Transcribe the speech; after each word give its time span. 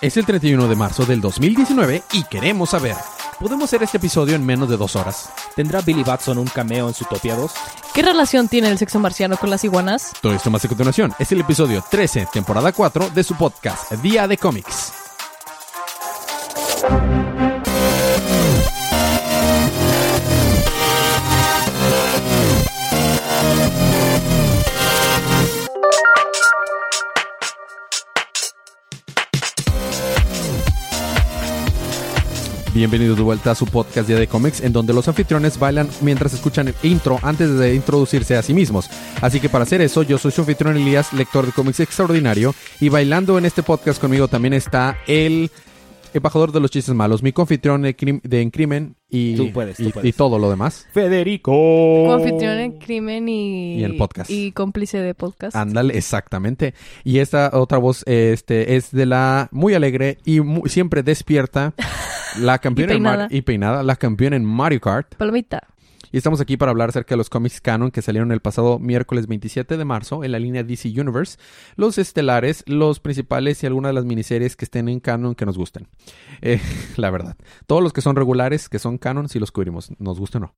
Es 0.00 0.16
el 0.16 0.26
31 0.26 0.68
de 0.68 0.76
marzo 0.76 1.06
del 1.06 1.20
2019 1.20 2.02
y 2.12 2.24
queremos 2.24 2.70
saber, 2.70 2.96
¿podemos 3.38 3.64
hacer 3.64 3.82
este 3.82 3.96
episodio 3.96 4.34
en 4.34 4.44
menos 4.44 4.68
de 4.68 4.76
dos 4.76 4.96
horas? 4.96 5.30
¿Tendrá 5.54 5.80
Billy 5.80 6.02
Batson 6.02 6.38
un 6.38 6.46
cameo 6.46 6.88
en 6.88 6.94
Zootopia 6.94 7.36
2? 7.36 7.52
¿Qué 7.94 8.02
relación 8.02 8.48
tiene 8.48 8.68
el 8.68 8.78
sexo 8.78 8.98
marciano 8.98 9.36
con 9.36 9.50
las 9.50 9.64
iguanas? 9.64 10.12
Todo 10.20 10.34
esto 10.34 10.50
más 10.50 10.64
a 10.64 10.68
continuación. 10.68 11.14
Es 11.18 11.32
el 11.32 11.40
episodio 11.40 11.82
13, 11.88 12.28
temporada 12.32 12.72
4 12.72 13.10
de 13.10 13.24
su 13.24 13.34
podcast, 13.36 13.92
Día 13.92 14.28
de 14.28 14.36
Cómics. 14.36 15.03
Bienvenidos 32.74 33.16
de 33.16 33.22
vuelta 33.22 33.52
a 33.52 33.54
su 33.54 33.66
podcast 33.66 34.08
Día 34.08 34.18
de 34.18 34.26
Cómics, 34.26 34.60
en 34.60 34.72
donde 34.72 34.92
los 34.92 35.06
anfitriones 35.06 35.60
bailan 35.60 35.88
mientras 36.00 36.34
escuchan 36.34 36.66
el 36.66 36.74
intro 36.82 37.20
antes 37.22 37.56
de 37.56 37.72
introducirse 37.72 38.34
a 38.36 38.42
sí 38.42 38.52
mismos. 38.52 38.90
Así 39.22 39.38
que 39.38 39.48
para 39.48 39.62
hacer 39.62 39.80
eso, 39.80 40.02
yo 40.02 40.18
soy 40.18 40.32
su 40.32 40.40
anfitrión 40.40 40.76
Elías, 40.76 41.12
lector 41.12 41.46
de 41.46 41.52
cómics 41.52 41.78
extraordinario, 41.78 42.52
y 42.80 42.88
bailando 42.88 43.38
en 43.38 43.44
este 43.44 43.62
podcast 43.62 44.00
conmigo 44.00 44.26
también 44.26 44.54
está 44.54 44.98
el 45.06 45.52
embajador 46.14 46.50
de 46.50 46.58
los 46.60 46.70
chistes 46.72 46.94
malos, 46.96 47.22
mi 47.22 47.32
confitrión 47.32 47.82
de, 47.82 47.94
crim- 47.96 48.20
de 48.24 48.40
en 48.40 48.50
crimen 48.50 48.96
y, 49.08 49.36
Tú 49.36 49.52
puedes, 49.52 49.76
tú 49.76 49.84
y- 49.84 49.92
puedes. 49.92 50.08
y 50.08 50.12
todo 50.12 50.38
lo 50.40 50.50
demás. 50.50 50.86
Federico. 50.92 51.52
Confitrión 52.06 52.58
en 52.58 52.72
crimen 52.78 53.28
y... 53.28 53.76
Y 53.78 53.84
en 53.84 53.96
podcast. 53.96 54.30
Y 54.30 54.50
cómplice 54.50 54.98
de 54.98 55.14
podcast. 55.14 55.54
Ándale, 55.54 55.96
exactamente. 55.96 56.74
Y 57.04 57.18
esta 57.18 57.50
otra 57.52 57.78
voz 57.78 58.02
este, 58.06 58.74
es 58.76 58.90
de 58.90 59.06
la 59.06 59.48
muy 59.52 59.74
alegre 59.74 60.18
y 60.24 60.40
mu- 60.40 60.66
siempre 60.66 61.02
despierta, 61.04 61.74
la 62.38 62.58
campeona 62.58 62.92
Y 62.92 62.96
peinada. 62.96 63.28
y 63.30 63.42
peinada, 63.42 63.82
la 63.82 63.96
campeona 63.96 64.36
en 64.36 64.44
Mario 64.44 64.80
Kart. 64.80 65.14
Palomita. 65.16 65.62
Y 66.12 66.16
estamos 66.16 66.40
aquí 66.40 66.56
para 66.56 66.70
hablar 66.70 66.90
acerca 66.90 67.14
de 67.14 67.16
los 67.16 67.28
cómics 67.28 67.60
canon 67.60 67.90
que 67.90 68.00
salieron 68.00 68.30
el 68.30 68.38
pasado 68.38 68.78
miércoles 68.78 69.26
27 69.26 69.76
de 69.76 69.84
marzo 69.84 70.22
en 70.22 70.30
la 70.30 70.38
línea 70.38 70.62
DC 70.62 70.88
Universe, 70.90 71.38
los 71.74 71.98
estelares, 71.98 72.62
los 72.68 73.00
principales 73.00 73.60
y 73.62 73.66
algunas 73.66 73.90
de 73.90 73.94
las 73.94 74.04
miniseries 74.04 74.54
que 74.54 74.64
estén 74.64 74.88
en 74.88 75.00
canon 75.00 75.34
que 75.34 75.44
nos 75.44 75.58
gusten. 75.58 75.88
Eh, 76.40 76.60
la 76.96 77.10
verdad. 77.10 77.36
Todos 77.66 77.82
los 77.82 77.92
que 77.92 78.00
son 78.00 78.14
regulares, 78.14 78.68
que 78.68 78.78
son 78.78 78.96
canon, 78.96 79.28
sí 79.28 79.40
los 79.40 79.50
cubrimos, 79.50 79.90
nos 79.98 80.20
guste 80.20 80.38
o 80.38 80.42
no. 80.42 80.54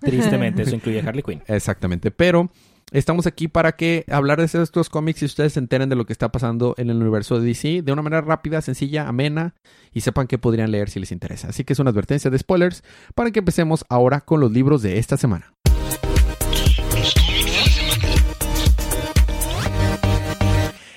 Tristemente, 0.00 0.62
eso 0.62 0.74
incluye 0.74 1.00
Harley 1.00 1.22
Quinn. 1.24 1.42
Exactamente. 1.46 2.10
Pero 2.10 2.50
estamos 2.92 3.26
aquí 3.26 3.48
para 3.48 3.72
que 3.72 4.04
hablar 4.10 4.38
de 4.38 4.44
estos 4.44 4.88
cómics 4.88 5.22
y 5.22 5.26
ustedes 5.26 5.54
se 5.54 5.60
enteren 5.60 5.88
de 5.88 5.96
lo 5.96 6.06
que 6.06 6.12
está 6.12 6.30
pasando 6.32 6.74
en 6.78 6.90
el 6.90 6.96
universo 6.96 7.38
de 7.38 7.46
DC 7.46 7.82
de 7.82 7.92
una 7.92 8.02
manera 8.02 8.22
rápida, 8.22 8.60
sencilla, 8.60 9.08
amena 9.08 9.54
y 9.92 10.00
sepan 10.00 10.26
qué 10.26 10.38
podrían 10.38 10.70
leer 10.70 10.90
si 10.90 11.00
les 11.00 11.12
interesa. 11.12 11.48
Así 11.48 11.64
que 11.64 11.72
es 11.72 11.78
una 11.78 11.90
advertencia 11.90 12.30
de 12.30 12.38
spoilers 12.38 12.82
para 13.14 13.30
que 13.30 13.40
empecemos 13.40 13.84
ahora 13.88 14.20
con 14.20 14.40
los 14.40 14.50
libros 14.52 14.82
de 14.82 14.98
esta 14.98 15.16
semana. 15.16 15.54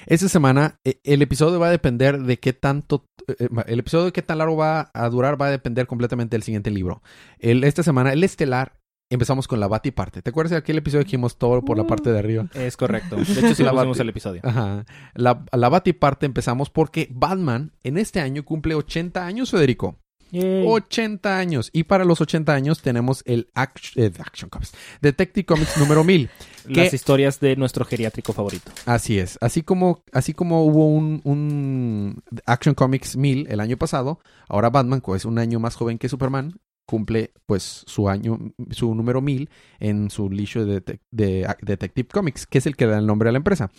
Esta 0.06 0.28
semana 0.28 0.80
eh, 0.84 1.00
el 1.06 1.22
episodio 1.22 1.60
va 1.60 1.68
a 1.68 1.72
depender 1.72 2.22
de 2.22 2.38
qué 2.38 2.54
tanto 2.54 3.08
eh, 3.28 3.48
el 3.68 3.80
episodio 3.80 4.06
de 4.06 4.12
qué 4.12 4.22
tan 4.22 4.38
largo 4.38 4.58
va 4.58 4.92
a 4.94 5.10
durar 5.10 5.42
va 5.42 5.48
a 5.48 5.52
depender 5.52 5.88
completamente 5.88 6.36
del 6.36 6.44
siguiente 6.44 6.72
libro. 6.72 7.02
Esta 7.40 7.84
semana 7.84 8.12
el 8.14 8.24
estelar 8.24 8.83
empezamos 9.14 9.47
con 9.47 9.59
la 9.59 9.67
Bati 9.67 9.92
parte. 9.92 10.22
¿Te 10.22 10.30
acuerdas 10.30 10.52
de 10.52 10.58
aquel 10.58 10.78
episodio 10.78 11.03
que 11.03 11.08
dijimos 11.08 11.38
todo 11.38 11.61
por 11.61 11.78
la 11.78 11.86
parte 11.86 12.11
de 12.11 12.19
arriba? 12.19 12.47
Es 12.53 12.78
correcto. 12.78 13.16
De 13.16 13.22
hecho, 13.23 13.56
sí 13.56 13.64
La 13.64 13.72
pusimos 13.72 14.00
el 14.00 14.09
episodio. 14.09 14.42
Ajá. 14.44 14.86
La, 15.14 15.44
la 15.52 15.69
Bati 15.69 15.94
parte 15.94 16.25
empezamos 16.25 16.69
porque 16.69 17.08
Batman 17.11 17.72
en 17.84 17.97
este 17.97 18.19
año 18.19 18.44
cumple 18.44 18.75
80 18.75 19.25
años, 19.25 19.52
Federico. 19.52 20.00
80 20.36 21.38
años. 21.38 21.69
Y 21.73 21.84
para 21.84 22.06
los 22.06 22.19
80 22.22 22.53
años 22.53 22.81
tenemos 22.81 23.22
el 23.25 23.50
Act- 23.56 23.91
eh, 23.95 24.11
Action 24.19 24.50
Comics. 24.50 24.72
Detective 25.02 25.46
Comics 25.46 25.78
número 25.78 26.03
1000. 26.03 26.29
Las 26.69 26.94
historias 26.94 27.40
de 27.40 27.56
nuestro 27.56 27.84
geriátrico 27.85 28.31
favorito. 28.34 28.72
Así 28.85 29.19
es. 29.19 29.38
Así 29.41 29.63
como, 29.63 30.03
así 30.13 30.34
como 30.34 30.63
hubo 30.66 30.88
un, 30.88 31.22
un 31.25 32.23
Action 32.46 32.73
Comics 32.73 33.18
1000 33.18 33.47
el 33.50 33.59
año 33.59 33.78
pasado, 33.78 34.19
ahora 34.47 34.69
Batman, 34.69 35.02
que 35.02 35.12
es 35.16 35.25
un 35.25 35.38
año 35.40 35.59
más 35.59 35.75
joven 35.75 35.97
que 35.97 36.07
Superman, 36.09 36.53
cumple 36.86 37.32
pues 37.46 37.84
su 37.88 38.10
año, 38.10 38.38
su 38.72 38.94
número 38.94 39.22
1000 39.22 39.50
en 39.80 40.10
su 40.10 40.30
licho 40.30 40.66
de, 40.66 40.84
Ac- 40.84 41.60
Detective 41.62 42.08
Comics, 42.10 42.46
que 42.46 42.58
es 42.58 42.66
el 42.66 42.76
que 42.76 42.86
da 42.86 43.00
el 43.00 43.06
nombre 43.08 43.30
a 43.30 43.32
la 43.32 43.38
empresa. 43.38 43.72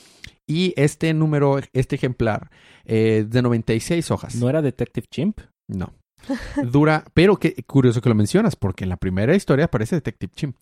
Y 0.46 0.72
este 0.76 1.12
número, 1.14 1.58
este 1.72 1.96
ejemplar, 1.96 2.50
eh, 2.84 3.26
de 3.28 3.42
96 3.42 4.10
hojas. 4.10 4.36
¿No 4.36 4.48
era 4.48 4.62
Detective 4.62 5.06
Chimp? 5.10 5.40
No. 5.68 5.92
Dura, 6.70 7.04
pero 7.12 7.36
qué 7.36 7.54
curioso 7.66 8.00
que 8.00 8.08
lo 8.08 8.14
mencionas, 8.14 8.56
porque 8.56 8.84
en 8.84 8.90
la 8.90 8.96
primera 8.96 9.34
historia 9.34 9.66
aparece 9.66 9.96
Detective 9.96 10.32
Chim. 10.34 10.52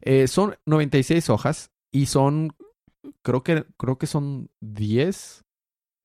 Eh, 0.00 0.26
son 0.28 0.54
96 0.66 1.28
hojas 1.28 1.70
y 1.92 2.06
son, 2.06 2.52
creo 3.22 3.42
que, 3.42 3.64
creo 3.76 3.98
que 3.98 4.06
son 4.06 4.48
10, 4.62 5.42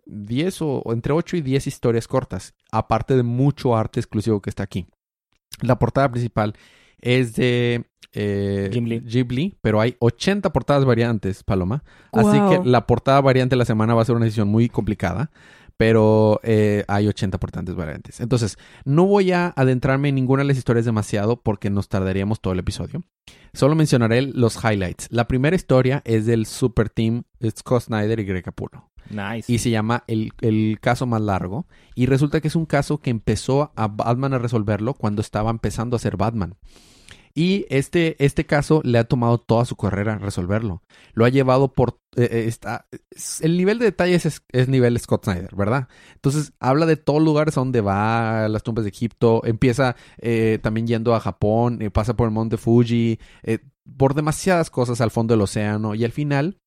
10 0.06 0.62
o, 0.62 0.80
o 0.80 0.94
entre 0.94 1.14
8 1.14 1.38
y 1.38 1.42
10 1.42 1.68
historias 1.68 2.08
cortas, 2.10 2.54
aparte 2.72 3.16
de 3.16 3.24
mucho 3.24 3.76
arte 3.78 4.00
exclusivo 4.02 4.42
que 4.42 4.50
está 4.50 4.64
aquí. 4.64 4.88
La 5.62 5.80
portada 5.80 6.12
principal 6.12 6.56
es 7.00 7.36
de 7.36 7.86
eh. 8.14 8.70
Ghibli, 8.72 9.58
pero 9.62 9.82
hay 9.82 9.96
80 10.00 10.52
portadas 10.52 10.86
variantes, 10.86 11.44
Paloma. 11.44 11.84
Así 12.14 12.40
que 12.50 12.68
la 12.68 12.88
portada 12.88 13.22
variante 13.22 13.56
de 13.56 13.58
la 13.58 13.66
semana 13.66 13.94
va 13.94 14.02
a 14.02 14.06
ser 14.06 14.16
una 14.16 14.26
decisión 14.26 14.48
muy 14.48 14.70
complicada, 14.70 15.32
pero 15.78 16.40
eh, 16.44 16.84
hay 16.88 17.08
80 17.08 17.40
portantes 17.40 17.75
variantes. 17.75 18.19
Entonces, 18.19 18.58
no 18.86 19.06
voy 19.06 19.31
a 19.31 19.53
adentrarme 19.56 20.09
en 20.09 20.16
ninguna 20.16 20.44
de 20.44 20.47
las 20.47 20.58
historias 20.58 20.86
demasiado 20.86 21.41
porque 21.41 21.69
nos 21.69 21.90
tardaríamos 21.90 22.40
todo 22.41 22.53
el 22.53 22.59
episodio. 22.59 23.03
Solo 23.53 23.75
mencionaré 23.75 24.22
los 24.22 24.64
highlights. 24.64 25.08
La 25.12 25.28
primera 25.28 25.56
historia 25.56 26.02
es 26.06 26.25
del 26.25 26.46
Super 26.46 26.90
Team 26.90 27.24
Scott 27.50 27.84
Snyder 27.84 28.19
y 28.19 28.25
Greg 28.25 28.44
Capullo. 28.44 28.90
Nice. 29.09 29.52
Y 29.52 29.59
se 29.59 29.69
llama 29.69 30.03
el, 30.08 30.31
el 30.41 30.80
caso 30.81 31.06
más 31.06 31.22
largo. 31.22 31.68
Y 31.94 32.06
resulta 32.08 32.41
que 32.41 32.47
es 32.47 32.56
un 32.56 32.66
caso 32.66 33.00
que 33.00 33.09
empezó 33.09 33.72
a 33.75 33.88
Batman 33.88 34.34
a 34.34 34.40
resolverlo 34.40 34.94
cuando 34.94 35.22
estaba 35.22 35.52
empezando 35.52 35.96
a 35.96 36.00
ser 36.00 36.18
Batman. 36.18 36.56
Y 37.38 37.66
este, 37.69 38.16
este 38.23 38.46
caso 38.46 38.79
le 38.85 38.97
ha 38.97 39.03
tomado 39.03 39.38
toda 39.40 39.66
su 39.66 39.75
carrera 39.75 40.18
resolverlo. 40.18 40.81
Lo 41.13 41.25
ha 41.25 41.29
llevado 41.29 41.73
por... 41.73 42.00
eh, 42.16 42.29
eh, 42.31 42.46
está, 42.47 42.88
es- 43.12 43.41
el 43.41 43.57
nivel 43.57 43.78
de 43.78 43.85
detalles 43.85 44.25
es, 44.25 44.69
nivel 44.69 44.97
Scott 45.00 45.25
Snyder, 45.25 45.53
¿verdad? 45.53 45.90
Entonces 46.13 46.53
habla 46.62 46.85
de 46.85 46.96
todos 46.96 47.22
lugares 47.22 47.57
a 47.57 47.62
donde 47.62 47.81
va, 47.81 48.47
las 48.47 48.63
tumbas 48.63 48.85
de 48.85 48.90
Egipto, 48.91 49.41
empieza 49.46 49.97
eh, 50.18 50.59
también 50.63 50.88
yendo 50.88 51.13
a 51.13 51.19
Japón, 51.19 51.81
eh, 51.81 51.91
pasa 51.91 52.16
por 52.16 52.28
el 52.28 52.34
monte 52.34 52.56
Fuji, 52.56 53.19
por 53.97 54.13
demasiadas 54.13 54.69
cosas 54.69 55.02
al 55.02 55.12
fondo 55.12 55.34
del 55.34 55.41
océano 55.41 55.94
y 55.94 56.06
al 56.06 56.12
final 56.13 56.57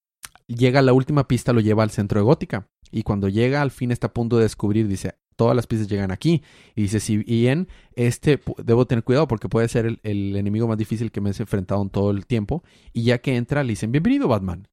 llega 0.46 0.80
a 0.80 0.82
la 0.82 0.92
última 0.92 1.26
pista, 1.28 1.52
lo 1.54 1.60
lleva 1.60 1.82
al 1.82 1.90
centro 1.90 2.20
de 2.20 2.24
Gótica. 2.24 2.68
Y 2.90 3.02
cuando 3.02 3.28
llega 3.28 3.60
al 3.62 3.70
fin 3.70 3.90
está 3.90 4.08
a 4.08 4.12
punto 4.14 4.36
de 4.36 4.44
descubrir, 4.44 4.86
dice, 4.88 5.14
todas 5.38 5.54
las 5.54 5.66
pistas 5.69 5.88
llegan 5.88 6.10
aquí. 6.10 6.43
Y 6.75 6.82
dice, 6.82 6.99
si 7.00 7.19
bien 7.19 7.69
este 7.94 8.41
debo 8.62 8.87
tener 8.87 9.04
cuidado 9.04 9.28
porque 9.28 9.49
puede 9.49 9.69
ser 9.69 9.87
el, 9.87 10.00
el 10.03 10.37
enemigo 10.37 10.66
más 10.66 10.76
difícil 10.76 11.12
que 11.12 11.21
me 11.21 11.31
he 11.31 11.34
enfrentado 11.38 11.81
en 11.81 11.91
todo 11.91 12.10
el 12.10 12.26
tiempo. 12.26 12.65
Y 12.93 13.04
ya 13.04 13.19
que 13.19 13.37
entra, 13.37 13.62
le 13.62 13.71
dicen, 13.71 13.93
bienvenido 13.93 14.27
Batman. 14.27 14.66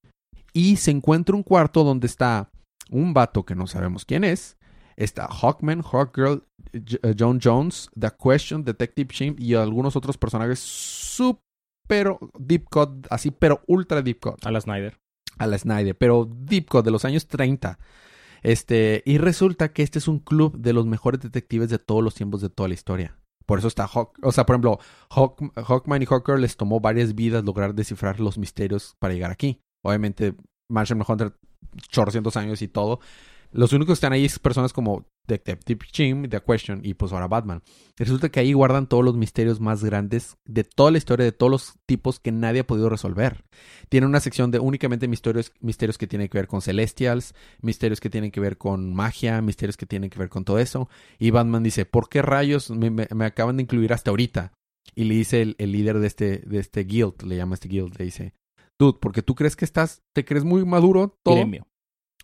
Y 0.51 0.77
se 0.77 0.91
encuentra 0.91 1.35
un 1.35 1.43
cuarto 1.43 1.83
donde 1.83 2.07
está 2.07 2.49
un 2.89 3.13
vato 3.13 3.45
que 3.45 3.55
no 3.55 3.67
sabemos 3.67 4.05
quién 4.05 4.23
es. 4.23 4.57
Está 4.95 5.27
Hawkman, 5.27 5.81
Hawkgirl, 5.83 6.43
eh, 6.73 7.15
John 7.17 7.39
Jones, 7.43 7.89
The 7.99 8.09
Question, 8.17 8.63
Detective 8.63 9.13
Chimp 9.13 9.39
y 9.39 9.53
algunos 9.53 9.95
otros 9.95 10.17
personajes 10.17 10.59
súper 10.59 12.17
deep 12.39 12.65
cut, 12.69 13.05
así, 13.11 13.29
pero 13.31 13.61
ultra 13.67 14.01
deep 14.01 14.19
cut 14.19 14.45
A 14.45 14.51
la 14.51 14.61
Snyder. 14.61 14.97
a 15.37 15.47
la 15.47 15.57
Snyder, 15.57 15.95
pero 15.95 16.25
Deep 16.25 16.69
Cut 16.69 16.85
de 16.85 16.91
los 16.91 17.03
años 17.05 17.27
30. 17.27 17.77
Este, 18.45 19.01
y 19.07 19.17
resulta 19.17 19.73
que 19.73 19.81
este 19.81 19.97
es 19.97 20.07
un 20.07 20.19
club 20.19 20.55
de 20.59 20.71
los 20.71 20.85
mejores 20.85 21.19
detectives 21.19 21.67
de 21.67 21.79
todos 21.79 22.03
los 22.03 22.13
tiempos 22.13 22.41
de 22.41 22.49
toda 22.51 22.69
la 22.69 22.75
historia. 22.75 23.17
Por 23.47 23.57
eso 23.57 23.67
está 23.67 23.87
Hawk, 23.87 24.19
o 24.21 24.31
sea, 24.31 24.45
por 24.45 24.53
ejemplo, 24.53 24.79
Hawk, 25.09 25.51
Hawkman 25.55 26.03
y 26.03 26.05
Hawker 26.05 26.37
les 26.37 26.55
tomó 26.55 26.79
varias 26.79 27.15
vidas 27.15 27.43
lograr 27.43 27.73
descifrar 27.73 28.19
los 28.19 28.37
misterios 28.37 28.95
para 28.99 29.15
llegar 29.15 29.31
aquí. 29.31 29.61
Obviamente, 29.83 30.35
Martian 30.69 31.03
Hunter, 31.07 31.33
chorcientos 31.89 32.37
años 32.37 32.61
y 32.61 32.67
todo. 32.67 32.99
Los 33.55 33.71
únicos 33.73 33.93
que 33.93 33.93
están 33.93 34.13
ahí 34.13 34.25
es 34.25 34.37
personas 34.37 34.73
como 34.73 35.07
Detective 35.27 35.79
Jim, 35.93 36.27
The 36.29 36.41
Question 36.41 36.81
y 36.83 36.93
pues 36.93 37.13
ahora 37.13 37.27
Batman. 37.27 37.63
Resulta 37.95 38.27
que 38.29 38.41
ahí 38.41 38.51
guardan 38.53 38.87
todos 38.87 39.03
los 39.03 39.15
misterios 39.15 39.59
más 39.61 39.83
grandes 39.83 40.35
de 40.45 40.63
toda 40.65 40.91
la 40.91 40.97
historia, 40.97 41.23
de 41.23 41.31
todos 41.31 41.49
los 41.51 41.73
tipos 41.85 42.19
que 42.19 42.31
nadie 42.33 42.59
ha 42.59 42.67
podido 42.67 42.89
resolver. 42.89 43.45
Tiene 43.87 44.07
una 44.07 44.19
sección 44.19 44.51
de 44.51 44.59
únicamente 44.59 45.07
misterios, 45.07 45.53
misterios 45.61 45.97
que 45.97 46.05
tienen 46.05 46.27
que 46.27 46.37
ver 46.37 46.47
con 46.47 46.61
Celestials, 46.61 47.33
misterios 47.61 48.01
que 48.01 48.09
tienen 48.09 48.31
que 48.31 48.41
ver 48.41 48.57
con 48.57 48.93
magia, 48.93 49.41
misterios 49.41 49.77
que 49.77 49.85
tienen 49.85 50.09
que 50.09 50.19
ver 50.19 50.29
con 50.29 50.43
todo 50.43 50.59
eso. 50.59 50.89
Y 51.17 51.31
Batman 51.31 51.63
dice, 51.63 51.85
¿por 51.85 52.09
qué 52.09 52.21
rayos 52.21 52.69
me, 52.71 52.89
me- 52.91 53.07
me 53.15 53.25
acaban 53.25 53.55
de 53.57 53.63
incluir 53.63 53.93
hasta 53.93 54.09
ahorita? 54.09 54.51
Y 54.93 55.05
le 55.05 55.15
dice 55.15 55.41
el, 55.41 55.55
el 55.59 55.71
líder 55.71 55.99
de 55.99 56.07
este, 56.07 56.37
de 56.39 56.59
este 56.59 56.81
guild, 56.83 57.23
le 57.23 57.37
llama 57.37 57.55
este 57.55 57.69
guild, 57.69 57.97
le 57.97 58.05
dice, 58.05 58.33
dude, 58.77 58.99
porque 59.01 59.21
tú 59.23 59.33
crees 59.33 59.55
que 59.55 59.65
estás, 59.65 60.01
te 60.13 60.25
crees 60.25 60.43
muy 60.43 60.65
maduro, 60.65 61.17
todo. 61.23 61.35
Gremio. 61.35 61.65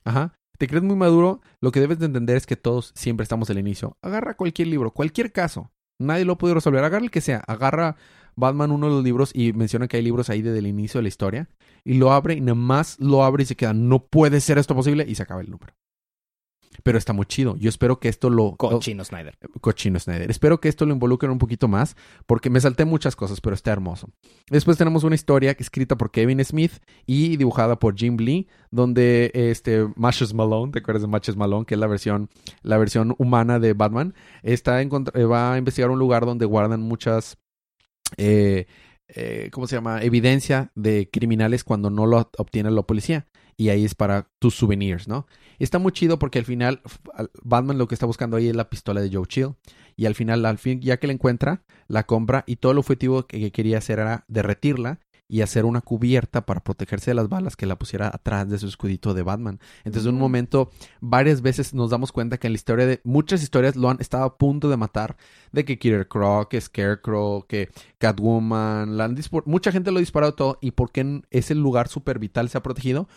Ajá. 0.03 0.35
Te 0.61 0.67
crees 0.67 0.83
muy 0.83 0.95
maduro, 0.95 1.41
lo 1.59 1.71
que 1.71 1.79
debes 1.79 1.97
de 1.97 2.05
entender 2.05 2.37
es 2.37 2.45
que 2.45 2.55
todos 2.55 2.91
siempre 2.93 3.23
estamos 3.23 3.49
al 3.49 3.57
inicio. 3.57 3.97
Agarra 4.03 4.35
cualquier 4.35 4.67
libro, 4.67 4.91
cualquier 4.91 5.31
caso. 5.31 5.71
Nadie 5.97 6.23
lo 6.23 6.37
puede 6.37 6.53
resolver. 6.53 6.83
Agarra 6.83 7.03
el 7.03 7.09
que 7.09 7.19
sea. 7.19 7.39
Agarra 7.47 7.95
Batman 8.35 8.69
uno 8.69 8.85
de 8.85 8.93
los 8.93 9.03
libros 9.03 9.31
y 9.33 9.53
menciona 9.53 9.87
que 9.87 9.97
hay 9.97 10.03
libros 10.03 10.29
ahí 10.29 10.43
desde 10.43 10.59
el 10.59 10.67
inicio 10.67 10.99
de 10.99 11.01
la 11.01 11.07
historia. 11.07 11.49
Y 11.83 11.95
lo 11.95 12.11
abre 12.11 12.35
y 12.35 12.41
nada 12.41 12.53
más 12.53 12.99
lo 12.99 13.23
abre 13.23 13.41
y 13.41 13.47
se 13.47 13.55
queda. 13.55 13.73
No 13.73 14.05
puede 14.05 14.39
ser 14.39 14.59
esto 14.59 14.75
posible. 14.75 15.03
Y 15.07 15.15
se 15.15 15.23
acaba 15.23 15.41
el 15.41 15.49
número. 15.49 15.73
Pero 16.83 16.97
está 16.97 17.13
muy 17.13 17.25
chido. 17.25 17.55
Yo 17.57 17.69
espero 17.69 17.99
que 17.99 18.09
esto 18.09 18.29
lo... 18.29 18.55
Cochino 18.55 19.03
Snyder. 19.03 19.37
Cochino 19.61 19.99
Snyder. 19.99 20.29
Espero 20.29 20.59
que 20.59 20.69
esto 20.69 20.85
lo 20.85 20.93
involucren 20.93 21.31
un 21.31 21.37
poquito 21.37 21.67
más, 21.67 21.95
porque 22.25 22.49
me 22.49 22.59
salté 22.59 22.85
muchas 22.85 23.15
cosas, 23.15 23.41
pero 23.41 23.53
está 23.53 23.71
hermoso. 23.71 24.09
Después 24.49 24.77
tenemos 24.77 25.03
una 25.03 25.15
historia 25.15 25.55
escrita 25.57 25.97
por 25.97 26.11
Kevin 26.11 26.43
Smith 26.43 26.73
y 27.05 27.37
dibujada 27.37 27.77
por 27.77 27.95
Jim 27.95 28.17
Lee, 28.17 28.47
donde 28.71 29.31
este 29.33 29.87
Matches 29.95 30.33
Malone, 30.33 30.71
¿te 30.71 30.79
acuerdas 30.79 31.03
de 31.03 31.07
Matches 31.07 31.35
Malone? 31.35 31.65
Que 31.65 31.75
es 31.75 31.79
la 31.79 31.87
versión, 31.87 32.29
la 32.63 32.77
versión 32.77 33.15
humana 33.17 33.59
de 33.59 33.73
Batman, 33.73 34.13
está 34.43 34.81
en, 34.81 34.89
va 34.89 35.53
a 35.53 35.57
investigar 35.57 35.89
un 35.89 35.99
lugar 35.99 36.25
donde 36.25 36.45
guardan 36.45 36.81
muchas... 36.81 37.37
Eh, 38.17 38.65
eh, 39.13 39.49
¿cómo 39.51 39.67
se 39.67 39.75
llama? 39.75 40.01
Evidencia 40.01 40.71
de 40.75 41.09
criminales 41.11 41.63
cuando 41.63 41.89
no 41.89 42.05
lo 42.05 42.29
obtiene 42.37 42.71
la 42.71 42.81
policía. 42.83 43.27
Y 43.61 43.69
ahí 43.69 43.85
es 43.85 43.93
para 43.93 44.27
tus 44.39 44.55
souvenirs, 44.55 45.07
¿no? 45.07 45.27
Está 45.59 45.77
muy 45.77 45.91
chido 45.91 46.17
porque 46.17 46.39
al 46.39 46.45
final 46.45 46.81
Batman 47.43 47.77
lo 47.77 47.87
que 47.87 47.93
está 47.93 48.07
buscando 48.07 48.35
ahí 48.35 48.47
es 48.47 48.55
la 48.55 48.71
pistola 48.71 49.01
de 49.01 49.15
Joe 49.15 49.27
Chill. 49.27 49.53
Y 49.95 50.07
al 50.07 50.15
final, 50.15 50.43
al 50.47 50.57
fin, 50.57 50.81
ya 50.81 50.97
que 50.97 51.05
la 51.05 51.13
encuentra, 51.13 51.61
la 51.87 52.07
compra 52.07 52.43
y 52.47 52.55
todo 52.55 52.71
el 52.71 52.79
objetivo 52.79 53.27
que 53.27 53.51
quería 53.51 53.77
hacer 53.77 53.99
era 53.99 54.25
derretirla 54.27 54.99
y 55.27 55.41
hacer 55.41 55.65
una 55.65 55.81
cubierta 55.81 56.43
para 56.43 56.63
protegerse 56.63 57.11
de 57.11 57.15
las 57.15 57.29
balas 57.29 57.55
que 57.55 57.67
la 57.67 57.77
pusiera 57.77 58.07
atrás 58.07 58.49
de 58.49 58.57
su 58.57 58.65
escudito 58.65 59.13
de 59.13 59.21
Batman. 59.21 59.59
Entonces, 59.83 60.09
en 60.09 60.15
un 60.15 60.19
momento, 60.19 60.71
varias 60.99 61.43
veces 61.43 61.75
nos 61.75 61.91
damos 61.91 62.11
cuenta 62.11 62.39
que 62.39 62.47
en 62.47 62.53
la 62.53 62.57
historia 62.57 62.87
de 62.87 62.99
muchas 63.03 63.43
historias 63.43 63.75
lo 63.75 63.91
han 63.91 64.01
estado 64.01 64.23
a 64.23 64.37
punto 64.39 64.71
de 64.71 64.77
matar, 64.77 65.17
de 65.51 65.65
que 65.65 65.77
Killer 65.77 66.07
Croc, 66.07 66.49
que 66.49 66.59
Scarecrow, 66.59 67.45
que 67.45 67.69
Catwoman, 67.99 68.97
la 68.97 69.07
mucha 69.45 69.71
gente 69.71 69.91
lo 69.91 69.97
ha 69.97 69.99
disparado 69.99 70.33
todo 70.33 70.57
y 70.61 70.71
porque 70.71 71.21
ese 71.29 71.53
lugar 71.53 71.89
súper 71.89 72.17
vital 72.17 72.49
se 72.49 72.57
ha 72.57 72.63
protegido 72.63 73.07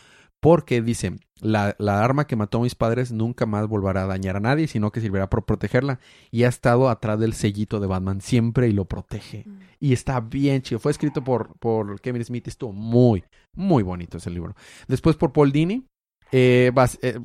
porque 0.45 0.83
dice, 0.83 1.17
la, 1.41 1.75
la, 1.79 2.05
arma 2.05 2.27
que 2.27 2.37
mató 2.37 2.59
a 2.59 2.61
mis 2.61 2.75
padres 2.75 3.13
nunca 3.13 3.47
más 3.47 3.67
volverá 3.67 4.03
a 4.03 4.07
dañar 4.07 4.37
a 4.37 4.41
nadie, 4.41 4.69
sino 4.69 4.93
que 4.93 5.01
servirá 5.01 5.31
por 5.31 5.47
protegerla. 5.47 6.01
Y 6.31 6.43
ha 6.43 6.49
estado 6.49 6.91
atrás 6.91 7.19
del 7.19 7.33
sellito 7.33 7.81
de 7.81 7.87
Batman 7.87 8.21
siempre 8.21 8.69
y 8.69 8.73
lo 8.73 8.85
protege. 8.85 9.45
Mm. 9.47 9.59
Y 9.81 9.95
está 9.95 10.21
bien 10.21 10.61
chido. 10.61 10.81
Fue 10.81 10.93
escrito 10.93 11.25
por, 11.25 11.57
por 11.61 11.99
Kevin 12.03 12.23
Smith. 12.23 12.47
Estuvo 12.47 12.75
muy, 12.75 13.25
muy 13.55 13.83
bonito 13.83 14.19
ese 14.19 14.29
libro. 14.29 14.55
Después 14.87 15.17
por 15.17 15.33
Paul 15.33 15.51
Dini. 15.51 15.87
Eh, 16.31 16.73
eh, 17.01 17.21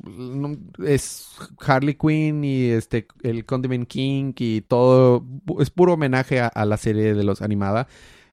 es 0.86 1.36
Harley 1.58 1.96
Quinn 1.96 2.42
y 2.44 2.70
este 2.70 3.06
el 3.22 3.44
Condiment 3.44 3.88
King 3.88 4.32
y 4.38 4.60
todo 4.60 5.26
es 5.58 5.70
puro 5.70 5.94
homenaje 5.94 6.40
a 6.40 6.64
la 6.64 6.76
serie 6.76 7.14
de 7.14 7.24
los 7.24 7.42
animada 7.42 7.88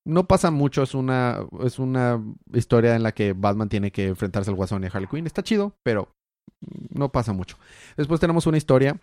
no 0.08 0.26
pasa 0.26 0.52
mucho, 0.52 0.84
es 0.84 0.94
una, 0.94 1.46
es 1.64 1.80
una 1.80 2.24
historia 2.54 2.96
en 2.96 3.04
la 3.04 3.12
que 3.12 3.34
Batman 3.34 3.68
tiene 3.68 3.92
que 3.92 4.08
enfrentarse 4.08 4.50
al 4.50 4.56
Guasón 4.56 4.84
y 4.84 4.88
a 4.88 4.90
Harley 4.90 5.08
Quinn. 5.08 5.28
Está 5.28 5.44
chido, 5.44 5.76
pero 5.84 6.10
no 6.90 7.12
pasa 7.12 7.34
mucho. 7.34 7.58
Después 7.98 8.22
tenemos 8.22 8.48
una 8.48 8.58
historia 8.58 9.00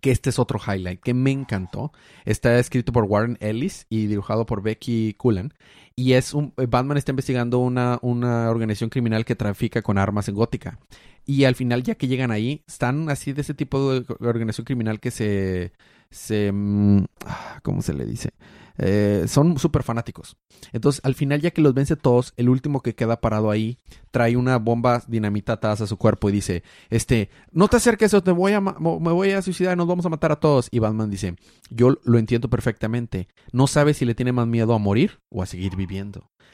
que 0.00 0.10
este 0.10 0.30
es 0.30 0.38
otro 0.38 0.58
highlight 0.58 1.00
que 1.00 1.14
me 1.14 1.30
encantó. 1.30 1.92
Está 2.24 2.58
escrito 2.58 2.92
por 2.92 3.04
Warren 3.04 3.38
Ellis 3.40 3.86
y 3.88 4.06
dibujado 4.06 4.46
por 4.46 4.62
Becky 4.62 5.14
Cullen. 5.14 5.54
Y 5.98 6.12
es 6.12 6.34
un 6.34 6.52
Batman 6.56 6.98
está 6.98 7.12
investigando 7.12 7.58
una, 7.58 7.98
una 8.02 8.50
organización 8.50 8.90
criminal 8.90 9.24
que 9.24 9.34
trafica 9.34 9.80
con 9.80 9.96
armas 9.96 10.28
en 10.28 10.34
Gótica. 10.34 10.78
Y 11.24 11.44
al 11.44 11.54
final, 11.54 11.82
ya 11.82 11.96
que 11.96 12.06
llegan 12.06 12.30
ahí, 12.30 12.62
están 12.68 13.08
así 13.10 13.32
de 13.32 13.40
ese 13.40 13.54
tipo 13.54 13.92
de 13.92 14.04
organización 14.20 14.66
criminal 14.66 15.00
que 15.00 15.10
se. 15.10 15.72
se 16.10 16.52
mm, 16.52 17.04
ah, 17.24 17.60
¿Cómo 17.62 17.80
se 17.82 17.94
le 17.94 18.04
dice? 18.04 18.34
Eh, 18.78 19.24
son 19.26 19.58
súper 19.58 19.82
fanáticos. 19.82 20.36
Entonces, 20.72 21.00
al 21.04 21.14
final, 21.14 21.40
ya 21.40 21.50
que 21.50 21.62
los 21.62 21.74
vence 21.74 21.96
todos, 21.96 22.32
el 22.36 22.48
último 22.48 22.80
que 22.82 22.94
queda 22.94 23.20
parado 23.20 23.50
ahí 23.50 23.78
trae 24.10 24.36
una 24.36 24.58
bomba 24.58 25.02
dinamita 25.08 25.54
atada 25.54 25.74
a 25.74 25.86
su 25.86 25.96
cuerpo 25.96 26.28
y 26.28 26.32
dice, 26.32 26.62
este, 26.90 27.30
no 27.52 27.68
te 27.68 27.76
acerques 27.78 28.12
o 28.14 28.22
te 28.22 28.30
voy 28.32 28.52
a 28.52 28.60
me 28.60 29.12
voy 29.12 29.30
a 29.32 29.42
suicidar, 29.42 29.76
nos 29.76 29.86
vamos 29.86 30.06
a 30.06 30.10
matar 30.10 30.32
a 30.32 30.40
todos. 30.40 30.68
Y 30.70 30.78
Batman 30.78 31.10
dice, 31.10 31.36
yo 31.70 31.98
lo 32.04 32.18
entiendo 32.18 32.48
perfectamente. 32.50 33.28
No 33.52 33.66
sabe 33.66 33.94
si 33.94 34.04
le 34.04 34.14
tiene 34.14 34.32
más 34.32 34.46
miedo 34.46 34.74
a 34.74 34.78
morir 34.78 35.20
o 35.30 35.42
a 35.42 35.46
seguir 35.46 35.74
viviendo. 35.74 35.85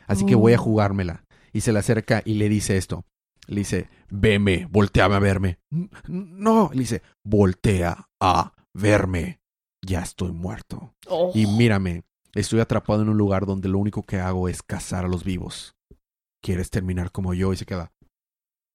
Así 0.06 0.26
que 0.26 0.34
voy 0.34 0.52
a 0.52 0.60
oh. 0.60 0.62
jugármela. 0.62 1.24
Y 1.52 1.60
se 1.60 1.72
le 1.72 1.78
acerca 1.78 2.22
y 2.24 2.34
le 2.34 2.48
dice 2.48 2.76
esto. 2.76 3.04
Le 3.46 3.60
dice, 3.60 3.88
veme, 4.08 4.66
volteame 4.70 5.16
a 5.16 5.18
verme. 5.18 5.58
No, 6.06 6.70
le 6.72 6.80
dice, 6.80 7.02
voltea 7.24 8.08
a 8.20 8.52
verme. 8.72 9.40
Ya 9.84 10.00
estoy 10.00 10.32
muerto. 10.32 10.94
Y 11.34 11.44
oh. 11.46 11.56
mírame, 11.56 12.04
Estoy 12.34 12.60
atrapado 12.60 13.02
en 13.02 13.10
un 13.10 13.18
lugar 13.18 13.44
donde 13.44 13.68
lo 13.68 13.78
único 13.78 14.04
que 14.04 14.18
hago 14.18 14.48
es 14.48 14.62
cazar 14.62 15.04
a 15.04 15.08
los 15.08 15.22
vivos. 15.22 15.76
¿Quieres 16.42 16.70
terminar 16.70 17.12
como 17.12 17.34
yo? 17.34 17.52
Y 17.52 17.56
se 17.56 17.66
queda. 17.66 17.92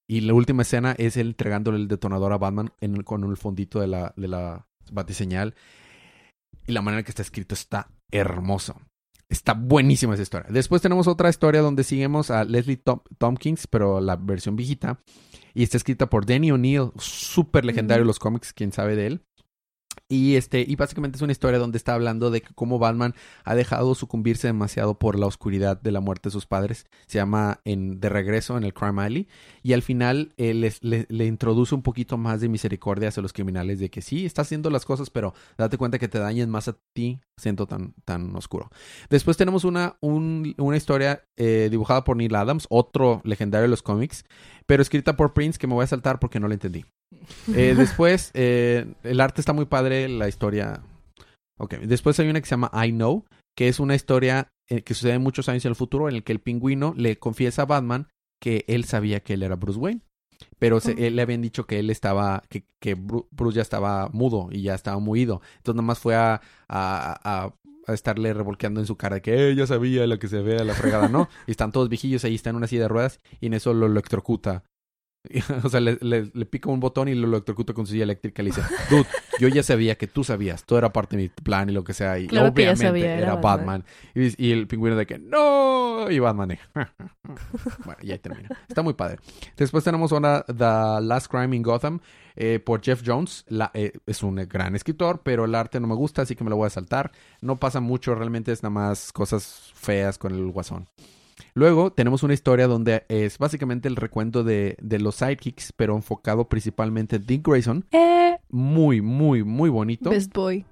Y 0.08 0.20
la 0.20 0.32
última 0.32 0.62
escena 0.62 0.94
es 0.96 1.16
él 1.16 1.28
entregándole 1.28 1.76
el 1.76 1.88
detonador 1.88 2.32
a 2.32 2.38
Batman 2.38 2.72
en 2.80 3.02
con 3.02 3.24
el 3.24 3.36
fondito 3.36 3.80
de 3.80 3.88
la, 3.88 4.14
de 4.16 4.28
la 4.28 4.68
batiseñal. 4.92 5.54
Y 6.66 6.72
la 6.72 6.82
manera 6.82 7.00
en 7.00 7.04
que 7.04 7.10
está 7.10 7.22
escrito 7.22 7.54
está 7.54 7.90
hermoso. 8.12 8.80
Está 9.28 9.52
buenísima 9.52 10.14
esa 10.14 10.22
historia. 10.22 10.48
Después 10.50 10.80
tenemos 10.80 11.06
otra 11.06 11.28
historia 11.28 11.60
donde 11.60 11.84
seguimos 11.84 12.30
a 12.30 12.44
Leslie 12.44 12.82
Tompkins, 13.18 13.66
pero 13.66 14.00
la 14.00 14.16
versión 14.16 14.56
viejita. 14.56 15.00
Y 15.54 15.62
está 15.62 15.76
escrita 15.76 16.08
por 16.08 16.24
Danny 16.24 16.50
O'Neill, 16.50 16.92
súper 16.96 17.64
legendario 17.64 18.04
los 18.04 18.18
cómics, 18.18 18.52
quién 18.52 18.72
sabe 18.72 18.96
de 18.96 19.06
él. 19.06 19.22
Y 20.10 20.36
este, 20.36 20.64
y 20.66 20.74
básicamente 20.76 21.16
es 21.16 21.22
una 21.22 21.32
historia 21.32 21.58
donde 21.58 21.76
está 21.76 21.92
hablando 21.92 22.30
de 22.30 22.40
cómo 22.40 22.78
Batman 22.78 23.14
ha 23.44 23.54
dejado 23.54 23.94
sucumbirse 23.94 24.46
demasiado 24.46 24.98
por 24.98 25.18
la 25.18 25.26
oscuridad 25.26 25.78
de 25.78 25.92
la 25.92 26.00
muerte 26.00 26.30
de 26.30 26.32
sus 26.32 26.46
padres. 26.46 26.86
Se 27.06 27.18
llama 27.18 27.60
De 27.64 28.08
regreso 28.08 28.56
en 28.56 28.64
el 28.64 28.72
Crime 28.72 29.02
Alley. 29.02 29.28
Y 29.62 29.74
al 29.74 29.82
final 29.82 30.32
eh, 30.38 30.54
le, 30.80 31.26
introduce 31.26 31.74
un 31.74 31.82
poquito 31.82 32.16
más 32.16 32.40
de 32.40 32.48
misericordia 32.48 33.08
hacia 33.08 33.22
los 33.22 33.34
criminales 33.34 33.80
de 33.80 33.90
que 33.90 34.00
sí, 34.00 34.24
está 34.24 34.42
haciendo 34.42 34.70
las 34.70 34.86
cosas, 34.86 35.10
pero 35.10 35.34
date 35.58 35.76
cuenta 35.76 35.98
que 35.98 36.08
te 36.08 36.18
dañen 36.18 36.48
más 36.48 36.68
a 36.68 36.76
ti 36.94 37.20
siendo 37.36 37.66
tan, 37.66 37.92
tan 38.06 38.34
oscuro. 38.34 38.70
Después 39.10 39.36
tenemos 39.36 39.64
una, 39.64 39.98
un, 40.00 40.54
una 40.56 40.76
historia 40.78 41.22
eh, 41.36 41.68
dibujada 41.70 42.04
por 42.04 42.16
Neil 42.16 42.34
Adams, 42.34 42.66
otro 42.70 43.20
legendario 43.24 43.64
de 43.64 43.68
los 43.68 43.82
cómics, 43.82 44.24
pero 44.66 44.80
escrita 44.80 45.16
por 45.16 45.34
Prince 45.34 45.58
que 45.58 45.66
me 45.66 45.74
voy 45.74 45.84
a 45.84 45.88
saltar 45.88 46.18
porque 46.18 46.40
no 46.40 46.48
la 46.48 46.54
entendí. 46.54 46.86
Eh, 47.54 47.74
después, 47.76 48.30
eh, 48.34 48.94
el 49.02 49.20
arte 49.20 49.40
está 49.40 49.52
muy 49.52 49.66
padre, 49.66 50.08
la 50.08 50.28
historia. 50.28 50.82
Ok, 51.58 51.74
después 51.74 52.18
hay 52.20 52.28
una 52.28 52.40
que 52.40 52.46
se 52.46 52.52
llama 52.52 52.70
I 52.84 52.92
Know, 52.92 53.24
que 53.56 53.68
es 53.68 53.80
una 53.80 53.94
historia 53.94 54.48
eh, 54.68 54.82
que 54.82 54.94
sucede 54.94 55.18
muchos 55.18 55.48
años 55.48 55.64
en 55.64 55.70
el 55.70 55.76
futuro, 55.76 56.08
en 56.08 56.16
el 56.16 56.24
que 56.24 56.32
el 56.32 56.40
pingüino 56.40 56.94
le 56.96 57.18
confiesa 57.18 57.62
a 57.62 57.66
Batman 57.66 58.08
que 58.40 58.64
él 58.68 58.84
sabía 58.84 59.20
que 59.20 59.34
él 59.34 59.42
era 59.42 59.56
Bruce 59.56 59.78
Wayne. 59.78 60.02
Pero 60.60 60.78
se, 60.78 60.92
él 61.06 61.16
le 61.16 61.22
habían 61.22 61.42
dicho 61.42 61.66
que 61.66 61.80
él 61.80 61.90
estaba, 61.90 62.44
que, 62.48 62.64
que, 62.80 62.94
Bruce 62.94 63.56
ya 63.56 63.62
estaba 63.62 64.08
mudo 64.10 64.48
y 64.52 64.62
ya 64.62 64.74
estaba 64.74 65.00
muido. 65.00 65.40
Entonces 65.56 65.74
nada 65.76 65.86
más 65.86 65.98
fue 65.98 66.14
a, 66.14 66.40
a, 66.68 67.52
a, 67.88 67.92
estarle 67.92 68.32
revolqueando 68.34 68.78
en 68.78 68.86
su 68.86 68.96
cara 68.96 69.20
que 69.20 69.50
ella 69.50 69.66
sabía 69.66 70.06
lo 70.06 70.18
que 70.20 70.28
se 70.28 70.40
ve 70.40 70.58
a 70.58 70.64
la 70.64 70.74
fregada, 70.74 71.08
¿no? 71.08 71.28
y 71.48 71.50
están 71.50 71.72
todos 71.72 71.88
viejillos 71.88 72.22
ahí, 72.24 72.36
están 72.36 72.52
en 72.52 72.58
una 72.58 72.66
silla 72.68 72.82
de 72.82 72.88
ruedas 72.88 73.18
y 73.40 73.46
en 73.46 73.54
eso 73.54 73.74
lo 73.74 73.86
electrocuta 73.86 74.62
o 75.64 75.68
sea, 75.68 75.80
le, 75.80 75.98
le, 76.00 76.46
pica 76.46 76.70
un 76.70 76.80
botón 76.80 77.08
y 77.08 77.14
lo 77.14 77.26
electrocuta 77.26 77.74
con 77.74 77.86
su 77.86 77.92
silla 77.92 78.04
eléctrica. 78.04 78.42
Le 78.42 78.50
dice, 78.50 78.62
dude, 78.88 79.06
yo 79.38 79.48
ya 79.48 79.62
sabía 79.62 79.96
que 79.96 80.06
tú 80.06 80.24
sabías. 80.24 80.64
Todo 80.64 80.78
era 80.78 80.92
parte 80.92 81.16
de 81.16 81.24
mi 81.24 81.28
plan 81.28 81.68
y 81.68 81.72
lo 81.72 81.84
que 81.84 81.92
sea. 81.92 82.18
Y 82.18 82.26
obviamente 82.26 83.04
era, 83.04 83.34
Batman. 83.36 83.84
Y, 84.14 84.52
el 84.52 84.66
pingüino 84.66 84.96
de 84.96 85.06
que, 85.06 85.18
no. 85.18 86.10
Y 86.10 86.18
Batman 86.20 86.56
bueno, 86.74 88.00
ya 88.02 88.18
termina. 88.18 88.48
Está 88.68 88.82
muy 88.82 88.94
padre. 88.94 89.18
Después 89.56 89.84
tenemos 89.84 90.12
una, 90.12 90.42
The 90.42 91.02
Last 91.02 91.30
Crime 91.30 91.54
in 91.54 91.62
Gotham, 91.62 92.00
eh, 92.36 92.60
por 92.60 92.82
Jeff 92.82 93.02
Jones. 93.04 93.44
La, 93.48 93.70
eh, 93.74 93.92
es 94.06 94.22
un 94.22 94.36
gran 94.36 94.74
escritor, 94.76 95.20
pero 95.22 95.44
el 95.44 95.54
arte 95.54 95.80
no 95.80 95.88
me 95.88 95.94
gusta, 95.94 96.22
así 96.22 96.36
que 96.36 96.44
me 96.44 96.50
lo 96.50 96.56
voy 96.56 96.68
a 96.68 96.70
saltar. 96.70 97.10
No 97.40 97.56
pasa 97.56 97.80
mucho, 97.80 98.14
realmente 98.14 98.52
es 98.52 98.62
nada 98.62 98.70
más 98.70 99.12
cosas 99.12 99.72
feas 99.74 100.16
con 100.16 100.34
el 100.34 100.50
guasón. 100.50 100.88
Luego 101.58 101.92
tenemos 101.92 102.22
una 102.22 102.34
historia 102.34 102.68
donde 102.68 103.04
es 103.08 103.36
básicamente 103.36 103.88
el 103.88 103.96
recuento 103.96 104.44
de, 104.44 104.76
de 104.80 105.00
los 105.00 105.16
sidekicks, 105.16 105.72
pero 105.72 105.96
enfocado 105.96 106.48
principalmente 106.48 107.16
en 107.16 107.26
Dick 107.26 107.44
Grayson. 107.44 107.84
Eh. 107.90 108.38
Muy, 108.48 109.00
muy, 109.00 109.42
muy 109.42 109.68
bonito. 109.68 110.08
Best 110.08 110.32
Boy. 110.32 110.64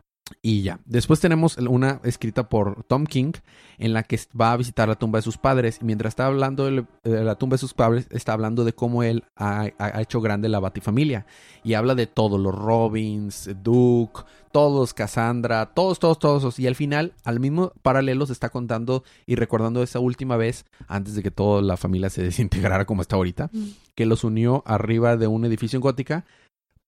Y 0.43 0.63
ya. 0.63 0.79
Después 0.85 1.19
tenemos 1.19 1.57
una 1.57 2.01
escrita 2.05 2.49
por 2.49 2.85
Tom 2.85 3.05
King 3.05 3.33
en 3.79 3.95
la 3.95 4.05
que 4.05 4.21
va 4.41 4.53
a 4.53 4.57
visitar 4.57 4.89
la 4.89 4.95
tumba 4.95 5.19
de 5.19 5.25
sus 5.25 5.39
padres. 5.39 5.79
Y 5.83 5.85
mientras 5.85 6.13
está 6.13 6.27
hablando 6.27 6.67
de 6.67 6.87
la 7.03 7.35
tumba 7.35 7.55
de 7.55 7.59
sus 7.59 7.75
padres, 7.75 8.07
está 8.11 8.33
hablando 8.33 8.65
de 8.65 8.73
cómo 8.73 9.03
él 9.03 9.25
ha, 9.35 9.69
ha 9.79 10.01
hecho 10.01 10.21
grande 10.21 10.49
la 10.49 10.61
Batifamilia. 10.61 11.27
Y 11.65 11.75
habla 11.75 11.97
de 11.97 12.07
todos, 12.07 12.41
los 12.41 12.55
Robins, 12.55 13.51
Duke, 13.61 14.23
todos, 14.57 14.95
Cassandra, 14.95 15.67
todos, 15.75 15.99
todos, 15.99 16.19
todos. 16.19 16.59
Y 16.59 16.67
al 16.67 16.75
final, 16.77 17.13
al 17.25 17.41
mismo 17.41 17.75
paralelo, 17.83 18.25
se 18.25 18.33
está 18.33 18.49
contando 18.49 19.05
y 19.27 19.35
recordando 19.35 19.83
esa 19.83 20.01
última 20.01 20.39
vez, 20.39 20.65
antes 20.89 21.15
de 21.15 21.23
que 21.23 21.31
toda 21.31 21.61
la 21.61 21.77
familia 21.77 22.09
se 22.09 22.23
desintegrara 22.25 22.87
como 22.87 23.03
está 23.03 23.17
ahorita, 23.17 23.51
que 23.95 24.07
los 24.07 24.25
unió 24.25 24.63
arriba 24.65 25.19
de 25.19 25.27
un 25.27 25.45
edificio 25.45 25.77
en 25.77 25.83
gótica 25.83 26.25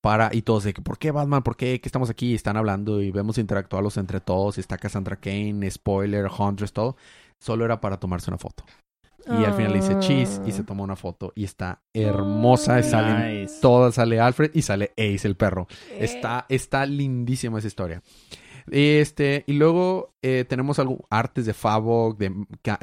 para 0.01 0.31
y 0.33 0.41
todos 0.41 0.65
de 0.65 0.73
que 0.73 0.81
¿por 0.81 0.97
qué 0.97 1.11
Batman? 1.11 1.43
¿Por 1.43 1.59
qué? 1.59 1.79
¿Qué 1.79 1.89
estamos 1.91 2.09
aquí? 2.09 2.35
Están 2.35 2.57
hablando 2.57 3.03
y 3.03 3.11
vemos 3.11 3.37
interactuarlos 3.37 3.99
entre 3.99 4.21
todos 4.21 4.57
y 4.57 4.63
está 4.63 4.79
Cassandra 4.79 5.17
Kane, 5.17 5.71
spoiler, 5.71 6.27
Huntress, 6.39 6.73
todo. 6.73 6.97
Solo 7.39 7.67
era 7.67 7.83
para 7.83 8.01
tomarse 8.01 8.31
una 8.31 8.39
foto. 8.39 8.65
Y 9.27 9.45
al 9.45 9.55
final 9.55 9.73
le 9.73 9.81
dice 9.81 9.99
cheese 9.99 10.41
y 10.47 10.53
se 10.53 10.65
toma 10.65 10.85
una 10.85 10.97
foto 10.97 11.33
y 11.35 11.45
está 11.45 11.83
hermosa. 11.93 12.83
Salen 12.83 13.41
Nice. 13.43 13.57
todas, 13.61 13.97
sale 13.97 14.21
Alfred 14.21 14.53
y 14.55 14.63
sale 14.63 14.93
Ace 14.97 15.27
el 15.29 15.37
perro. 15.37 15.67
Está, 15.99 16.47
está 16.49 16.87
lindísima 16.87 17.59
esa 17.59 17.69
historia. 17.69 18.03
Este, 18.71 19.45
y 19.47 19.55
luego 19.55 20.15
eh, 20.23 20.45
tenemos 20.49 20.79
algo, 20.79 21.07
artes 21.11 21.47
de 21.47 21.55
Favok, 21.55 22.19
de, 22.19 22.33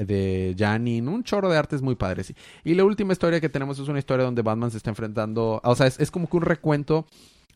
de 0.04 0.56
Janine, 0.58 1.10
un 1.10 1.24
chorro 1.24 1.50
de 1.50 1.58
artes 1.58 1.82
muy 1.82 1.96
padres. 1.96 2.34
Y 2.64 2.74
la 2.74 2.84
última 2.84 3.14
historia 3.14 3.40
que 3.40 3.50
tenemos 3.50 3.80
es 3.80 3.88
una 3.88 4.00
historia 4.00 4.26
donde 4.26 4.42
Batman 4.42 4.72
se 4.72 4.78
está 4.78 4.90
enfrentando, 4.90 5.62
o 5.64 5.76
sea, 5.76 5.88
es, 5.88 6.00
es 6.00 6.12
como 6.12 6.28
que 6.30 6.38
un 6.38 6.44
recuento, 6.44 7.06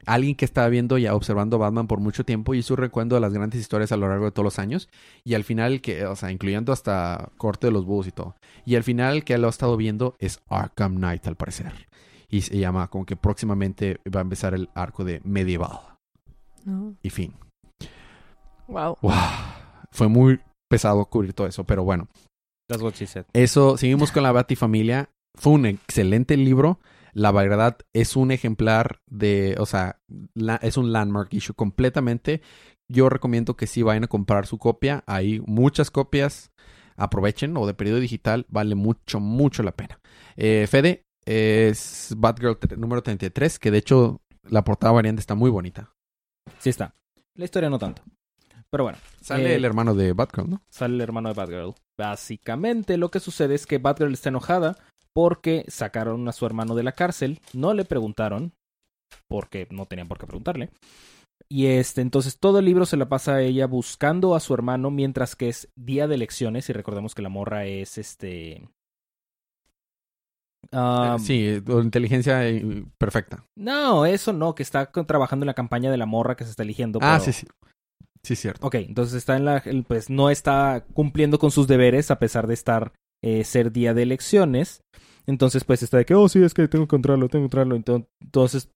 alguien 0.05 0.35
que 0.35 0.45
está 0.45 0.67
viendo 0.69 0.97
y 0.97 1.07
observando 1.07 1.57
Batman 1.57 1.87
por 1.87 1.99
mucho 1.99 2.23
tiempo 2.23 2.53
y 2.53 2.59
es 2.59 2.71
un 2.71 2.77
recuento 2.77 3.15
de 3.15 3.21
las 3.21 3.33
grandes 3.33 3.59
historias 3.59 3.91
a 3.91 3.97
lo 3.97 4.07
largo 4.07 4.25
de 4.25 4.31
todos 4.31 4.43
los 4.43 4.59
años. 4.59 4.89
Y 5.23 5.33
al 5.33 5.43
final, 5.43 5.81
que, 5.81 6.05
o 6.05 6.15
sea, 6.15 6.31
incluyendo 6.31 6.71
hasta 6.71 7.29
Corte 7.37 7.67
de 7.67 7.73
los 7.73 7.85
Búhos 7.85 8.07
y 8.07 8.11
todo. 8.11 8.35
Y 8.65 8.75
al 8.75 8.83
final, 8.83 9.23
que 9.23 9.37
lo 9.37 9.47
ha 9.47 9.49
estado 9.49 9.77
viendo 9.77 10.15
es 10.19 10.41
Arkham 10.47 10.95
Knight, 10.95 11.27
al 11.27 11.35
parecer. 11.35 11.87
Y 12.29 12.41
se 12.41 12.57
llama 12.57 12.87
como 12.89 13.05
que 13.05 13.15
próximamente 13.15 13.99
va 14.13 14.19
a 14.19 14.23
empezar 14.23 14.53
el 14.53 14.69
arco 14.73 15.03
de 15.03 15.21
Medieval. 15.23 15.79
No. 16.65 16.95
Y 17.01 17.09
fin. 17.09 17.33
Wow. 18.67 18.97
Wow. 19.01 19.13
Fue 19.91 20.07
muy 20.07 20.39
pesado 20.69 21.05
cubrir 21.05 21.33
todo 21.33 21.47
eso, 21.47 21.63
pero 21.63 21.83
bueno. 21.83 22.07
That's 22.67 22.83
what 22.83 22.93
she 22.93 23.07
said. 23.07 23.25
Eso, 23.33 23.77
seguimos 23.77 24.11
con 24.11 24.21
la 24.23 24.31
Batifamilia. 24.31 25.09
Fue 25.35 25.53
un 25.53 25.65
excelente 25.65 26.37
libro. 26.37 26.79
La 27.19 27.31
verdad 27.33 27.77
es 27.93 28.15
un 28.15 28.31
ejemplar 28.31 29.01
de, 29.07 29.55
o 29.59 29.65
sea, 29.65 29.99
la- 30.33 30.55
es 30.61 30.77
un 30.77 30.93
landmark 30.93 31.33
issue 31.33 31.53
completamente. 31.53 32.41
Yo 32.88 33.09
recomiendo 33.09 33.57
que 33.57 33.67
sí 33.67 33.83
vayan 33.83 34.05
a 34.05 34.07
comprar 34.07 34.45
su 34.47 34.57
copia. 34.57 35.03
Hay 35.05 35.41
muchas 35.45 35.91
copias. 35.91 36.51
Aprovechen 36.95 37.55
o 37.57 37.65
de 37.67 37.73
periodo 37.73 37.99
digital. 37.99 38.45
Vale 38.49 38.75
mucho, 38.75 39.19
mucho 39.19 39.63
la 39.63 39.71
pena. 39.73 39.99
Eh, 40.38 40.65
Fede 40.69 41.03
es 41.25 42.13
Batgirl 42.17 42.57
número 42.77 43.03
33, 43.03 43.59
que 43.59 43.71
de 43.71 43.77
hecho 43.79 44.21
la 44.43 44.63
portada 44.63 44.93
variante 44.93 45.19
está 45.19 45.35
muy 45.35 45.49
bonita. 45.49 45.93
Sí 46.59 46.69
está. 46.69 46.95
La 47.35 47.45
historia 47.45 47.69
no 47.69 47.79
tanto. 47.79 48.01
Pero 48.69 48.83
bueno, 48.85 48.97
Sale 49.21 49.51
Eh, 49.51 49.55
el 49.55 49.65
hermano 49.65 49.93
de 49.93 50.13
Batgirl, 50.13 50.49
¿no? 50.49 50.61
sale 50.69 50.95
el 50.95 51.01
hermano 51.01 51.29
de 51.29 51.35
Batgirl. 51.35 51.73
Básicamente 51.97 52.97
lo 52.97 53.09
que 53.11 53.19
sucede 53.19 53.55
es 53.55 53.65
que 53.65 53.77
Batgirl 53.77 54.13
está 54.13 54.29
enojada 54.29 54.77
porque 55.19 55.65
sacaron 55.67 56.25
a 56.29 56.31
su 56.31 56.45
hermano 56.45 56.75
de 56.75 56.83
la 56.83 56.93
cárcel, 56.93 57.41
no 57.51 57.73
le 57.73 57.83
preguntaron, 57.83 58.53
porque 59.27 59.67
no 59.69 59.85
tenían 59.85 60.07
por 60.07 60.17
qué 60.17 60.25
preguntarle. 60.25 60.69
Y 61.49 61.65
este, 61.65 61.99
entonces 61.99 62.39
todo 62.39 62.59
el 62.59 62.65
libro 62.65 62.85
se 62.85 62.95
la 62.95 63.09
pasa 63.09 63.35
a 63.35 63.41
ella 63.41 63.67
buscando 63.67 64.33
a 64.33 64.39
su 64.39 64.53
hermano 64.53 64.91
mientras 64.91 65.35
que 65.35 65.49
es 65.49 65.67
día 65.75 66.07
de 66.07 66.15
elecciones 66.15 66.69
y 66.69 66.73
recordemos 66.73 67.15
que 67.15 67.21
la 67.21 67.27
morra 67.27 67.65
es 67.65 67.97
este... 67.97 68.69
ah, 70.71 71.17
sí, 71.19 71.61
inteligencia 71.67 72.47
eh, 72.47 72.85
perfecta. 72.97 73.43
No, 73.57 74.05
eso 74.05 74.31
no, 74.31 74.55
que 74.55 74.63
está 74.63 74.89
trabajando 74.89 75.43
en 75.43 75.47
la 75.47 75.53
campaña 75.53 75.91
de 75.91 75.97
la 75.97 76.05
morra 76.05 76.38
que 76.38 76.45
se 76.45 76.51
está 76.51 76.63
eligiendo. 76.63 76.99
Ah, 77.01 77.19
sí, 77.19 77.33
sí. 77.33 77.45
Sí, 78.23 78.38
cierto. 78.38 78.65
Ok, 78.65 78.75
entonces 78.75 79.15
está 79.15 79.35
en 79.35 79.43
la, 79.43 79.61
pues 79.85 80.09
no 80.09 80.29
está 80.29 80.85
cumpliendo 80.93 81.39
con 81.39 81.51
sus 81.51 81.67
deberes 81.67 82.09
a 82.09 82.19
pesar 82.19 82.47
de 82.47 82.53
estar 82.53 82.93
eh, 83.21 83.43
ser 83.43 83.73
día 83.73 83.93
de 83.93 84.03
elecciones. 84.03 84.81
Entonces 85.29 85.63
pues 85.63 85.83
está 85.83 85.98
de 85.98 86.05
que, 86.05 86.15
oh 86.15 86.27
sí, 86.27 86.41
es 86.43 86.53
que 86.53 86.67
tengo 86.67 86.86
que 86.88 86.95
encontrarlo, 86.95 87.29
tengo 87.29 87.43
que 87.43 87.57
encontrarlo. 87.57 87.75
Ento- 87.77 88.07
Entonces 88.21 88.71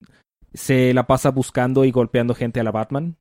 se 0.53 0.93
la 0.93 1.07
pasa 1.07 1.31
buscando 1.31 1.83
y 1.83 1.91
golpeando 1.91 2.36
gente 2.36 2.60
a 2.60 2.63
la 2.63 2.72
Batman 2.72 3.15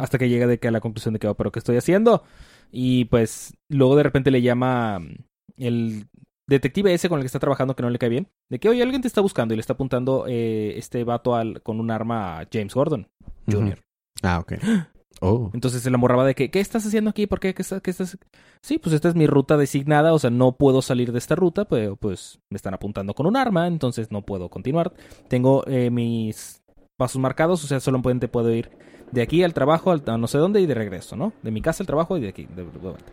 hasta 0.00 0.18
que 0.18 0.28
llega 0.28 0.46
de 0.46 0.58
que 0.58 0.68
a 0.68 0.70
la 0.72 0.80
conclusión 0.80 1.12
de 1.14 1.20
que, 1.20 1.28
oh, 1.28 1.34
pero 1.36 1.52
¿qué 1.52 1.58
estoy 1.58 1.76
haciendo? 1.76 2.24
Y 2.72 3.04
pues 3.04 3.54
luego 3.68 3.96
de 3.96 4.02
repente 4.02 4.30
le 4.30 4.42
llama 4.42 4.98
mm, 4.98 5.14
el 5.58 6.06
detective 6.48 6.92
ese 6.94 7.08
con 7.08 7.18
el 7.18 7.22
que 7.22 7.26
está 7.26 7.38
trabajando 7.38 7.76
que 7.76 7.82
no 7.82 7.90
le 7.90 7.98
cae 7.98 8.08
bien, 8.08 8.28
de 8.50 8.58
que, 8.58 8.68
oye, 8.68 8.82
alguien 8.82 9.02
te 9.02 9.08
está 9.08 9.20
buscando 9.20 9.52
y 9.54 9.56
le 9.56 9.60
está 9.60 9.74
apuntando 9.74 10.24
eh, 10.26 10.76
este 10.78 11.04
vato 11.04 11.34
al, 11.36 11.62
con 11.62 11.78
un 11.80 11.90
arma 11.90 12.40
a 12.40 12.48
James 12.52 12.74
Gordon 12.74 13.06
Jr. 13.50 13.78
Ah, 14.22 14.38
ok. 14.40 14.54
Oh. 15.24 15.50
Entonces 15.54 15.82
se 15.82 15.90
la 15.90 15.98
morraba 15.98 16.26
de 16.26 16.34
que, 16.34 16.50
¿qué 16.50 16.58
estás 16.58 16.84
haciendo 16.84 17.10
aquí? 17.10 17.28
¿Por 17.28 17.38
qué? 17.38 17.54
¿Qué, 17.54 17.62
está- 17.62 17.78
qué 17.80 17.92
estás? 17.92 18.18
Sí, 18.60 18.78
pues 18.78 18.92
esta 18.92 19.08
es 19.08 19.14
mi 19.14 19.28
ruta 19.28 19.56
designada, 19.56 20.12
o 20.14 20.18
sea, 20.18 20.30
no 20.30 20.56
puedo 20.56 20.82
salir 20.82 21.12
de 21.12 21.18
esta 21.18 21.36
ruta, 21.36 21.64
pero 21.64 21.94
pues 21.94 22.40
me 22.50 22.56
están 22.56 22.74
apuntando 22.74 23.14
con 23.14 23.26
un 23.26 23.36
arma, 23.36 23.68
entonces 23.68 24.10
no 24.10 24.22
puedo 24.22 24.48
continuar. 24.50 24.92
Tengo 25.28 25.64
eh, 25.68 25.90
mis 25.90 26.60
pasos 26.96 27.20
marcados, 27.20 27.62
o 27.62 27.66
sea, 27.68 27.78
solamente 27.78 28.26
puedo 28.26 28.52
ir 28.52 28.70
de 29.12 29.22
aquí 29.22 29.44
al 29.44 29.54
trabajo, 29.54 29.92
al, 29.92 30.02
a 30.06 30.18
no 30.18 30.26
sé 30.26 30.38
dónde 30.38 30.60
y 30.60 30.66
de 30.66 30.74
regreso, 30.74 31.14
¿no? 31.16 31.32
De 31.42 31.52
mi 31.52 31.62
casa 31.62 31.84
al 31.84 31.86
trabajo 31.86 32.18
y 32.18 32.20
de 32.20 32.28
aquí. 32.28 32.46
de- 32.46 32.64
de 32.64 32.78
vuelta. 32.78 33.12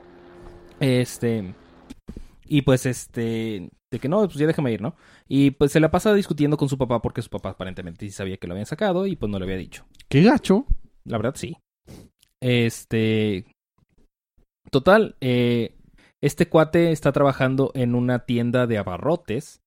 este. 0.80 1.54
Y 2.48 2.64
pues 2.64 2.86
este. 2.88 3.70
De 3.92 4.00
que 4.00 4.10
no, 4.10 4.20
pues 4.26 4.36
ya 4.36 4.48
déjame 4.48 4.72
ir, 4.72 4.82
¿no? 4.82 4.96
Y 5.28 5.52
pues 5.52 5.72
se 5.72 5.80
la 5.80 5.92
pasa 5.92 6.14
discutiendo 6.14 6.58
con 6.58 6.70
su 6.70 6.78
papá 6.78 7.02
porque 7.02 7.22
su 7.22 7.30
papá 7.30 7.50
aparentemente 7.50 8.06
sí 8.06 8.12
sabía 8.12 8.38
que 8.38 8.48
lo 8.48 8.54
habían 8.54 8.66
sacado 8.68 9.06
y 9.08 9.16
pues 9.16 9.32
no 9.32 9.38
le 9.40 9.46
había 9.46 9.58
dicho. 9.58 9.86
Qué 10.08 10.22
gacho. 10.24 10.66
La 11.06 11.18
verdad, 11.18 11.34
sí. 11.36 11.58
Este. 12.42 13.46
Total, 14.72 15.16
eh, 15.20 15.76
este 16.22 16.48
cuate 16.48 16.92
está 16.92 17.12
trabajando 17.12 17.72
en 17.74 17.96
una 17.96 18.20
tienda 18.20 18.68
de 18.68 18.78
abarrotes. 18.78 19.62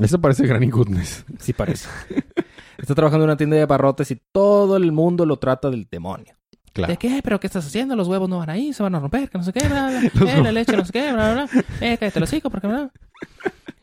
Eso 0.00 0.20
parece 0.20 0.46
Granny 0.46 0.70
Goodness. 0.70 1.24
Sí 1.38 1.52
parece. 1.52 1.88
está 2.78 2.94
trabajando 2.94 3.24
en 3.24 3.30
una 3.30 3.36
tienda 3.36 3.56
de 3.56 3.62
abarrotes 3.62 4.10
y 4.10 4.20
todo 4.32 4.76
el 4.76 4.92
mundo 4.92 5.26
lo 5.26 5.38
trata 5.38 5.70
del 5.70 5.86
demonio. 5.90 6.34
Claro. 6.72 6.92
¿De 6.92 6.98
qué? 6.98 7.20
¿Pero 7.22 7.40
qué 7.40 7.48
estás 7.48 7.66
haciendo? 7.66 7.96
Los 7.96 8.08
huevos 8.08 8.28
no 8.28 8.38
van 8.38 8.50
ahí, 8.50 8.72
se 8.72 8.82
van 8.82 8.94
a 8.94 9.00
romper, 9.00 9.28
que 9.28 9.38
no 9.38 9.44
sé 9.44 9.52
qué, 9.52 9.66
bla, 9.66 9.88
bla. 9.88 10.00
Eh, 10.32 10.42
la 10.42 10.52
leche, 10.52 10.76
no 10.76 10.84
sé 10.84 10.92
qué, 10.92 11.12
bla, 11.12 11.32
bla. 11.32 11.48
Eh, 11.80 11.98
cállate 11.98 12.20
los 12.20 12.28
hocico, 12.28 12.48
porque 12.48 12.68
bla. 12.68 12.90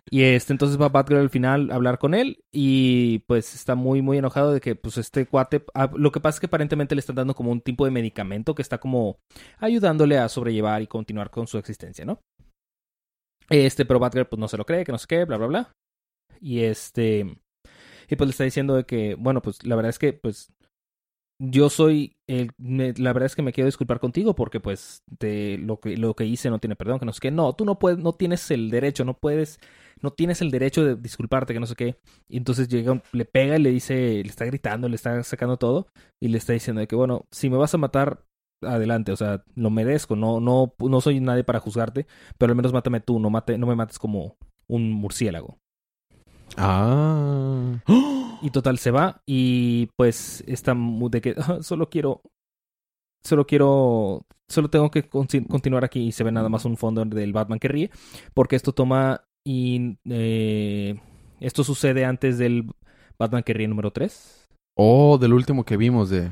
Y 0.09 0.23
este, 0.23 0.53
entonces 0.53 0.79
va 0.79 0.89
Batgirl 0.89 1.19
al 1.19 1.29
final 1.29 1.69
a 1.69 1.75
hablar 1.75 1.99
con 1.99 2.13
él 2.13 2.43
y 2.51 3.19
pues 3.27 3.53
está 3.55 3.75
muy, 3.75 4.01
muy 4.01 4.17
enojado 4.17 4.53
de 4.53 4.61
que 4.61 4.75
pues 4.75 4.97
este 4.97 5.25
cuate, 5.25 5.65
ah, 5.73 5.91
lo 5.95 6.11
que 6.11 6.21
pasa 6.21 6.37
es 6.37 6.39
que 6.39 6.45
aparentemente 6.45 6.95
le 6.95 6.99
están 6.99 7.17
dando 7.17 7.35
como 7.35 7.51
un 7.51 7.61
tipo 7.61 7.83
de 7.83 7.91
medicamento 7.91 8.55
que 8.55 8.61
está 8.61 8.77
como 8.77 9.19
ayudándole 9.57 10.17
a 10.17 10.29
sobrellevar 10.29 10.81
y 10.81 10.87
continuar 10.87 11.29
con 11.29 11.47
su 11.47 11.57
existencia, 11.57 12.05
¿no? 12.05 12.21
Este, 13.49 13.85
pero 13.85 13.99
Batgirl 13.99 14.27
pues 14.27 14.39
no 14.39 14.47
se 14.47 14.57
lo 14.57 14.65
cree, 14.65 14.85
que 14.85 14.91
no 14.91 14.97
sé 14.97 15.07
qué, 15.07 15.25
bla, 15.25 15.37
bla, 15.37 15.47
bla. 15.47 15.71
Y 16.39 16.61
este, 16.61 17.37
y 18.09 18.15
pues 18.15 18.27
le 18.27 18.31
está 18.31 18.43
diciendo 18.45 18.75
de 18.75 18.85
que, 18.85 19.15
bueno, 19.15 19.41
pues 19.41 19.65
la 19.65 19.75
verdad 19.75 19.89
es 19.89 19.99
que 19.99 20.13
pues 20.13 20.53
yo 21.39 21.69
soy 21.69 22.17
el, 22.27 22.51
la 22.57 23.13
verdad 23.13 23.27
es 23.27 23.35
que 23.35 23.41
me 23.41 23.53
quiero 23.53 23.67
disculpar 23.67 23.99
contigo 23.99 24.35
porque 24.35 24.59
pues 24.59 25.03
te, 25.19 25.57
lo 25.57 25.79
que 25.79 25.95
lo 25.95 26.15
que 26.15 26.25
hice 26.25 26.49
no 26.49 26.59
tiene 26.59 26.75
perdón 26.75 26.97
que 26.99 27.05
no 27.05 27.13
sé 27.13 27.19
qué 27.21 27.31
no 27.31 27.53
tú 27.53 27.63
no 27.63 27.77
puedes 27.77 27.99
no 27.99 28.13
tienes 28.13 28.49
el 28.49 28.71
derecho 28.71 29.05
no 29.05 29.13
puedes 29.13 29.59
no 30.01 30.11
tienes 30.11 30.41
el 30.41 30.51
derecho 30.51 30.83
de 30.85 30.95
disculparte 30.95 31.53
que 31.53 31.59
no 31.59 31.65
sé 31.67 31.75
qué. 31.75 31.97
Y 32.29 32.37
entonces 32.37 32.67
llega 32.67 33.01
le 33.11 33.25
pega 33.25 33.57
y 33.57 33.61
le 33.61 33.71
dice 33.71 34.21
le 34.23 34.29
está 34.29 34.45
gritando 34.45 34.89
le 34.89 34.95
está 34.95 35.21
sacando 35.23 35.57
todo 35.57 35.87
y 36.19 36.27
le 36.29 36.37
está 36.37 36.53
diciendo 36.53 36.79
de 36.81 36.87
que 36.87 36.95
bueno 36.95 37.25
si 37.31 37.49
me 37.49 37.57
vas 37.57 37.73
a 37.73 37.77
matar 37.77 38.23
adelante 38.61 39.11
o 39.11 39.15
sea 39.15 39.43
lo 39.55 39.69
merezco 39.69 40.15
no 40.15 40.39
no 40.39 40.73
no 40.79 41.01
soy 41.01 41.19
nadie 41.19 41.43
para 41.43 41.59
juzgarte 41.59 42.07
pero 42.39 42.51
al 42.51 42.55
menos 42.55 42.73
mátame 42.73 42.99
tú 43.01 43.19
no 43.19 43.29
mate 43.29 43.57
no 43.57 43.67
me 43.67 43.75
mates 43.75 43.99
como 43.99 44.35
un 44.67 44.91
murciélago 44.91 45.59
Ah. 46.55 47.83
y 48.41 48.49
total 48.51 48.77
se 48.77 48.91
va 48.91 49.21
y 49.25 49.87
pues 49.95 50.43
está 50.47 50.73
de 50.75 51.21
que 51.21 51.35
"Ah, 51.37 51.59
solo 51.61 51.89
quiero 51.89 52.21
solo 53.23 53.45
quiero 53.45 54.25
solo 54.47 54.69
tengo 54.69 54.89
que 54.89 55.07
continuar 55.09 55.83
aquí 55.83 56.07
y 56.07 56.11
se 56.11 56.23
ve 56.23 56.31
nada 56.31 56.49
más 56.49 56.65
un 56.65 56.77
fondo 56.77 57.03
del 57.03 57.33
Batman 57.33 57.59
que 57.59 57.67
ríe 57.67 57.91
porque 58.33 58.55
esto 58.55 58.71
toma 58.71 59.26
y 59.49 59.97
eh, 60.09 60.99
esto 61.39 61.63
sucede 61.63 62.03
antes 62.05 62.37
del 62.37 62.69
Batman 63.17 63.43
que 63.43 63.53
ríe 63.53 63.67
número 63.67 63.91
3 63.91 64.45
Oh, 64.79 65.17
del 65.17 65.33
último 65.33 65.63
que 65.63 65.77
vimos 65.77 66.09
de... 66.09 66.29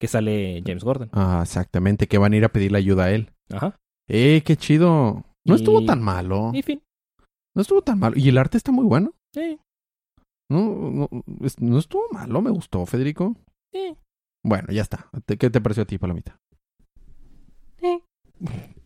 que 0.00 0.08
sale 0.08 0.62
James 0.66 0.84
Gordon. 0.84 1.08
Ah, 1.12 1.40
exactamente, 1.42 2.08
que 2.08 2.18
van 2.18 2.32
a 2.32 2.36
ir 2.36 2.44
a 2.44 2.50
pedirle 2.50 2.78
ayuda 2.78 3.04
a 3.04 3.10
él. 3.12 3.30
Ajá. 3.50 3.76
¡Eh, 4.08 4.42
qué 4.44 4.56
chido! 4.56 5.24
No 5.46 5.54
Y- 5.54 5.56
estuvo 5.56 5.84
tan 5.86 6.02
malo. 6.02 6.50
Y 6.52 6.62
fin. 6.62 6.82
No 7.54 7.62
estuvo 7.62 7.80
tan 7.82 7.98
malo. 7.98 8.16
Y 8.18 8.28
el 8.28 8.36
arte 8.38 8.58
está 8.58 8.70
muy 8.72 8.84
bueno. 8.84 9.12
Sí. 9.34 9.58
No, 10.50 10.60
no, 10.90 11.08
no 11.60 11.78
estuvo 11.78 12.02
malo, 12.12 12.42
me 12.42 12.50
gustó, 12.50 12.84
Federico. 12.84 13.34
Sí. 13.72 13.96
Bueno, 14.44 14.68
ya 14.70 14.82
está. 14.82 15.08
¿Te- 15.24 15.38
¿Qué 15.38 15.48
te 15.50 15.60
pareció 15.60 15.84
a 15.84 15.86
ti, 15.86 15.96
Palomita? 15.98 16.36
Sí. 17.80 18.02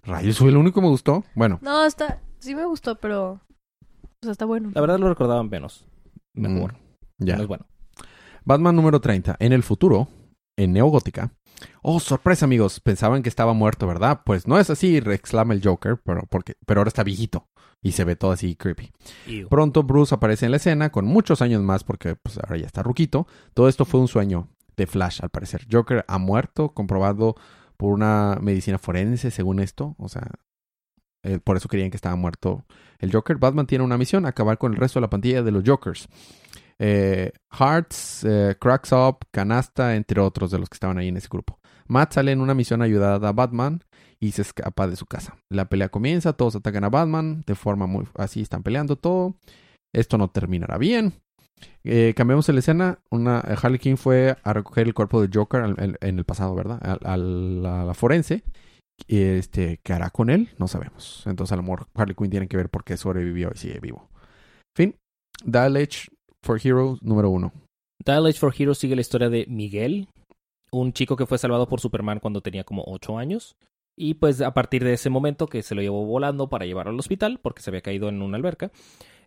Rayos, 0.04 0.38
fue 0.38 0.50
el 0.50 0.56
único 0.56 0.76
que 0.80 0.86
me 0.86 0.90
gustó. 0.92 1.24
Bueno, 1.34 1.58
No, 1.62 1.84
está... 1.84 2.20
Sí 2.38 2.54
me 2.54 2.64
gustó, 2.64 2.94
pero... 2.94 3.40
O 4.22 4.26
sea, 4.26 4.32
está 4.32 4.44
bueno. 4.44 4.70
La 4.74 4.80
verdad 4.80 4.98
lo 4.98 5.08
recordaban 5.08 5.48
menos. 5.48 5.86
Mejor. 6.34 6.76
ya. 7.18 7.36
No 7.36 7.42
es 7.42 7.48
bueno. 7.48 7.66
Batman 8.44 8.76
número 8.76 9.00
30. 9.00 9.36
En 9.38 9.52
el 9.52 9.62
futuro, 9.62 10.08
en 10.56 10.72
Neogótica. 10.72 11.32
Oh, 11.82 12.00
sorpresa, 12.00 12.44
amigos. 12.44 12.80
Pensaban 12.80 13.22
que 13.22 13.28
estaba 13.28 13.52
muerto, 13.52 13.86
¿verdad? 13.86 14.20
Pues 14.24 14.46
no 14.46 14.58
es 14.58 14.70
así, 14.70 14.96
exclama 14.96 15.54
el 15.54 15.62
Joker, 15.62 16.00
pero, 16.04 16.22
porque, 16.28 16.54
pero 16.66 16.80
ahora 16.80 16.88
está 16.88 17.02
viejito. 17.02 17.48
Y 17.82 17.92
se 17.92 18.04
ve 18.04 18.14
todo 18.14 18.32
así 18.32 18.56
creepy. 18.56 18.92
Pronto 19.48 19.82
Bruce 19.82 20.14
aparece 20.14 20.44
en 20.44 20.50
la 20.50 20.58
escena 20.58 20.90
con 20.90 21.06
muchos 21.06 21.40
años 21.40 21.62
más 21.62 21.82
porque 21.82 22.14
pues, 22.14 22.38
ahora 22.38 22.58
ya 22.58 22.66
está 22.66 22.82
ruquito. 22.82 23.26
Todo 23.54 23.68
esto 23.68 23.86
fue 23.86 24.00
un 24.00 24.08
sueño 24.08 24.48
de 24.76 24.86
Flash, 24.86 25.20
al 25.22 25.30
parecer. 25.30 25.66
Joker 25.70 26.04
ha 26.06 26.18
muerto, 26.18 26.74
comprobado 26.74 27.36
por 27.78 27.94
una 27.94 28.38
medicina 28.40 28.76
forense, 28.78 29.30
según 29.30 29.60
esto. 29.60 29.94
O 29.98 30.08
sea, 30.10 30.30
eh, 31.22 31.38
por 31.42 31.56
eso 31.56 31.68
creían 31.68 31.90
que 31.90 31.96
estaba 31.96 32.16
muerto 32.16 32.64
el 32.98 33.12
Joker. 33.12 33.36
Batman 33.36 33.66
tiene 33.66 33.84
una 33.84 33.98
misión, 33.98 34.26
acabar 34.26 34.58
con 34.58 34.72
el 34.72 34.78
resto 34.78 34.98
de 34.98 35.02
la 35.02 35.10
plantilla 35.10 35.42
de 35.42 35.50
los 35.50 35.64
Jokers. 35.64 36.08
Eh, 36.78 37.32
Hearts, 37.50 38.24
eh, 38.24 38.56
Cracks 38.58 38.92
Up, 38.92 39.26
Canasta, 39.30 39.96
entre 39.96 40.20
otros 40.20 40.50
de 40.50 40.58
los 40.58 40.68
que 40.68 40.74
estaban 40.74 40.98
ahí 40.98 41.08
en 41.08 41.16
ese 41.16 41.28
grupo. 41.30 41.58
Matt 41.86 42.14
sale 42.14 42.32
en 42.32 42.40
una 42.40 42.54
misión 42.54 42.82
ayudada 42.82 43.28
a 43.28 43.32
Batman 43.32 43.82
y 44.18 44.32
se 44.32 44.42
escapa 44.42 44.86
de 44.86 44.96
su 44.96 45.06
casa. 45.06 45.36
La 45.48 45.68
pelea 45.68 45.88
comienza, 45.88 46.32
todos 46.32 46.56
atacan 46.56 46.84
a 46.84 46.88
Batman 46.88 47.42
de 47.46 47.54
forma 47.54 47.86
muy 47.86 48.06
así, 48.14 48.40
están 48.40 48.62
peleando 48.62 48.96
todo. 48.96 49.34
Esto 49.92 50.18
no 50.18 50.28
terminará 50.28 50.78
bien. 50.78 51.14
Eh, 51.84 52.14
cambiamos 52.16 52.48
la 52.48 52.58
escena. 52.58 52.98
Una, 53.10 53.42
eh, 53.46 53.56
Harley 53.60 53.78
Quinn 53.78 53.96
fue 53.96 54.36
a 54.42 54.52
recoger 54.52 54.86
el 54.86 54.94
cuerpo 54.94 55.20
de 55.20 55.28
Joker 55.32 55.74
en, 55.78 56.18
el 56.18 56.24
pasado, 56.24 56.54
¿verdad? 56.54 56.78
A 56.82 57.16
la 57.16 57.94
forense. 57.94 58.44
Este, 59.08 59.80
¿Qué 59.82 59.92
hará 59.92 60.10
con 60.10 60.30
él? 60.30 60.50
No 60.58 60.68
sabemos. 60.68 61.24
Entonces, 61.26 61.52
a 61.52 61.56
lo 61.56 61.62
mejor 61.62 61.88
Harley 61.94 62.14
Quinn 62.14 62.30
tiene 62.30 62.48
que 62.48 62.56
ver 62.56 62.68
por 62.68 62.84
qué 62.84 62.96
sobrevivió 62.96 63.50
y 63.54 63.58
sigue 63.58 63.80
vivo. 63.80 64.08
Fin. 64.76 64.96
Dial 65.44 65.76
H 65.76 66.08
for 66.42 66.60
Heroes 66.62 67.02
número 67.02 67.30
uno. 67.30 67.52
Dial 68.04 68.26
H 68.26 68.38
for 68.38 68.54
Heroes 68.56 68.78
sigue 68.78 68.94
la 68.94 69.00
historia 69.00 69.28
de 69.28 69.46
Miguel, 69.48 70.08
un 70.70 70.92
chico 70.92 71.16
que 71.16 71.26
fue 71.26 71.38
salvado 71.38 71.68
por 71.68 71.80
Superman 71.80 72.20
cuando 72.20 72.40
tenía 72.40 72.64
como 72.64 72.84
8 72.86 73.18
años. 73.18 73.56
Y 73.96 74.14
pues 74.14 74.40
a 74.40 74.54
partir 74.54 74.84
de 74.84 74.94
ese 74.94 75.10
momento 75.10 75.46
que 75.46 75.62
se 75.62 75.74
lo 75.74 75.82
llevó 75.82 76.06
volando 76.06 76.48
para 76.48 76.64
llevarlo 76.64 76.92
al 76.92 76.98
hospital 76.98 77.38
porque 77.42 77.60
se 77.60 77.70
había 77.70 77.82
caído 77.82 78.08
en 78.08 78.22
una 78.22 78.36
alberca, 78.36 78.70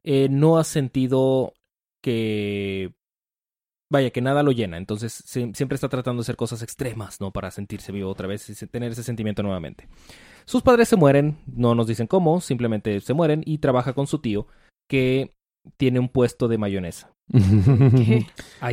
eh, 0.03 0.27
no 0.29 0.57
ha 0.57 0.63
sentido 0.63 1.53
que... 2.01 2.93
Vaya, 3.93 4.09
que 4.09 4.21
nada 4.21 4.41
lo 4.41 4.51
llena. 4.51 4.77
Entonces 4.77 5.13
se- 5.13 5.53
siempre 5.53 5.75
está 5.75 5.87
tratando 5.87 6.21
de 6.21 6.25
hacer 6.25 6.35
cosas 6.35 6.63
extremas, 6.63 7.21
¿no? 7.21 7.31
Para 7.31 7.51
sentirse 7.51 7.91
vivo 7.91 8.09
otra 8.09 8.27
vez 8.27 8.49
y 8.49 8.55
se- 8.55 8.65
tener 8.65 8.91
ese 8.91 9.03
sentimiento 9.03 9.43
nuevamente. 9.43 9.87
Sus 10.45 10.63
padres 10.63 10.89
se 10.89 10.95
mueren, 10.95 11.37
no 11.45 11.75
nos 11.75 11.85
dicen 11.85 12.07
cómo, 12.07 12.41
simplemente 12.41 12.99
se 13.01 13.13
mueren 13.13 13.43
y 13.45 13.59
trabaja 13.59 13.93
con 13.93 14.07
su 14.07 14.17
tío 14.19 14.47
que 14.89 15.35
tiene 15.77 15.99
un 15.99 16.09
puesto 16.09 16.47
de 16.47 16.57
mayonesa. 16.57 17.13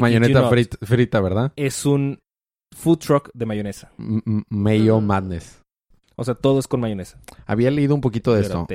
Mayoneta 0.01 0.49
frita, 0.49 0.79
frita, 0.87 1.21
¿verdad? 1.21 1.53
Es 1.57 1.85
un 1.87 2.19
food 2.75 2.99
truck 2.99 3.31
de 3.35 3.47
mayonesa. 3.47 3.93
M- 3.99 4.43
Mayo 4.49 5.01
Mm. 5.01 5.05
Madness. 5.07 5.61
O 6.17 6.25
sea, 6.25 6.35
todo 6.35 6.59
es 6.61 6.67
con 6.67 6.81
mayonesa. 6.81 7.21
Había 7.47 7.71
leído 7.71 7.95
un 7.95 8.01
poquito 8.01 8.33
de 8.33 8.41
esto. 8.43 8.67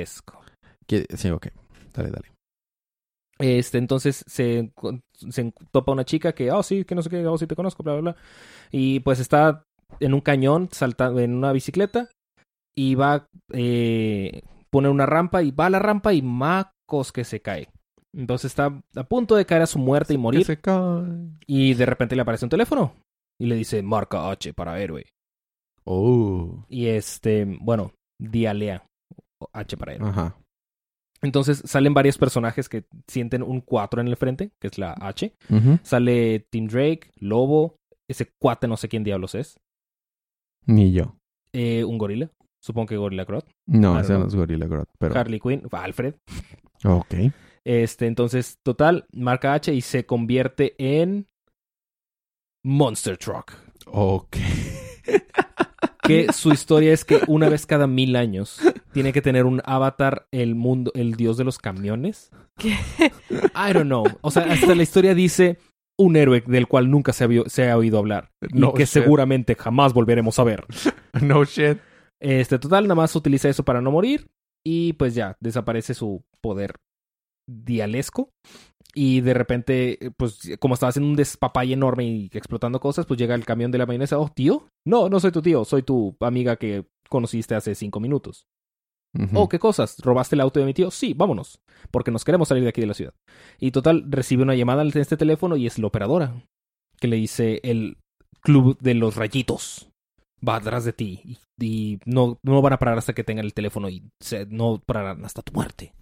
Que- 0.86 1.06
Sí, 1.16 1.28
ok. 1.30 1.48
Dale, 1.92 2.10
dale. 2.10 2.28
Este, 3.38 3.78
entonces 3.78 4.24
se, 4.26 4.72
se 5.28 5.52
topa 5.70 5.92
una 5.92 6.04
chica 6.04 6.32
que, 6.32 6.50
oh, 6.50 6.62
sí, 6.62 6.84
que 6.84 6.94
no 6.94 7.02
sé 7.02 7.10
qué, 7.10 7.26
oh, 7.26 7.36
sí 7.36 7.46
te 7.46 7.56
conozco, 7.56 7.82
bla, 7.82 7.92
bla, 7.94 8.00
bla. 8.12 8.16
Y 8.70 9.00
pues 9.00 9.20
está 9.20 9.62
en 10.00 10.14
un 10.14 10.20
cañón, 10.20 10.68
saltando 10.72 11.20
en 11.20 11.34
una 11.34 11.52
bicicleta 11.52 12.08
y 12.74 12.94
va, 12.94 13.26
eh, 13.52 14.42
pone 14.70 14.88
una 14.88 15.06
rampa 15.06 15.42
y 15.42 15.50
va 15.50 15.66
a 15.66 15.70
la 15.70 15.78
rampa 15.78 16.12
y 16.14 16.22
macos 16.22 17.12
que 17.12 17.24
se 17.24 17.40
cae. 17.40 17.68
Entonces 18.14 18.52
está 18.52 18.82
a 18.94 19.04
punto 19.04 19.36
de 19.36 19.44
caer 19.44 19.62
a 19.62 19.66
su 19.66 19.78
muerte 19.78 20.14
y 20.14 20.16
Que 20.16 20.22
morir. 20.22 20.44
se 20.46 20.58
cae. 20.58 21.04
Y 21.46 21.74
de 21.74 21.86
repente 21.86 22.16
le 22.16 22.22
aparece 22.22 22.46
un 22.46 22.50
teléfono 22.50 22.94
y 23.38 23.46
le 23.46 23.54
dice 23.56 23.82
marca 23.82 24.30
H 24.30 24.54
para 24.54 24.80
héroe. 24.80 25.04
Oh. 25.84 26.64
Y 26.68 26.86
este, 26.86 27.44
bueno, 27.60 27.92
dialea 28.18 28.86
H 29.52 29.76
para 29.76 29.94
héroe. 29.94 30.08
Ajá. 30.08 30.36
Entonces 31.22 31.62
salen 31.64 31.94
varios 31.94 32.18
personajes 32.18 32.68
que 32.68 32.84
sienten 33.08 33.42
un 33.42 33.60
4 33.60 34.00
en 34.00 34.08
el 34.08 34.16
frente, 34.16 34.50
que 34.60 34.68
es 34.68 34.78
la 34.78 34.92
H. 34.92 35.34
Sale 35.82 36.40
Tim 36.50 36.66
Drake, 36.68 37.10
Lobo, 37.18 37.76
ese 38.08 38.30
cuate 38.40 38.68
no 38.68 38.76
sé 38.76 38.88
quién 38.88 39.02
diablos 39.04 39.34
es, 39.34 39.58
Ni 40.66 40.92
yo. 40.92 41.16
eh, 41.52 41.84
un 41.84 41.96
gorila, 41.98 42.30
supongo 42.62 42.86
que 42.88 42.96
Gorilla 42.96 43.24
Grodd, 43.24 43.44
No, 43.66 43.92
Claro, 43.92 44.00
ese 44.00 44.12
no. 44.12 44.18
no 44.20 44.26
es 44.26 44.34
Gorilla 44.34 44.66
Grodd, 44.66 44.86
pero... 44.98 45.16
Harley 45.18 45.40
Quinn, 45.40 45.62
Alfred. 45.72 46.14
Ok. 46.84 47.14
Este, 47.64 48.06
entonces, 48.06 48.58
total, 48.62 49.06
marca 49.12 49.54
H 49.54 49.72
y 49.74 49.80
se 49.80 50.04
convierte 50.06 50.74
en 50.78 51.26
Monster 52.64 53.16
Truck. 53.16 53.52
Ok. 53.86 54.36
Que 56.06 56.32
su 56.32 56.52
historia 56.52 56.92
es 56.92 57.04
que 57.04 57.20
una 57.26 57.48
vez 57.48 57.66
cada 57.66 57.86
mil 57.86 58.16
años 58.16 58.60
tiene 58.92 59.12
que 59.12 59.22
tener 59.22 59.44
un 59.44 59.60
avatar 59.64 60.26
el 60.30 60.54
mundo, 60.54 60.92
el 60.94 61.14
dios 61.14 61.36
de 61.36 61.44
los 61.44 61.58
camiones. 61.58 62.30
¿Qué? 62.58 62.76
I 63.30 63.72
don't 63.72 63.86
know. 63.86 64.04
O 64.20 64.30
sea, 64.30 64.44
hasta 64.44 64.74
la 64.74 64.82
historia 64.82 65.14
dice 65.14 65.58
un 65.98 66.16
héroe 66.16 66.42
del 66.46 66.66
cual 66.68 66.90
nunca 66.90 67.12
se 67.12 67.24
ha, 67.24 67.28
se 67.46 67.70
ha 67.70 67.76
oído 67.76 67.98
hablar. 67.98 68.30
No 68.52 68.70
y 68.70 68.72
que 68.74 68.84
shit. 68.84 68.88
seguramente 68.88 69.54
jamás 69.54 69.92
volveremos 69.92 70.38
a 70.38 70.44
ver. 70.44 70.64
no 71.22 71.44
shit. 71.44 71.78
Este, 72.20 72.58
total, 72.58 72.84
nada 72.84 72.94
más 72.94 73.14
utiliza 73.16 73.48
eso 73.48 73.64
para 73.64 73.80
no 73.80 73.90
morir. 73.90 74.26
Y 74.64 74.94
pues 74.94 75.14
ya, 75.14 75.36
desaparece 75.40 75.94
su 75.94 76.24
poder 76.40 76.74
dialesco. 77.48 78.30
Y 78.98 79.20
de 79.20 79.34
repente, 79.34 80.06
eh, 80.06 80.10
pues 80.16 80.40
como 80.58 80.72
estaba 80.72 80.88
haciendo 80.88 81.10
un 81.10 81.16
despapalle 81.16 81.74
enorme 81.74 82.04
y 82.06 82.30
explotando 82.32 82.80
cosas, 82.80 83.04
pues 83.04 83.18
llega 83.20 83.34
el 83.34 83.44
camión 83.44 83.70
de 83.70 83.76
la 83.78 83.84
mayonesa. 83.84 84.18
Oh, 84.18 84.30
tío. 84.34 84.68
No, 84.86 85.10
no 85.10 85.20
soy 85.20 85.32
tu 85.32 85.42
tío, 85.42 85.66
soy 85.66 85.82
tu 85.82 86.16
amiga 86.20 86.56
que 86.56 86.86
conociste 87.10 87.54
hace 87.54 87.74
cinco 87.74 88.00
minutos. 88.00 88.46
Oh, 89.34 89.48
¿qué 89.48 89.58
cosas? 89.58 89.96
¿Robaste 90.00 90.34
el 90.34 90.40
auto 90.42 90.60
de 90.60 90.66
mi 90.66 90.74
tío? 90.74 90.90
Sí, 90.90 91.14
vámonos. 91.14 91.58
Porque 91.90 92.10
nos 92.10 92.24
queremos 92.24 92.48
salir 92.48 92.62
de 92.64 92.68
aquí 92.70 92.80
de 92.82 92.86
la 92.86 92.94
ciudad. 92.94 93.14
Y 93.58 93.70
total, 93.70 94.04
recibe 94.08 94.42
una 94.42 94.54
llamada 94.54 94.82
en 94.82 94.88
este 94.98 95.16
teléfono 95.16 95.56
y 95.56 95.66
es 95.66 95.78
la 95.78 95.86
operadora. 95.86 96.34
Que 97.00 97.08
le 97.08 97.16
dice 97.16 97.60
el 97.64 97.96
club 98.40 98.76
de 98.80 98.94
los 98.94 99.16
rayitos. 99.16 99.88
Va 100.46 100.56
atrás 100.56 100.84
de 100.84 100.92
ti. 100.92 101.20
Y, 101.24 101.38
y 101.64 101.98
no, 102.04 102.38
no 102.42 102.60
van 102.60 102.74
a 102.74 102.78
parar 102.78 102.98
hasta 102.98 103.14
que 103.14 103.24
tengan 103.24 103.44
el 103.46 103.54
teléfono 103.54 103.88
y 103.88 104.02
se- 104.22 104.46
no 104.46 104.82
pararán 104.84 105.24
hasta 105.24 105.40
tu 105.42 105.52
muerte. 105.54 105.92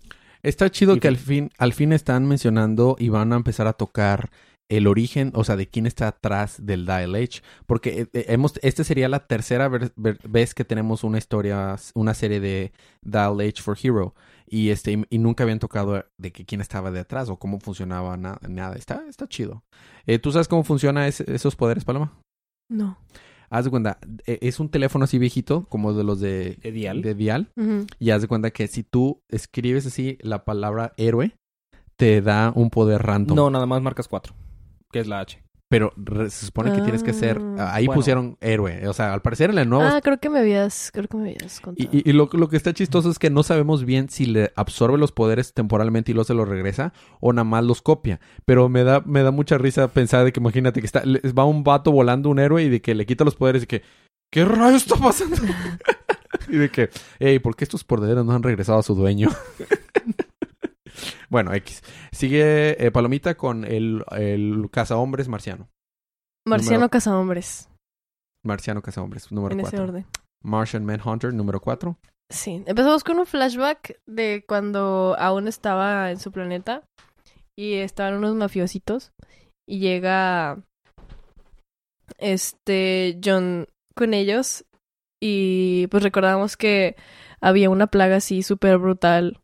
Está 0.44 0.70
chido 0.70 0.94
Y 0.94 1.00
que 1.00 1.08
al 1.08 1.16
fin. 1.16 1.50
al 1.58 1.72
fin 1.72 1.92
están 1.92 2.26
mencionando 2.26 2.94
y 2.98 3.08
van 3.08 3.32
a 3.32 3.36
empezar 3.36 3.66
a 3.66 3.72
tocar 3.72 4.30
el 4.70 4.86
origen, 4.86 5.30
o 5.34 5.44
sea, 5.44 5.56
de 5.56 5.68
quién 5.68 5.84
está 5.86 6.08
atrás 6.08 6.56
del 6.64 6.86
Dial 6.86 7.14
H. 7.16 7.42
Porque 7.66 8.00
eh, 8.02 8.06
eh, 8.12 8.24
hemos, 8.28 8.54
esta 8.62 8.82
sería 8.84 9.08
la 9.08 9.26
tercera 9.26 9.68
ver- 9.68 9.92
ver- 9.96 10.18
vez 10.26 10.54
que 10.54 10.64
tenemos 10.64 11.04
una 11.04 11.18
historia, 11.18 11.76
una 11.94 12.14
serie 12.14 12.40
de 12.40 12.72
Dial 13.02 13.40
H 13.40 13.60
for 13.62 13.76
Hero. 13.82 14.14
Y 14.46 14.70
este, 14.70 15.04
y, 15.10 15.18
nunca 15.18 15.42
habían 15.44 15.58
tocado 15.58 16.04
de 16.18 16.32
que 16.32 16.44
quién 16.44 16.60
estaba 16.60 16.90
detrás 16.90 17.28
o 17.28 17.38
cómo 17.38 17.58
funcionaba 17.60 18.16
na- 18.16 18.38
nada. 18.48 18.76
Está, 18.76 19.04
está 19.08 19.26
chido. 19.28 19.64
Eh, 20.06 20.18
¿Tú 20.18 20.32
sabes 20.32 20.48
cómo 20.48 20.64
funcionan 20.64 21.04
esos 21.08 21.56
poderes, 21.56 21.84
Paloma? 21.84 22.12
No. 22.70 22.98
Haz 23.50 23.64
de 23.64 23.70
cuenta, 23.70 23.98
eh, 24.26 24.38
es 24.42 24.60
un 24.60 24.68
teléfono 24.68 25.04
así 25.04 25.18
viejito, 25.18 25.66
como 25.68 25.92
de 25.92 26.04
los 26.04 26.20
de, 26.20 26.58
¿De 26.62 26.72
dial? 26.72 27.02
de 27.02 27.14
Dial. 27.14 27.52
Y 27.98 28.10
haz 28.10 28.22
de 28.22 28.28
cuenta 28.28 28.50
que 28.50 28.66
si 28.66 28.82
tú 28.82 29.22
escribes 29.28 29.86
así 29.86 30.18
la 30.20 30.44
palabra 30.44 30.92
héroe, 30.96 31.36
te 31.96 32.20
da 32.22 32.52
un 32.54 32.70
poder 32.70 33.02
random. 33.02 33.36
No, 33.36 33.50
nada 33.50 33.66
más 33.66 33.82
marcas 33.82 34.08
cuatro. 34.08 34.34
Que 34.90 35.00
es 35.00 35.06
la 35.06 35.20
H. 35.20 35.43
Pero 35.70 35.92
se 36.28 36.46
supone 36.46 36.72
que 36.72 36.82
tienes 36.82 37.02
que 37.02 37.12
ser. 37.12 37.40
Ah. 37.58 37.74
Ahí 37.74 37.86
Bueno. 37.86 37.98
pusieron 37.98 38.36
héroe. 38.40 38.86
O 38.86 38.92
sea, 38.92 39.12
al 39.14 39.22
parecer 39.22 39.50
en 39.50 39.58
el 39.58 39.68
nuevo. 39.68 39.84
Ah, 39.84 40.00
creo 40.02 40.18
que 40.18 40.28
me 40.30 40.38
habías, 40.38 40.90
creo 40.92 41.08
que 41.08 41.16
me 41.16 41.30
habías 41.30 41.58
contado. 41.60 41.88
y 41.92 41.98
y- 41.98 42.10
y 42.10 42.12
lo, 42.12 42.28
lo 42.32 42.48
que 42.48 42.56
está 42.56 42.72
chistoso 42.74 43.10
es 43.10 43.18
que 43.18 43.30
no 43.30 43.42
sabemos 43.42 43.84
bien 43.84 44.08
si 44.08 44.26
le 44.26 44.52
absorbe 44.56 44.98
los 44.98 45.10
poderes 45.10 45.52
temporalmente 45.54 46.10
y 46.12 46.14
luego 46.14 46.26
se 46.26 46.34
los 46.34 46.48
regresa 46.48 46.92
o 47.18 47.32
nada 47.32 47.44
más 47.44 47.64
los 47.64 47.82
copia. 47.82 48.20
Pero 48.44 48.68
me 48.68 48.84
da, 48.84 49.00
me 49.06 49.22
da 49.22 49.30
mucha 49.30 49.58
risa 49.58 49.88
pensar 49.88 50.24
de 50.24 50.32
que 50.32 50.38
imagínate 50.40 50.80
que 50.80 50.86
está, 50.86 51.02
va 51.36 51.44
un 51.44 51.64
vato 51.64 51.90
volando 51.90 52.28
un 52.28 52.38
héroe 52.38 52.62
y 52.62 52.68
de 52.68 52.80
que 52.80 52.94
le 52.94 53.06
quita 53.06 53.24
los 53.24 53.34
poderes 53.34 53.62
y 53.64 53.66
que. 53.66 53.82
¿Qué 54.30 54.44
rayos 54.44 54.82
está 54.82 54.96
pasando? 54.96 55.36
y 56.48 56.56
de 56.56 56.68
que, 56.68 56.90
hey, 57.20 57.38
¿por 57.38 57.54
qué 57.56 57.64
estos 57.64 57.84
poderes 57.84 58.24
no 58.24 58.32
han 58.32 58.42
regresado 58.42 58.78
a 58.80 58.82
su 58.82 58.94
dueño? 58.94 59.28
bueno, 61.34 61.52
X. 61.54 61.82
Sigue 62.12 62.84
eh, 62.86 62.90
Palomita 62.92 63.34
con 63.36 63.64
el, 63.64 64.04
el 64.12 64.68
cazahombres 64.70 65.26
marciano. 65.26 65.68
Marciano 66.46 66.76
número- 66.76 66.90
Cazahombres, 66.90 67.68
Marciano 68.44 68.82
cazahombres, 68.82 69.32
número 69.32 69.54
en 69.54 69.60
ese 69.60 69.70
4. 69.76 69.84
orden. 69.84 70.06
Martian 70.44 70.84
Manhunter, 70.84 71.34
número 71.34 71.58
4. 71.60 71.96
Sí, 72.30 72.62
empezamos 72.66 73.02
con 73.02 73.18
un 73.18 73.26
flashback 73.26 73.98
de 74.06 74.44
cuando 74.46 75.16
aún 75.18 75.48
estaba 75.48 76.10
en 76.12 76.20
su 76.20 76.30
planeta 76.30 76.82
y 77.58 77.74
estaban 77.74 78.14
unos 78.14 78.36
mafiositos 78.36 79.10
y 79.68 79.80
llega 79.80 80.62
este, 82.18 83.18
John 83.24 83.66
con 83.96 84.14
ellos 84.14 84.64
y 85.22 85.86
pues 85.88 86.02
recordamos 86.02 86.56
que 86.56 86.96
había 87.40 87.70
una 87.70 87.86
plaga 87.88 88.16
así 88.16 88.42
súper 88.42 88.78
brutal 88.78 89.40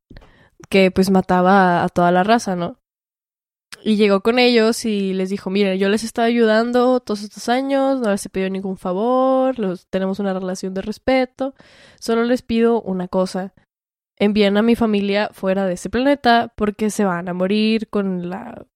que 0.70 0.90
pues 0.90 1.10
mataba 1.10 1.82
a, 1.84 1.88
toda 1.88 2.12
la 2.12 2.22
raza, 2.22 2.56
¿no? 2.56 2.78
Y 3.82 3.96
llegó 3.96 4.20
con 4.20 4.38
ellos 4.38 4.84
y 4.84 5.14
les 5.14 5.30
dijo, 5.30 5.48
miren, 5.48 5.78
yo 5.78 5.88
les 5.88 6.02
he 6.02 6.06
estado 6.06 6.26
ayudando 6.26 7.00
todos 7.00 7.22
estos 7.22 7.48
años, 7.48 8.00
no 8.00 8.10
les 8.10 8.24
he 8.26 8.28
pedido 8.28 8.50
ningún 8.50 8.76
favor, 8.76 9.58
los, 9.58 9.86
tenemos 9.88 10.18
una 10.18 10.34
relación 10.34 10.74
de 10.74 10.82
respeto, 10.82 11.54
solo 11.98 12.24
les 12.24 12.42
pido 12.42 12.82
una 12.82 13.08
cosa, 13.08 13.54
envíen 14.18 14.56
a 14.58 14.62
mi 14.62 14.76
familia 14.76 15.30
fuera 15.32 15.66
de 15.66 15.74
ese 15.74 15.88
planeta 15.88 16.52
porque 16.56 16.90
se 16.90 17.04
van 17.04 17.28
a 17.28 17.34
morir 17.34 17.88
con 17.88 18.28
la... 18.28 18.66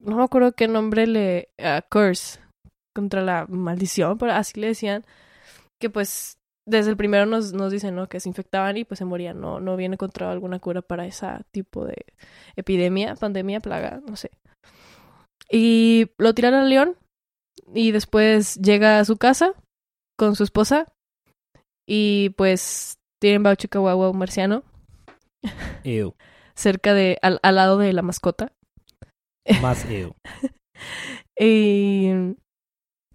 No 0.00 0.16
me 0.16 0.24
acuerdo 0.24 0.52
qué 0.52 0.68
nombre 0.68 1.06
le... 1.06 1.48
a 1.58 1.82
curse, 1.82 2.40
contra 2.94 3.22
la 3.22 3.46
maldición, 3.48 4.18
pero 4.18 4.32
así 4.32 4.60
le 4.60 4.68
decían, 4.68 5.04
que 5.80 5.90
pues 5.90 6.33
desde 6.66 6.90
el 6.90 6.96
primero 6.96 7.26
nos, 7.26 7.52
nos 7.52 7.70
dicen, 7.70 7.94
¿no? 7.94 8.08
Que 8.08 8.20
se 8.20 8.28
infectaban 8.28 8.76
y 8.76 8.84
pues 8.84 8.98
se 8.98 9.04
morían, 9.04 9.40
no, 9.40 9.60
no 9.60 9.76
viene 9.76 9.94
encontrado 9.94 10.32
alguna 10.32 10.58
cura 10.58 10.82
para 10.82 11.06
ese 11.06 11.26
tipo 11.50 11.84
de 11.84 12.06
epidemia, 12.56 13.14
pandemia, 13.16 13.60
plaga, 13.60 14.00
no 14.06 14.16
sé. 14.16 14.30
Y 15.50 16.10
lo 16.18 16.34
tiran 16.34 16.54
al 16.54 16.70
león 16.70 16.96
y 17.74 17.92
después 17.92 18.56
llega 18.56 18.98
a 18.98 19.04
su 19.04 19.16
casa 19.16 19.52
con 20.18 20.36
su 20.36 20.44
esposa 20.44 20.92
y 21.86 22.30
pues 22.30 22.98
tienen 23.20 23.42
Bauchi 23.42 23.68
Chihuahua 23.68 24.10
un 24.10 24.18
marciano 24.18 24.64
Ew. 25.84 26.14
cerca 26.54 26.94
de, 26.94 27.18
al, 27.20 27.40
al 27.42 27.54
lado 27.56 27.78
de 27.78 27.92
la 27.92 28.02
mascota. 28.02 28.52
Más 29.60 29.84
ew. 29.90 30.14
Y 31.36 32.10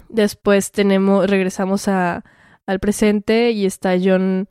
después 0.09 0.71
tenemos, 0.71 1.29
regresamos 1.29 1.87
a, 1.87 2.25
al 2.69 2.79
presente 2.79 3.51
y 3.51 3.65
está 3.65 3.95
John 4.01 4.47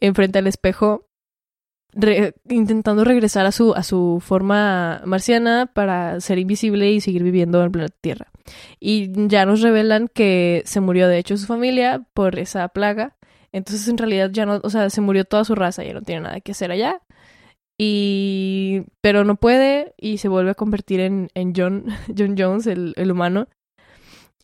enfrente 0.00 0.40
al 0.40 0.48
espejo 0.48 1.06
intentando 2.48 3.04
regresar 3.04 3.46
a 3.46 3.52
su, 3.52 3.74
a 3.74 3.82
su 3.82 4.22
forma 4.24 5.02
marciana 5.04 5.70
para 5.72 6.20
ser 6.20 6.38
invisible 6.38 6.90
y 6.90 7.00
seguir 7.00 7.22
viviendo 7.22 7.58
en 7.58 7.64
el 7.64 7.70
planeta 7.70 7.96
Tierra. 8.00 8.26
Y 8.78 9.10
ya 9.28 9.46
nos 9.46 9.60
revelan 9.60 10.08
que 10.08 10.62
se 10.66 10.80
murió 10.80 11.08
de 11.08 11.18
hecho 11.18 11.36
su 11.36 11.46
familia 11.46 12.06
por 12.14 12.38
esa 12.38 12.68
plaga. 12.68 13.16
Entonces 13.52 13.88
en 13.88 13.98
realidad 13.98 14.30
ya 14.32 14.46
no, 14.46 14.60
o 14.62 14.70
sea, 14.70 14.90
se 14.90 15.00
murió 15.00 15.24
toda 15.24 15.44
su 15.44 15.54
raza, 15.54 15.84
ya 15.84 15.94
no 15.94 16.02
tiene 16.02 16.22
nada 16.22 16.40
que 16.40 16.52
hacer 16.52 16.70
allá. 16.70 17.02
Y 17.78 18.82
pero 19.00 19.24
no 19.24 19.36
puede 19.36 19.94
y 19.96 20.18
se 20.18 20.28
vuelve 20.28 20.50
a 20.50 20.54
convertir 20.54 21.00
en, 21.00 21.28
en 21.34 21.52
John, 21.56 21.86
John 22.16 22.34
Jones, 22.36 22.66
el, 22.66 22.94
el 22.96 23.10
humano. 23.10 23.48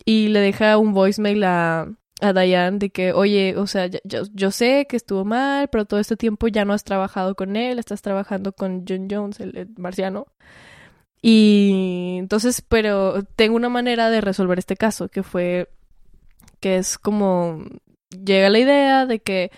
Y 0.05 0.29
le 0.29 0.39
deja 0.39 0.77
un 0.77 0.93
voicemail 0.93 1.43
a, 1.43 1.87
a 2.21 2.33
Diane 2.33 2.79
de 2.79 2.89
que, 2.89 3.13
oye, 3.13 3.55
o 3.57 3.67
sea, 3.67 3.89
yo, 4.03 4.51
sé 4.51 4.87
que 4.89 4.95
estuvo 4.97 5.25
mal, 5.25 5.69
pero 5.69 5.85
todo 5.85 5.99
este 5.99 6.17
tiempo 6.17 6.47
ya 6.47 6.65
no 6.65 6.73
has 6.73 6.83
trabajado 6.83 7.35
con 7.35 7.55
él, 7.55 7.79
estás 7.79 8.01
trabajando 8.01 8.53
con 8.53 8.85
John 8.87 9.07
Jones, 9.09 9.39
el, 9.39 9.57
el 9.57 9.69
marciano. 9.77 10.27
Y 11.21 12.17
entonces, 12.19 12.61
pero 12.61 13.23
tengo 13.35 13.55
una 13.55 13.69
manera 13.69 14.09
de 14.09 14.21
resolver 14.21 14.59
este 14.59 14.77
caso, 14.77 15.09
que 15.09 15.23
fue, 15.23 15.69
que 16.59 16.77
es 16.77 16.97
como, 16.97 17.63
llega 18.09 18.49
la 18.49 18.59
idea 18.59 19.05
de 19.05 19.19
que 19.19 19.51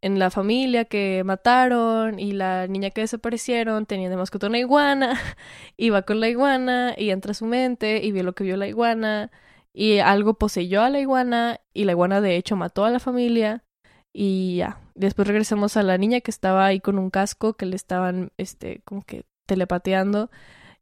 en 0.00 0.18
la 0.18 0.30
familia 0.30 0.84
que 0.84 1.22
mataron 1.24 2.18
y 2.20 2.32
la 2.32 2.66
niña 2.68 2.90
que 2.90 3.00
desaparecieron 3.02 3.86
tenían 3.86 4.10
de 4.10 4.16
mascota 4.16 4.46
una 4.48 4.58
iguana, 4.58 5.18
y 5.76 5.90
va 5.90 6.02
con 6.02 6.20
la 6.20 6.28
iguana 6.28 6.94
y 6.96 7.10
entra 7.10 7.32
a 7.32 7.34
su 7.34 7.46
mente 7.46 8.04
y 8.04 8.12
vio 8.12 8.22
lo 8.22 8.34
que 8.34 8.44
vio 8.44 8.56
la 8.56 8.68
iguana 8.68 9.30
y 9.72 9.98
algo 9.98 10.34
poseyó 10.34 10.82
a 10.82 10.90
la 10.90 11.00
iguana 11.00 11.60
y 11.72 11.84
la 11.84 11.92
iguana 11.92 12.20
de 12.20 12.36
hecho 12.36 12.56
mató 12.56 12.84
a 12.84 12.90
la 12.90 13.00
familia 13.00 13.64
y 14.12 14.56
ya. 14.56 14.80
Después 14.94 15.28
regresamos 15.28 15.76
a 15.76 15.82
la 15.82 15.96
niña 15.98 16.20
que 16.20 16.30
estaba 16.30 16.66
ahí 16.66 16.80
con 16.80 16.98
un 16.98 17.10
casco 17.10 17.54
que 17.54 17.66
le 17.66 17.76
estaban 17.76 18.32
este 18.36 18.82
como 18.84 19.02
que 19.02 19.24
telepateando 19.46 20.30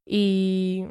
y 0.07 0.87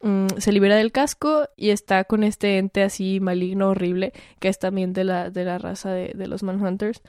mm, 0.00 0.26
se 0.38 0.52
libera 0.52 0.76
del 0.76 0.92
casco 0.92 1.48
y 1.56 1.70
está 1.70 2.04
con 2.04 2.24
este 2.24 2.58
ente 2.58 2.82
así 2.82 3.20
maligno 3.20 3.70
horrible 3.70 4.12
que 4.40 4.48
es 4.48 4.58
también 4.58 4.92
de 4.92 5.04
la 5.04 5.30
de 5.30 5.44
la 5.44 5.58
raza 5.58 5.92
de, 5.92 6.26
los 6.26 6.42
Manhunters 6.42 7.02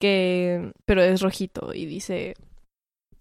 que 0.00 0.72
pero 0.86 1.02
es 1.02 1.20
rojito 1.20 1.74
y 1.74 1.86
dice 1.86 2.34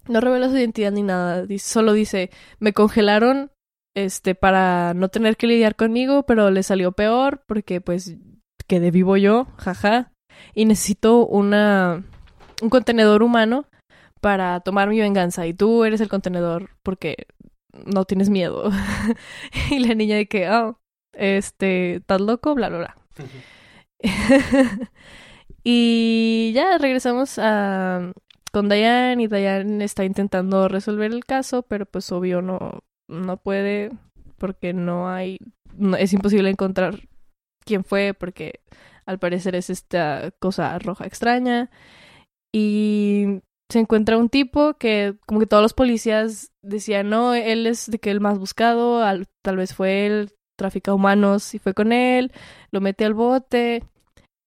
no 0.08 0.22
revela 0.22 0.50
su 0.50 0.58
identidad 0.58 0.92
ni 0.92 1.04
nada, 1.04 1.46
solo 1.60 1.94
dice 1.94 2.30
me 2.60 2.72
congelaron 2.74 3.52
este, 3.98 4.36
para 4.36 4.94
no 4.94 5.10
tener 5.10 5.38
que 5.38 5.48
lidiar 5.48 5.76
conmigo, 5.76 6.22
pero 6.22 6.52
le 6.52 6.62
salió 6.62 6.92
peor 6.92 7.44
porque 7.48 7.82
pues 7.82 8.16
quedé 8.68 8.92
vivo 8.92 9.18
yo, 9.18 9.48
jaja, 9.58 10.12
y 10.54 10.66
necesito 10.66 11.26
una 11.26 12.04
un 12.62 12.70
contenedor 12.70 13.24
humano 13.24 13.66
para 14.22 14.60
tomar 14.60 14.90
mi 14.90 15.00
venganza 15.00 15.48
y 15.48 15.54
tú 15.56 15.84
eres 15.84 16.00
el 16.00 16.10
contenedor 16.10 16.70
porque 16.84 17.26
no 17.86 18.06
tienes 18.06 18.30
miedo. 18.30 18.70
y 19.72 19.80
la 19.80 19.96
niña 19.96 20.18
de 20.18 20.28
que, 20.28 20.48
oh, 20.48 20.80
este, 21.14 21.96
¿estás 21.96 22.22
loco? 22.22 22.54
Bla, 22.54 22.70
bla, 22.70 22.78
bla. 22.78 22.98
y 25.64 26.52
ya 26.54 26.78
regresamos 26.78 27.40
a 27.40 28.12
con 28.52 28.70
Diane 28.70 29.24
y 29.24 29.28
Diane 29.28 29.84
está 29.84 30.06
intentando 30.06 30.68
resolver 30.68 31.12
el 31.12 31.26
caso, 31.26 31.64
pero 31.64 31.88
pues 31.88 32.12
obvio 32.12 32.44
no 32.44 32.84
no 33.08 33.38
puede 33.38 33.92
porque 34.38 34.74
no 34.74 35.10
hay 35.10 35.38
no- 35.76 35.98
es 35.98 36.14
imposible 36.14 36.50
encontrar 36.50 37.00
quién 37.66 37.84
fue 37.84 38.14
porque 38.14 38.62
al 39.06 39.20
parecer 39.20 39.56
es 39.56 39.70
esta 39.70 40.32
cosa 40.40 40.78
roja 40.80 41.06
extraña. 41.06 41.70
Y 42.54 43.42
se 43.70 43.80
encuentra 43.80 44.18
un 44.18 44.30
tipo 44.30 44.76
que 44.76 45.16
como 45.26 45.40
que 45.42 45.46
todos 45.48 45.62
los 45.62 45.74
policías 45.74 46.52
decían 46.64 47.10
no 47.10 47.34
él 47.34 47.68
es 47.68 47.90
de 47.92 48.00
que 48.00 48.12
el 48.12 48.22
más 48.22 48.40
buscado 48.40 49.04
al- 49.04 49.28
tal 49.44 49.58
vez 49.58 49.74
fue 49.74 50.06
él 50.06 50.32
trafica 50.58 50.94
humanos 50.94 51.54
y 51.54 51.60
fue 51.60 51.74
con 51.74 51.92
él 51.92 52.32
lo 52.72 52.80
mete 52.80 53.04
al 53.06 53.14
bote 53.14 53.84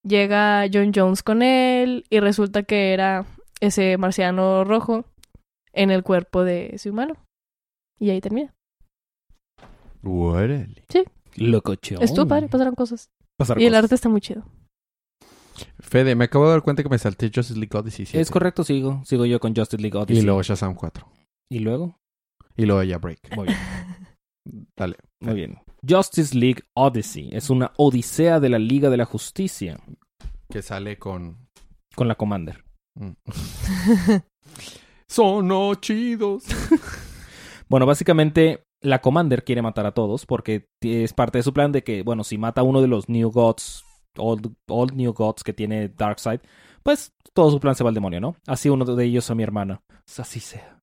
llega 0.03 0.65
John 0.73 0.93
Jones 0.95 1.23
con 1.23 1.43
él 1.43 2.05
y 2.09 2.21
resulta 2.21 2.63
que 2.63 2.95
era 2.95 3.27
ese 3.61 3.99
marciano 3.99 4.65
rojo 4.65 5.05
en 5.75 5.91
el 5.91 6.03
cuerpo 6.03 6.43
de 6.43 6.71
ese 6.73 6.89
humano 6.91 7.15
y 8.01 8.11
ahí 8.11 8.21
termina 8.21 8.55
Órale. 10.03 10.85
Locochón. 11.37 12.03
estuvo 12.03 12.27
padre 12.27 12.49
pasaron 12.49 12.75
cosas 12.75 13.11
Pasar 13.39 13.61
y 13.61 13.67
el 13.67 13.73
cosas. 13.73 13.85
arte 13.85 13.95
está 13.95 14.09
muy 14.09 14.21
chido 14.21 14.45
Fede, 15.79 16.15
me 16.15 16.25
acabo 16.25 16.47
de 16.47 16.53
dar 16.53 16.63
cuenta 16.63 16.83
que 16.83 16.89
me 16.89 16.99
salté 16.99 17.31
Justice 17.35 17.59
League 17.59 17.77
Odyssey 17.77 18.07
7. 18.07 18.21
Es 18.21 18.31
correcto, 18.31 18.65
sigo. 18.65 19.03
Sigo 19.05 19.27
yo 19.27 19.41
con 19.41 19.55
Justice 19.55 19.83
League 19.83 19.99
Y 19.99 20.01
Odyssey. 20.03 20.23
luego 20.25 20.43
Shazam 20.43 20.75
4. 20.75 21.07
¿Y 21.53 21.59
luego? 21.59 21.99
Y 22.57 22.65
luego 22.65 22.83
ya 22.83 22.97
Break. 22.97 23.37
Muy 23.37 23.49
bien. 23.49 23.59
Dale. 24.77 24.97
Muy 25.21 25.35
bien. 25.35 25.59
Justice 25.87 26.35
League 26.35 26.63
Odyssey 26.75 27.29
es 27.33 27.51
una 27.51 27.73
odisea 27.77 28.41
de 28.41 28.49
la 28.49 28.59
Liga 28.59 28.89
de 28.89 28.97
la 28.97 29.05
Justicia 29.05 29.79
Que 30.51 30.63
sale 30.63 30.99
con... 30.99 31.49
con 31.95 32.09
la 32.09 32.15
Commander. 32.15 32.65
Mm. 32.95 33.11
Son 35.09 35.47
no 35.47 35.75
chidos. 35.75 36.45
Bueno, 37.71 37.87
básicamente 37.87 38.65
la 38.83 39.01
Commander 39.01 39.45
quiere 39.45 39.63
matar 39.63 39.87
a 39.87 39.95
todos 39.95 40.27
porque 40.27 40.67
es 40.81 41.13
parte 41.13 41.39
de 41.39 41.45
su 41.45 41.53
plan 41.53 41.71
de 41.71 41.85
que, 41.85 42.03
bueno, 42.03 42.25
si 42.25 42.37
mata 42.37 42.63
a 42.63 42.65
uno 42.65 42.83
de 42.83 42.89
los 42.89 43.09
New 43.09 43.31
Gods, 43.31 43.85
Old, 44.19 44.53
old 44.69 44.95
New 44.95 45.13
Gods 45.13 45.45
que 45.45 45.53
tiene 45.53 45.89
Darkseid, 45.89 46.41
pues 46.83 47.15
todo 47.33 47.53
su 47.53 47.61
plan 47.61 47.77
se 47.77 47.85
va 47.85 47.91
al 47.91 47.95
demonio, 47.95 48.21
¿no? 48.21 48.35
Así 48.49 48.69
uno 48.69 48.85
de 48.85 49.05
ellos 49.05 49.31
a 49.31 49.37
mi 49.37 49.45
hermana. 49.45 49.83
Así 50.19 50.41
sea. 50.41 50.81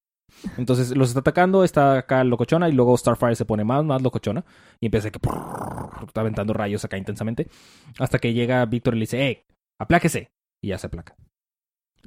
Entonces 0.58 0.96
los 0.96 1.10
está 1.10 1.20
atacando, 1.20 1.66
está 1.66 1.98
acá 1.98 2.24
locochona 2.24 2.70
y 2.70 2.72
luego 2.72 2.98
Starfire 2.98 3.36
se 3.36 3.44
pone 3.44 3.66
más, 3.66 3.84
más 3.84 4.02
locochona 4.02 4.46
y 4.80 4.86
empieza 4.86 5.10
que 5.10 5.20
está 6.08 6.22
aventando 6.22 6.54
rayos 6.54 6.86
acá 6.86 6.98
intensamente 6.98 7.50
hasta 8.00 8.20
que 8.20 8.34
llega 8.34 8.66
Víctor 8.66 8.96
y 8.96 9.00
le 9.00 9.04
dice, 9.04 9.28
¡eh! 9.28 9.46
¡Apláquese! 9.80 10.30
Y 10.64 10.70
ya 10.70 10.78
se 10.78 10.88
aplaca. 10.88 11.16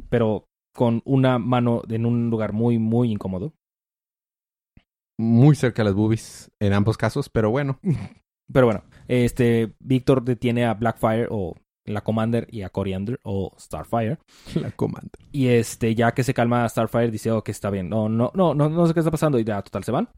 Pero 0.08 0.46
con 0.74 1.02
una 1.04 1.38
mano 1.38 1.82
en 1.88 2.06
un 2.06 2.30
lugar 2.30 2.54
muy, 2.54 2.78
muy 2.78 3.10
incómodo. 3.10 3.52
Muy 5.20 5.54
cerca 5.54 5.82
de 5.82 5.90
las 5.90 5.94
boobies 5.94 6.50
en 6.60 6.72
ambos 6.72 6.96
casos, 6.96 7.28
pero 7.28 7.50
bueno. 7.50 7.78
Pero 8.52 8.66
bueno, 8.66 8.82
este 9.06 9.76
Víctor 9.78 10.24
detiene 10.24 10.64
a 10.64 10.74
Blackfire 10.74 11.28
o 11.30 11.54
la 11.84 12.00
Commander 12.00 12.48
y 12.50 12.62
a 12.62 12.70
Coriander 12.70 13.20
o 13.22 13.52
Starfire. 13.56 14.18
La 14.60 14.70
comanda. 14.72 15.10
Y 15.30 15.48
este, 15.48 15.94
ya 15.94 16.12
que 16.12 16.24
se 16.24 16.34
calma 16.34 16.68
Starfire, 16.68 17.12
dice, 17.12 17.30
oh, 17.30 17.44
que 17.44 17.52
está 17.52 17.70
bien. 17.70 17.88
No, 17.88 18.08
no, 18.08 18.32
no, 18.34 18.54
no, 18.54 18.68
no 18.68 18.86
sé 18.86 18.94
qué 18.94 19.00
está 19.00 19.12
pasando. 19.12 19.38
Y 19.38 19.44
ya, 19.44 19.62
total, 19.62 19.84
se 19.84 19.92
van. 19.92 20.08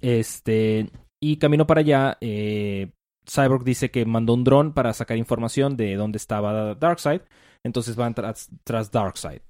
Este, 0.00 0.90
y 1.20 1.36
camino 1.36 1.66
para 1.66 1.80
allá, 1.80 2.16
eh, 2.22 2.92
Cyborg 3.28 3.64
dice 3.64 3.90
que 3.90 4.06
mandó 4.06 4.32
un 4.32 4.44
dron 4.44 4.72
para 4.72 4.92
sacar 4.92 5.16
información 5.16 5.76
de 5.76 5.96
dónde 5.96 6.16
estaba 6.16 6.74
Darkseid. 6.74 7.20
Entonces 7.62 7.96
van 7.96 8.14
tras, 8.14 8.48
tras 8.64 8.90
Darkseid. 8.90 9.40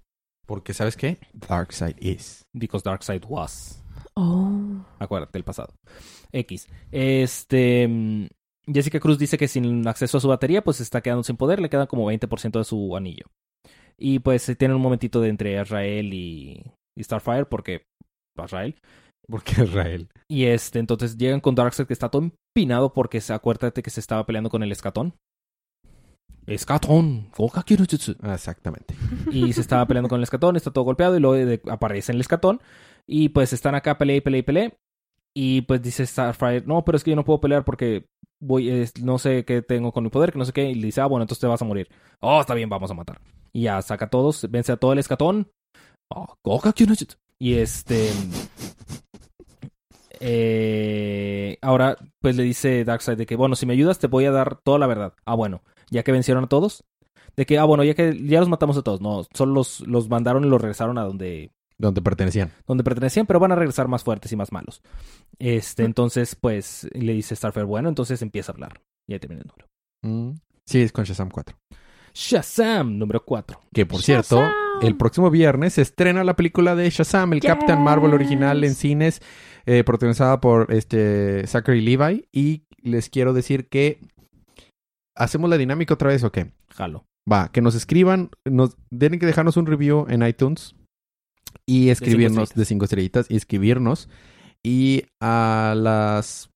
Porque, 0.47 0.75
¿sabes 0.75 0.97
qué? 0.97 1.19
Darkseid 1.33 1.97
is. 2.01 2.45
Because 2.53 2.83
Darkseid 2.85 3.25
was. 3.29 3.86
Oh 4.17 4.85
Acuérdate 4.99 5.33
del 5.33 5.45
pasado. 5.45 5.75
X. 6.33 6.69
Este. 6.91 7.87
mm, 7.89 8.27
Jessica 8.73 8.99
Cruz 8.99 9.19
dice 9.19 9.39
que 9.39 9.49
sin 9.49 9.87
acceso 9.87 10.19
a 10.19 10.21
su 10.21 10.29
batería, 10.29 10.65
pues 10.65 10.81
está 10.81 11.01
quedando 11.01 11.23
sin 11.23 11.37
poder, 11.37 11.61
le 11.61 11.71
queda 11.71 11.87
como 11.87 12.11
20% 12.11 12.59
de 12.59 12.65
su 12.65 12.97
anillo. 12.97 13.27
Y 13.97 14.19
pues 14.19 14.43
se 14.43 14.57
tiene 14.57 14.75
un 14.75 14.83
momentito 14.83 15.21
de 15.21 15.29
entre 15.29 15.61
Israel 15.61 16.13
y, 16.13 16.65
y 16.97 17.05
Starfire, 17.05 17.47
porque 17.47 17.83
Israel. 18.45 18.75
Porque 19.29 19.63
Israel. 19.63 20.09
Y 20.29 20.45
este, 20.47 20.79
entonces 20.79 21.17
llegan 21.17 21.41
con 21.41 21.55
Darkseid 21.55 21.87
que 21.87 21.93
está 21.93 22.09
todo 22.09 22.23
empinado 22.23 22.93
porque 22.93 23.21
se 23.21 23.33
acuérdate 23.33 23.83
que 23.83 23.91
se 23.91 24.01
estaba 24.01 24.27
peleando 24.27 24.51
con 24.51 24.63
el 24.63 24.73
escatón. 24.73 25.15
Escatón, 26.47 27.29
Exactamente. 28.23 28.95
Y 29.33 29.53
se 29.53 29.61
estaba 29.61 29.85
peleando 29.87 30.09
con 30.09 30.19
el 30.19 30.23
escatón, 30.23 30.55
está 30.55 30.71
todo 30.71 30.85
golpeado 30.85 31.17
y 31.17 31.21
luego 31.21 31.61
aparece 31.69 32.13
en 32.13 32.17
el 32.17 32.21
escatón. 32.21 32.61
Y 33.07 33.29
pues 33.31 33.53
están 33.53 33.75
acá, 33.75 33.99
pelea 33.99 34.17
y 34.17 34.21
pelea 34.21 34.41
y 34.41 34.43
pelea. 34.43 34.73
Y 35.35 35.61
pues 35.63 35.83
dice 35.83 36.07
Starfire, 36.07 36.63
no, 36.67 36.85
pero 36.85 36.97
es 36.97 37.05
que 37.05 37.11
yo 37.11 37.17
no 37.17 37.25
puedo 37.25 37.41
pelear 37.41 37.65
porque 37.65 38.07
voy, 38.41 38.89
no 39.03 39.19
sé 39.19 39.45
qué 39.45 39.63
tengo 39.63 39.93
con 39.93 40.05
mi 40.05 40.11
poder, 40.11 40.33
que 40.33 40.39
no 40.39 40.45
sé 40.45 40.53
qué. 40.53 40.71
Y 40.71 40.75
le 40.75 40.87
dice, 40.87 41.01
ah, 41.01 41.07
bueno, 41.07 41.25
entonces 41.25 41.41
te 41.41 41.47
vas 41.47 41.61
a 41.63 41.67
morir. 41.67 41.89
Oh, 42.21 42.41
está 42.41 42.55
bien, 42.55 42.69
vamos 42.69 42.91
a 42.91 42.95
matar. 42.95 43.21
Y 43.53 43.63
ya 43.63 43.81
saca 43.83 44.07
a 44.07 44.11
todos, 44.11 44.51
vence 44.51 44.73
a 44.73 44.77
todo 44.77 44.93
el 44.93 44.99
escatón. 44.99 45.51
Oh. 46.09 46.37
Y 47.39 47.55
este. 47.55 48.11
eh, 50.21 51.59
ahora, 51.61 51.97
pues 52.21 52.37
le 52.37 52.43
dice 52.43 52.85
Darkseid 52.85 53.19
de 53.19 53.27
que, 53.27 53.37
bueno, 53.37 53.57
si 53.57 53.67
me 53.67 53.75
ayudas, 53.75 53.99
te 53.99 54.07
voy 54.07 54.25
a 54.25 54.31
dar 54.31 54.57
toda 54.63 54.79
la 54.79 54.87
verdad. 54.87 55.15
Ah, 55.27 55.35
bueno, 55.35 55.63
ya 55.91 56.03
que 56.03 56.13
vencieron 56.13 56.45
a 56.45 56.49
todos. 56.49 56.85
De 57.37 57.45
que, 57.45 57.59
ah, 57.59 57.65
bueno, 57.65 57.85
ya 57.85 57.95
que 57.95 58.19
ya 58.27 58.41
los 58.41 58.49
matamos 58.49 58.79
a 58.79 58.83
todos. 58.83 59.03
No, 59.03 59.27
solo 59.35 59.53
los, 59.53 59.81
los 59.81 60.09
mandaron 60.09 60.45
y 60.45 60.49
los 60.49 60.61
regresaron 60.61 60.97
a 60.97 61.05
donde, 61.05 61.51
Donde 61.79 62.01
pertenecían. 62.01 62.53
donde 62.67 62.85
pertenecían, 62.85 63.27
pero 63.27 63.39
van 63.39 63.53
a 63.53 63.57
regresar 63.57 63.87
más 63.89 64.03
fuertes 64.03 64.33
y 64.33 64.37
más 64.37 64.51
malos. 64.53 64.81
Este, 65.39 65.85
entonces, 65.85 66.35
pues, 66.35 66.89
le 66.93 67.13
dice 67.13 67.37
Starfire, 67.37 67.67
bueno, 67.67 67.89
entonces 67.89 68.23
empieza 68.23 68.53
a 68.53 68.55
hablar. 68.55 68.81
Y 69.07 69.13
ahí 69.13 69.19
termina 69.21 69.43
el 69.43 69.49
número. 69.49 69.69
Mm. 70.03 70.39
Sí, 70.65 70.81
es 70.81 70.93
con 70.93 71.05
Shazam 71.05 71.29
4. 71.31 71.57
Shazam, 72.15 72.99
número 72.99 73.23
4. 73.25 73.61
Que 73.75 73.85
por 73.85 74.01
cierto, 74.01 74.43
el 74.81 74.97
próximo 74.97 75.31
viernes 75.31 75.75
se 75.75 75.83
estrena 75.83 76.25
la 76.25 76.35
película 76.35 76.75
de 76.75 76.89
Shazam, 76.89 77.35
el 77.35 77.41
Yes. 77.41 77.51
Captain 77.51 77.83
Marvel 77.83 78.15
original 78.15 78.65
en 78.65 78.75
cines, 78.75 79.21
eh, 79.67 79.85
protagonizada 79.85 80.41
por 80.41 80.73
este 80.73 81.47
Zachary 81.47 81.83
Levi. 81.83 82.27
Y 82.33 82.65
les 82.81 83.11
quiero 83.11 83.35
decir 83.35 83.69
que 83.69 84.01
hacemos 85.15 85.51
la 85.51 85.59
dinámica 85.59 85.95
otra 85.95 86.09
vez, 86.09 86.25
¿o 86.25 86.33
qué? 86.33 86.53
Jalo. 86.71 87.05
Va, 87.31 87.51
que 87.51 87.61
nos 87.61 87.75
escriban, 87.75 88.31
nos 88.45 88.77
tienen 88.97 89.19
que 89.19 89.27
dejarnos 89.27 89.57
un 89.57 89.67
review 89.67 90.07
en 90.09 90.27
iTunes 90.27 90.76
y 91.67 91.89
escribirnos 91.91 92.51
de 92.55 92.65
cinco 92.65 92.85
estrellitas 92.85 93.27
y 93.29 93.37
escribirnos 93.37 94.09
y 94.63 95.03
a 95.21 95.75
las 95.77 96.51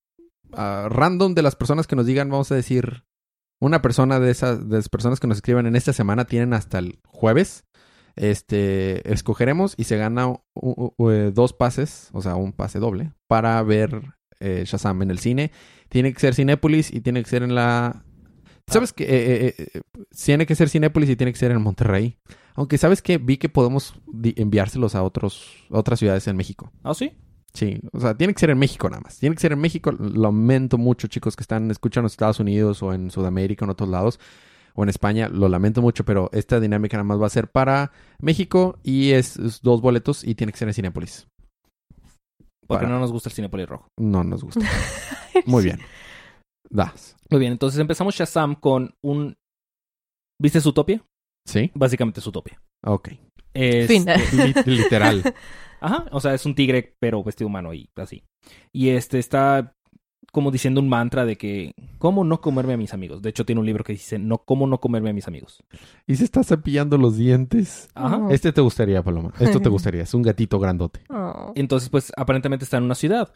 a 0.53 0.87
random 0.89 1.33
de 1.33 1.41
las 1.43 1.55
personas 1.55 1.87
que 1.87 1.95
nos 1.95 2.05
digan, 2.05 2.29
vamos 2.29 2.51
a 2.51 2.55
decir, 2.55 3.03
una 3.61 3.81
persona 3.81 4.19
de 4.19 4.31
esas 4.31 4.67
de 4.69 4.77
las 4.77 4.89
personas 4.89 5.19
que 5.19 5.27
nos 5.27 5.37
escriban 5.37 5.65
en 5.65 5.75
esta 5.75 5.93
semana 5.93 6.25
tienen 6.25 6.53
hasta 6.53 6.79
el 6.79 6.99
jueves. 7.05 7.63
Este, 8.17 9.09
escogeremos 9.13 9.73
y 9.77 9.85
se 9.85 9.95
gana 9.97 10.27
u- 10.27 10.41
u- 10.55 10.93
u- 10.97 11.09
eh, 11.11 11.31
dos 11.31 11.53
pases, 11.53 12.09
o 12.11 12.21
sea, 12.21 12.35
un 12.35 12.51
pase 12.51 12.79
doble 12.79 13.13
para 13.27 13.61
ver 13.63 14.01
eh, 14.41 14.63
Shazam 14.65 15.01
en 15.03 15.11
el 15.11 15.19
cine. 15.19 15.51
Tiene 15.87 16.11
que 16.13 16.19
ser 16.19 16.35
Cinépolis 16.35 16.91
y 16.93 16.99
tiene 17.01 17.23
que 17.23 17.29
ser 17.29 17.43
en 17.43 17.55
la 17.55 18.03
¿Sabes 18.67 18.91
que 18.93 19.55
tiene 20.25 20.45
que 20.45 20.55
ser 20.55 20.69
Cinépolis 20.69 21.09
y 21.09 21.15
tiene 21.15 21.31
que 21.33 21.39
ser 21.39 21.51
en 21.51 21.61
Monterrey? 21.61 22.17
Aunque 22.55 22.77
sabes 22.77 23.01
que 23.01 23.17
vi 23.17 23.37
que 23.37 23.49
podemos 23.49 23.93
enviárselos 24.35 24.95
a 24.95 25.03
otros 25.03 25.47
a 25.69 25.77
otras 25.79 25.99
ciudades 25.99 26.27
en 26.27 26.35
México. 26.37 26.71
¿Ah, 26.83 26.93
sí? 26.93 27.11
Sí, 27.53 27.79
o 27.91 27.99
sea, 27.99 28.15
tiene 28.15 28.33
que 28.33 28.39
ser 28.39 28.49
en 28.49 28.59
México 28.59 28.89
nada 28.89 29.01
más. 29.01 29.17
Tiene 29.19 29.35
que 29.35 29.41
ser 29.41 29.51
en 29.51 29.59
México. 29.59 29.91
Lo 29.91 30.09
lamento 30.21 30.77
mucho, 30.77 31.07
chicos 31.07 31.35
que 31.35 31.43
están 31.43 31.69
escuchando 31.69 32.05
en 32.05 32.11
Estados 32.11 32.39
Unidos 32.39 32.81
o 32.81 32.93
en 32.93 33.11
Sudamérica 33.11 33.65
o 33.65 33.67
en 33.67 33.71
otros 33.71 33.89
lados 33.89 34.19
o 34.73 34.83
en 34.83 34.89
España. 34.89 35.27
Lo 35.27 35.49
lamento 35.49 35.81
mucho, 35.81 36.05
pero 36.05 36.29
esta 36.31 36.59
dinámica 36.61 36.95
nada 36.97 37.03
más 37.03 37.21
va 37.21 37.27
a 37.27 37.29
ser 37.29 37.49
para 37.49 37.91
México 38.21 38.79
y 38.83 39.11
es, 39.11 39.37
es 39.37 39.61
dos 39.61 39.81
boletos 39.81 40.23
y 40.23 40.35
tiene 40.35 40.53
que 40.53 40.59
ser 40.59 40.69
en 40.69 40.73
Cinépolis. 40.73 41.27
Porque 42.67 42.85
Para- 42.85 42.89
no 42.93 42.99
nos 42.99 43.11
gusta 43.11 43.27
el 43.27 43.33
cine 43.35 43.49
polirojo. 43.49 43.87
No 43.99 44.23
nos 44.23 44.43
gusta. 44.45 44.65
Muy 45.45 45.63
bien. 45.63 45.79
Das. 46.69 47.17
Muy 47.29 47.41
bien, 47.41 47.51
entonces 47.51 47.79
empezamos 47.81 48.15
Shazam 48.15 48.55
con 48.55 48.93
un... 49.03 49.35
¿Viste 50.41 50.61
Zootopia? 50.61 51.03
¿Sí? 51.45 51.71
Básicamente 51.73 52.21
Zootopia. 52.21 52.61
Ok. 52.85 53.09
Es- 53.53 53.87
Fin. 53.87 54.05
Literal. 54.65 55.33
Ajá, 55.81 56.05
o 56.11 56.19
sea, 56.19 56.33
es 56.35 56.45
un 56.45 56.53
tigre, 56.55 56.93
pero 56.99 57.23
vestido 57.23 57.47
humano 57.47 57.73
y 57.73 57.89
así. 57.95 58.23
Y 58.71 58.89
este 58.89 59.17
está 59.19 59.73
como 60.31 60.51
diciendo 60.51 60.79
un 60.79 60.87
mantra 60.87 61.25
de 61.25 61.35
que, 61.37 61.73
¿cómo 61.97 62.23
no 62.23 62.39
comerme 62.39 62.73
a 62.73 62.77
mis 62.77 62.93
amigos? 62.93 63.21
De 63.21 63.29
hecho, 63.31 63.45
tiene 63.45 63.59
un 63.59 63.65
libro 63.65 63.83
que 63.83 63.93
dice, 63.93 64.17
no, 64.19 64.37
¿cómo 64.37 64.65
no 64.67 64.79
comerme 64.79 65.09
a 65.09 65.13
mis 65.13 65.27
amigos? 65.27 65.59
Y 66.07 66.15
se 66.15 66.23
está 66.23 66.43
cepillando 66.43 66.97
los 66.97 67.17
dientes. 67.17 67.89
Ajá. 67.95 68.17
Oh. 68.17 68.29
Este 68.29 68.53
te 68.53 68.61
gustaría, 68.61 69.03
Paloma. 69.03 69.33
Esto 69.39 69.59
te 69.59 69.67
gustaría. 69.69 70.03
Es 70.03 70.13
un 70.13 70.21
gatito 70.21 70.59
grandote. 70.59 71.01
Oh. 71.09 71.51
Entonces, 71.55 71.89
pues, 71.89 72.13
aparentemente 72.15 72.63
está 72.63 72.77
en 72.77 72.83
una 72.83 72.95
ciudad, 72.95 73.33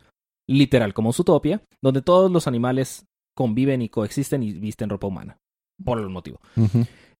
literal, 0.48 0.94
como 0.94 1.12
Zootopia, 1.12 1.64
donde 1.84 2.02
todos 2.02 2.32
los 2.32 2.48
animales 2.48 3.06
conviven 3.36 3.82
y 3.82 3.90
coexisten 3.90 4.44
y 4.44 4.54
visten 4.54 4.90
ropa 4.90 5.08
humana. 5.08 5.38
Por 5.84 5.98
algún 5.98 6.14
motivo. 6.14 6.40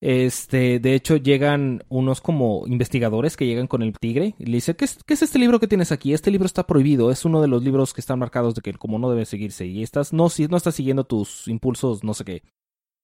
Este, 0.02 0.80
de 0.80 0.94
hecho, 0.94 1.18
llegan 1.18 1.84
unos 1.90 2.22
como 2.22 2.68
investigadores 2.68 3.38
que 3.38 3.48
llegan 3.48 3.68
con 3.68 3.82
el 3.82 3.98
tigre 3.98 4.36
y 4.38 4.46
le 4.46 4.58
dice, 4.58 4.76
¿qué 4.76 4.86
es, 4.86 5.04
qué 5.04 5.14
es 5.14 5.24
este 5.24 5.40
libro 5.40 5.60
que 5.60 5.68
tienes 5.68 5.92
aquí? 5.92 6.14
Este 6.14 6.32
libro 6.32 6.46
está 6.46 6.68
prohibido, 6.68 7.12
es 7.12 7.26
uno 7.26 7.42
de 7.42 7.48
los 7.48 7.64
libros 7.64 7.94
que 7.94 8.02
están 8.02 8.20
marcados 8.20 8.56
de 8.56 8.62
que 8.62 8.74
como 8.74 9.00
no 9.00 9.10
debe 9.10 9.26
seguirse 9.26 9.66
y 9.66 9.84
estás, 9.84 10.14
no, 10.14 10.30
si 10.30 10.48
no 10.48 10.58
estás 10.58 10.76
siguiendo 10.76 11.06
tus 11.06 11.48
impulsos, 11.48 12.04
no 12.04 12.14
sé 12.14 12.26
qué. 12.26 12.44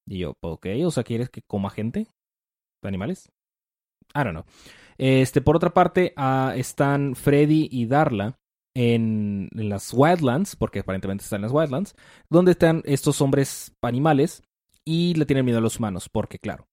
Y 0.06 0.18
yo, 0.18 0.34
ok, 0.42 0.66
o 0.84 0.90
sea, 0.90 1.02
¿quieres 1.02 1.30
que 1.30 1.42
coma 1.42 1.70
gente? 1.70 2.08
¿Animales? 2.84 3.30
I 4.14 4.24
don't 4.24 4.32
know. 4.32 4.44
Este, 4.98 5.40
por 5.40 5.56
otra 5.56 5.70
parte, 5.70 6.12
ah, 6.16 6.52
están 6.56 7.14
Freddy 7.16 7.68
y 7.70 7.86
Darla 7.86 8.38
en, 8.76 9.48
en 9.56 9.68
las 9.68 9.92
Wildlands, 9.92 10.56
porque 10.56 10.80
aparentemente 10.80 11.24
están 11.24 11.38
en 11.38 11.42
las 11.42 11.52
Wildlands, 11.52 11.96
donde 12.30 12.52
están 12.52 12.82
estos 12.84 13.20
hombres 13.20 13.74
animales 13.82 14.42
y 14.86 15.14
le 15.14 15.26
tienen 15.26 15.44
miedo 15.44 15.58
a 15.58 15.62
los 15.62 15.78
humanos, 15.78 16.08
porque 16.10 16.38
claro. 16.38 16.66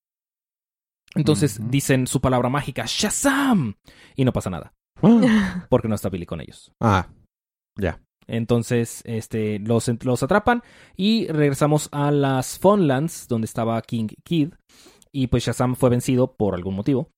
Entonces 1.15 1.59
dicen 1.69 2.07
su 2.07 2.21
palabra 2.21 2.49
mágica, 2.49 2.85
Shazam, 2.87 3.75
y 4.15 4.25
no 4.25 4.33
pasa 4.33 4.49
nada, 4.49 4.73
porque 5.69 5.87
no 5.87 5.95
está 5.95 6.09
Billy 6.09 6.25
con 6.25 6.41
ellos. 6.41 6.71
Ah, 6.81 7.09
ya. 7.75 8.01
Entonces, 8.27 9.01
este, 9.05 9.57
los, 9.57 9.89
los 10.03 10.21
atrapan 10.21 10.61
y 10.95 11.27
regresamos 11.27 11.89
a 11.91 12.11
las 12.11 12.59
Funlands, 12.59 13.27
donde 13.27 13.45
estaba 13.45 13.81
King 13.81 14.07
Kid, 14.23 14.53
y 15.11 15.27
pues 15.27 15.43
Shazam 15.45 15.75
fue 15.75 15.89
vencido 15.89 16.35
por 16.35 16.53
algún 16.53 16.75
motivo. 16.75 17.09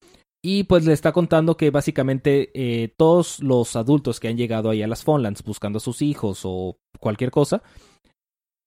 Y 0.43 0.63
pues 0.63 0.85
le 0.85 0.93
está 0.93 1.11
contando 1.11 1.55
que 1.55 1.69
básicamente 1.69 2.49
eh, 2.55 2.93
todos 2.97 3.41
los 3.41 3.75
adultos 3.75 4.19
que 4.19 4.27
han 4.27 4.37
llegado 4.37 4.71
ahí 4.71 4.81
a 4.81 4.87
las 4.87 5.03
Funlands 5.03 5.43
buscando 5.43 5.77
a 5.77 5.81
sus 5.81 6.01
hijos 6.01 6.41
o 6.45 6.77
cualquier 6.99 7.29
cosa, 7.29 7.61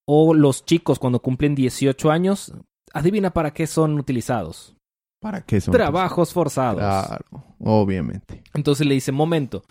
o 0.06 0.34
los 0.34 0.64
chicos 0.64 0.98
cuando 0.98 1.20
cumplen 1.20 1.54
18 1.54 2.10
años, 2.10 2.52
adivina 2.92 3.32
para 3.32 3.52
qué 3.52 3.66
son 3.66 3.98
utilizados. 3.98 4.76
¿Para 5.20 5.40
qué 5.40 5.60
son? 5.60 5.72
Trabajos 5.72 6.32
forzados. 6.32 6.80
Claro, 6.80 7.44
obviamente. 7.58 8.42
Entonces 8.52 8.86
le 8.86 8.94
dice, 8.94 9.12
momento, 9.12 9.64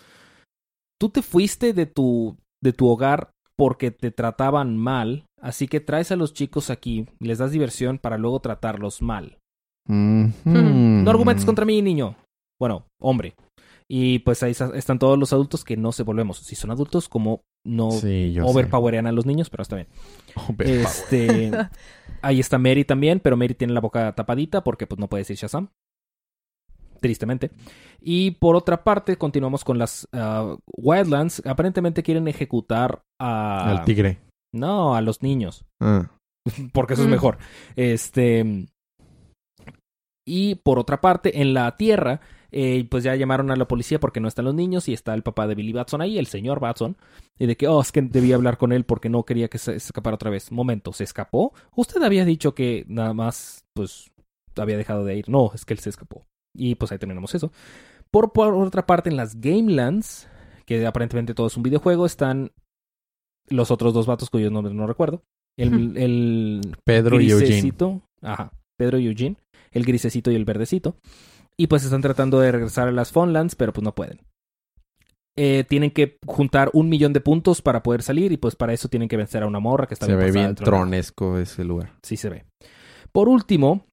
tú 1.00 1.10
te 1.10 1.22
fuiste 1.22 1.74
de 1.74 1.86
tu, 1.86 2.38
de 2.62 2.74
tu 2.74 2.88
hogar 2.88 3.30
porque 3.56 3.92
te 3.92 4.10
trataban 4.10 4.78
mal, 4.78 5.26
así 5.40 5.68
que 5.68 5.80
traes 5.80 6.12
a 6.12 6.16
los 6.16 6.34
chicos 6.34 6.70
aquí, 6.70 7.08
les 7.20 7.38
das 7.38 7.52
diversión 7.52 8.00
para 8.00 8.18
luego 8.18 8.40
tratarlos 8.40 9.02
mal. 9.02 9.38
No 9.88 11.10
argumentes 11.10 11.46
contra 11.46 11.66
mí, 11.66 11.82
niño. 11.82 12.16
Bueno, 12.60 12.86
hombre. 13.00 13.36
Y 13.88 14.20
pues 14.20 14.42
ahí 14.42 14.52
están 14.52 14.98
todos 14.98 15.20
los 15.20 15.34
adultos 15.34 15.64
que 15.64 15.78
no 15.78 15.92
se 15.92 16.04
volvemos. 16.04 16.38
Si 16.38 16.56
son 16.56 16.72
adultos, 16.72 17.10
como 17.10 17.42
no 17.66 17.92
Sí, 17.92 18.34
sé. 18.34 18.40
a 18.40 19.12
los 19.12 19.26
niños, 19.26 19.50
pero 19.50 19.64
está 19.64 19.76
bien. 19.78 19.88
Este, 20.60 21.52
ahí 22.22 22.40
está 22.40 22.58
Mary 22.58 22.84
también, 22.86 23.20
pero 23.20 23.38
Mary 23.38 23.54
tiene 23.54 23.74
la 23.74 23.80
boca 23.82 24.14
tapadita 24.16 24.64
porque 24.64 24.88
pues 24.88 25.00
no 25.00 25.08
puede 25.08 25.22
decir 25.22 25.38
Shazam. 25.38 25.70
Tristemente. 27.00 27.52
Y 28.02 28.32
por 28.32 28.56
otra 28.56 28.84
parte, 28.84 29.18
continuamos 29.18 29.64
con 29.66 29.78
las 29.78 30.08
ah, 30.14 30.56
Wildlands. 30.78 31.46
Aparentemente 31.46 32.02
quieren 32.04 32.28
ejecutar 32.30 33.04
a... 33.20 33.70
Al 33.70 33.84
tigre. 33.86 34.20
No, 34.54 34.96
a 34.96 35.02
los 35.02 35.22
niños. 35.22 35.66
Ah. 35.82 36.10
Porque 36.74 36.94
eso 36.94 37.04
es 37.04 37.08
Mm. 37.10 37.12
mejor. 37.12 37.38
Este. 37.76 38.68
Y 40.26 40.56
por 40.56 40.80
otra 40.80 41.02
parte, 41.02 41.42
en 41.42 41.54
la 41.54 41.76
Tierra, 41.76 42.22
eh, 42.54 42.86
pues 42.90 43.04
ya 43.04 43.16
llamaron 43.16 43.52
a 43.52 43.56
la 43.56 43.68
policía 43.68 44.00
porque 44.00 44.20
no 44.20 44.28
están 44.28 44.46
los 44.46 44.54
niños 44.54 44.88
y 44.88 44.94
está 44.94 45.14
el 45.14 45.24
papá 45.24 45.48
de 45.48 45.56
Billy 45.56 45.74
Batson 45.74 46.02
ahí, 46.02 46.18
el 46.18 46.28
señor 46.28 46.60
Batson. 46.60 46.96
Y 47.40 47.48
de 47.48 47.58
que, 47.58 47.68
oh, 47.68 47.82
es 47.82 47.92
que 47.92 48.02
debía 48.02 48.36
hablar 48.36 48.58
con 48.58 48.72
él 48.72 48.86
porque 48.86 49.10
no 49.10 49.24
quería 49.24 49.50
que 49.50 49.58
se 49.58 49.76
escapara 49.76 50.16
otra 50.16 50.30
vez. 50.30 50.52
Momento, 50.52 50.94
¿se 50.94 51.04
escapó? 51.04 51.54
Usted 51.76 52.02
había 52.04 52.26
dicho 52.26 52.54
que 52.54 52.86
nada 52.88 53.14
más, 53.14 53.66
pues, 53.74 54.12
había 54.56 54.78
dejado 54.78 55.04
de 55.04 55.18
ir. 55.18 55.30
No, 55.30 55.52
es 55.54 55.66
que 55.66 55.74
él 55.74 55.80
se 55.80 55.90
escapó. 55.90 56.26
Y 56.56 56.76
pues 56.76 56.92
ahí 56.92 57.00
terminamos 57.00 57.34
eso. 57.34 57.52
Por, 58.12 58.32
por 58.32 58.54
otra 58.54 58.86
parte, 58.86 59.10
en 59.10 59.18
las 59.18 59.42
Gamelands, 59.42 60.30
que 60.66 60.86
aparentemente 60.86 61.34
todo 61.34 61.48
es 61.48 61.58
un 61.58 61.64
videojuego, 61.64 62.06
están 62.06 62.52
los 63.50 63.72
otros 63.72 63.94
dos 63.94 64.06
vatos 64.06 64.30
cuyos 64.30 64.52
nombres 64.52 64.76
no 64.76 64.86
recuerdo. 64.88 65.24
El, 65.58 65.98
el 65.98 66.62
Pedro 66.84 67.20
y 67.20 67.32
Eugene. 67.32 67.48
grisecito. 67.48 68.02
Ajá. 68.22 68.52
Pedro 68.78 69.00
y 69.00 69.08
Eugene. 69.08 69.38
El 69.72 69.86
grisecito 69.86 70.32
y 70.32 70.36
el 70.36 70.46
verdecito. 70.46 70.96
Y 71.58 71.68
pues 71.68 71.84
están 71.84 72.02
tratando 72.02 72.40
de 72.40 72.52
regresar 72.52 72.88
a 72.88 72.92
las 72.92 73.12
Funlands, 73.12 73.56
pero 73.56 73.74
pues 73.74 73.84
no 73.84 73.94
pueden. 73.96 74.22
Eh, 75.36 75.64
tienen 75.68 75.90
que 75.92 76.18
juntar 76.28 76.70
un 76.74 76.90
millón 76.90 77.12
de 77.14 77.20
puntos 77.22 77.62
para 77.62 77.82
poder 77.82 78.04
salir 78.04 78.32
y 78.32 78.38
pues 78.38 78.56
para 78.56 78.74
eso 78.74 78.88
tienen 78.88 79.10
que 79.10 79.18
vencer 79.18 79.42
a 79.42 79.48
una 79.48 79.60
morra 79.60 79.88
que 79.88 79.96
está 79.96 80.06
Se 80.06 80.16
ve 80.16 80.32
bien 80.32 80.54
tronesco 80.56 81.40
ese 81.40 81.64
lugar. 81.64 81.94
Sí 82.04 82.18
se 82.18 82.30
ve. 82.30 82.46
Por 83.12 83.30
último, 83.30 83.86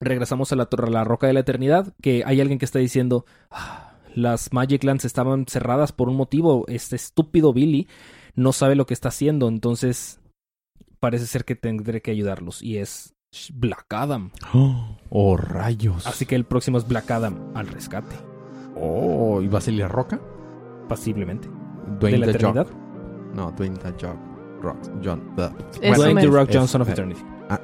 regresamos 0.00 0.52
a 0.52 0.56
la, 0.56 0.66
torre- 0.66 0.88
a 0.88 0.90
la 0.90 1.04
Roca 1.04 1.28
de 1.28 1.34
la 1.34 1.40
Eternidad, 1.40 1.94
que 2.02 2.22
hay 2.26 2.40
alguien 2.40 2.58
que 2.58 2.64
está 2.64 2.80
diciendo, 2.80 3.26
"Ah, 3.50 3.94
las 4.14 4.52
Magic 4.52 4.82
Lands 4.82 5.04
estaban 5.04 5.46
cerradas 5.46 5.92
por 5.92 6.08
un 6.08 6.16
motivo, 6.16 6.64
este 6.68 6.96
estúpido 6.96 7.52
Billy 7.52 7.86
no 8.34 8.52
sabe 8.52 8.74
lo 8.74 8.86
que 8.86 8.94
está 8.94 9.08
haciendo, 9.10 9.48
entonces 9.48 10.18
parece 10.98 11.26
ser 11.26 11.44
que 11.44 11.54
tendré 11.54 12.02
que 12.02 12.10
ayudarlos. 12.10 12.60
Y 12.62 12.78
es 12.78 13.12
Black 13.54 13.86
Adam. 13.90 14.30
Oh, 15.08 15.36
rayos. 15.36 16.04
Así 16.06 16.26
que 16.26 16.34
el 16.34 16.44
próximo 16.44 16.78
es 16.78 16.86
Black 16.88 17.08
Adam 17.12 17.52
al 17.54 17.68
rescate, 17.68 18.16
Oh, 18.74 19.40
¿y 19.40 19.46
va 19.46 19.58
a 19.58 19.60
salir 19.62 19.80
la 19.80 19.88
roca? 19.88 20.18
pasiblemente. 20.88 21.48
Dwayne 22.00 22.18
de 22.18 22.26
la 22.26 22.32
the 22.32 22.38
Eternidad. 22.38 22.66
Jock. 22.66 23.34
No, 23.34 23.52
Dwayne 23.52 23.76
the 23.78 23.92
Jock. 23.92 24.16
Rock. 24.60 24.76
John. 25.02 25.32
the- 25.36 25.50
Eso 25.80 26.02
Dwayne 26.02 26.20
The. 26.22 26.26
Rock 26.26 26.48
es- 26.50 26.56
Johnson 26.56 26.82
of 26.82 26.88
eh, 26.88 26.92
Eternity. 26.92 27.20
Ah. 27.48 27.60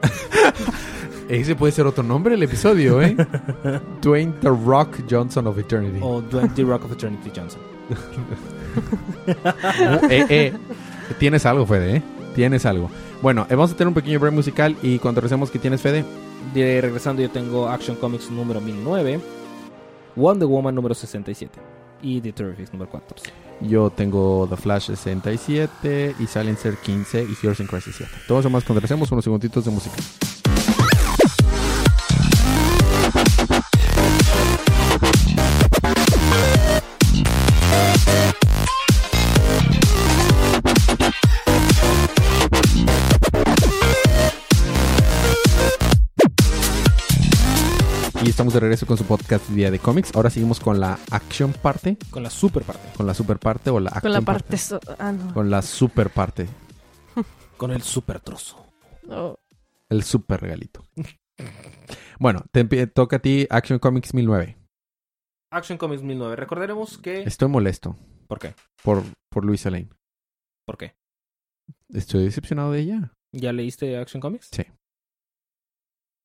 Ese 1.29 1.57
puede 1.57 1.73
ser 1.73 1.87
otro 1.87 2.03
nombre 2.05 2.33
del 2.35 2.43
episodio, 2.45 3.03
¿eh? 3.03 3.17
Dwayne 4.03 4.33
The 4.41 4.51
Rock 4.51 4.99
Johnson 5.11 5.47
of 5.49 5.59
Eternity. 5.59 5.99
O 6.01 6.21
Dwayne 6.23 6.51
The 6.55 6.63
Rock 6.65 6.85
of 6.85 6.93
Eternity 6.93 7.31
Johnson. 7.35 7.61
Uh, 9.27 10.07
eh, 10.11 10.27
eh. 10.29 10.53
Tienes 11.19 11.45
algo, 11.47 11.67
Fede, 11.67 11.97
¿eh? 11.97 12.03
Tienes 12.35 12.65
algo. 12.67 12.91
Bueno, 13.23 13.47
eh, 13.49 13.55
vamos 13.55 13.71
a 13.71 13.77
tener 13.77 13.87
un 13.87 13.95
pequeño 13.95 14.19
break 14.19 14.35
musical 14.35 14.77
y 14.83 14.99
cuando 14.99 15.21
regresemos, 15.21 15.49
¿qué 15.49 15.61
tienes, 15.61 15.81
Fede? 15.81 16.05
De 16.53 16.81
regresando, 16.81 17.23
yo 17.23 17.31
tengo 17.31 17.69
Action 17.69 17.97
Comics 17.97 18.29
número 18.33 18.61
1009, 18.61 19.21
Wonder 20.17 20.49
Woman 20.49 20.75
número 20.75 20.93
67 20.93 21.57
y 22.03 22.21
The 22.21 22.33
Terrifics 22.33 22.73
número 22.73 22.91
14. 22.91 23.31
Yo 23.61 23.91
tengo 23.91 24.49
The 24.51 24.57
Flash 24.57 24.87
67 24.87 26.17
y 26.19 26.27
Silencer 26.27 26.77
15 26.79 27.23
y 27.23 27.37
Heroes 27.41 27.61
in 27.61 27.69
Crisis 27.69 27.95
7. 27.97 28.13
Todo 28.27 28.41
eso 28.41 28.51
más 28.51 28.65
cuando 28.65 28.81
regresemos 28.81 29.13
unos 29.13 29.23
segunditos 29.23 29.65
de 29.65 29.71
música. 29.71 29.95
Y 48.25 48.29
estamos 48.31 48.55
de 48.55 48.61
regreso 48.61 48.87
con 48.87 48.97
su 48.97 49.05
podcast 49.05 49.49
Día 49.51 49.71
de 49.71 49.79
Cómics. 49.81 50.15
Ahora 50.15 50.31
seguimos 50.31 50.61
con 50.61 50.79
la 50.79 50.99
acción 51.11 51.53
parte, 51.53 51.97
Con 52.11 52.23
la 52.23 52.31
super 52.31 52.63
parte. 52.63 52.89
con 52.97 53.07
la 53.07 53.15
super 53.15 53.39
parte 53.39 53.71
o 53.71 53.81
la 53.81 53.91
Con 53.91 53.97
action 53.99 54.13
la 54.13 54.21
parte... 54.21 54.57
so- 54.59 54.81
Ah, 54.99 55.11
no. 55.13 55.35
Con 55.35 55.51
la 55.51 55.61
super 55.63 56.11
parte, 56.11 56.49
Con 57.57 57.73
el 57.73 57.83
super 57.83 58.21
trozo. 58.21 58.65
Oh. 59.09 59.37
el 59.89 60.05
super 60.05 60.41
regalito. 60.41 60.85
Bueno, 62.21 62.45
te 62.53 62.65
toca 62.87 63.17
a 63.17 63.19
ti 63.19 63.47
Action 63.51 63.79
Comics 63.81 64.15
1009. 64.15 64.57
Action 65.51 65.77
Comics 65.77 66.03
1009. 66.03 66.37
Recordaremos 66.37 66.99
que... 66.99 67.23
Estoy 67.25 67.49
molesto 67.49 67.97
¿Por 68.29 68.39
qué? 68.39 68.55
por, 68.85 69.03
por 69.31 69.45
Luisa 69.45 69.71
Lane. 69.71 69.91
¿Por 70.65 70.79
qué? 70.79 70.95
Estoy 71.89 72.25
decepcionado 72.25 72.71
de 72.73 72.81
ella. 72.81 73.13
¿Ya 73.33 73.53
leíste 73.53 73.97
Action 73.99 74.21
Comics? 74.21 74.49
Sí. 74.53 74.63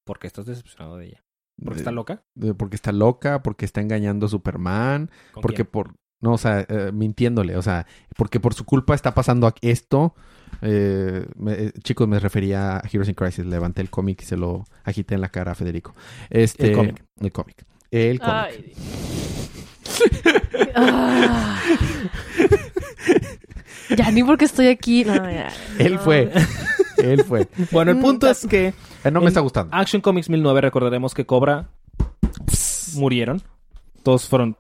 ¿Por 0.05 0.19
qué 0.19 0.27
estás 0.27 0.45
decepcionado 0.45 0.97
de 0.97 1.07
ella? 1.07 1.23
¿Porque 1.63 1.75
De- 1.77 1.81
está 1.81 1.91
loca? 1.91 2.23
de- 2.35 2.53
porque 2.53 2.75
está 2.75 2.91
loca, 2.91 3.41
porque 3.43 3.65
está 3.65 3.81
engañando 3.81 4.25
a 4.27 4.29
Superman, 4.29 5.09
¿Con 5.33 5.41
porque 5.41 5.55
quién? 5.63 5.67
por... 5.71 5.95
No, 6.19 6.33
o 6.33 6.37
sea, 6.39 6.65
eh, 6.67 6.91
mintiéndole, 6.93 7.55
o 7.57 7.61
sea, 7.61 7.85
porque 8.15 8.39
por 8.39 8.55
su 8.55 8.65
culpa 8.65 8.95
está 8.95 9.13
pasando 9.13 9.53
esto. 9.61 10.15
Eh, 10.63 11.27
me- 11.35 11.53
eh, 11.53 11.71
chicos, 11.83 12.07
me 12.07 12.19
refería 12.19 12.77
a 12.77 12.81
Heroes 12.91 13.07
in 13.09 13.13
Crisis. 13.13 13.45
Levanté 13.45 13.81
el 13.83 13.89
cómic 13.91 14.21
y 14.23 14.25
se 14.25 14.35
lo 14.37 14.63
agité 14.83 15.13
en 15.15 15.21
la 15.21 15.29
cara 15.29 15.51
a 15.51 15.55
Federico. 15.55 15.93
Este, 16.31 16.69
El 16.69 16.75
cómic. 16.75 17.03
El 17.19 17.31
cómic. 17.31 17.65
El 17.91 18.19
cómic. 18.19 18.75
Ah. 20.75 21.59
ya 23.95 24.11
ni 24.11 24.23
porque 24.23 24.45
estoy 24.45 24.67
aquí. 24.67 25.03
No, 25.05 25.15
ya. 25.15 25.49
Él 25.79 25.97
fue. 25.99 26.31
Él 26.97 27.23
fue. 27.23 27.47
Bueno, 27.71 27.91
el 27.91 27.99
punto 27.99 28.29
es 28.29 28.45
que 28.45 28.73
Eh, 29.03 29.11
no 29.11 29.19
me 29.19 29.25
En- 29.25 29.29
está 29.29 29.39
gustando. 29.41 29.75
Action 29.75 30.01
Comics 30.01 30.29
1009 30.29 30.61
recordaremos 30.61 31.13
que 31.13 31.25
Cobra 31.25 31.69
murieron. 32.95 33.41
Todos 34.03 34.27
fueron... 34.27 34.55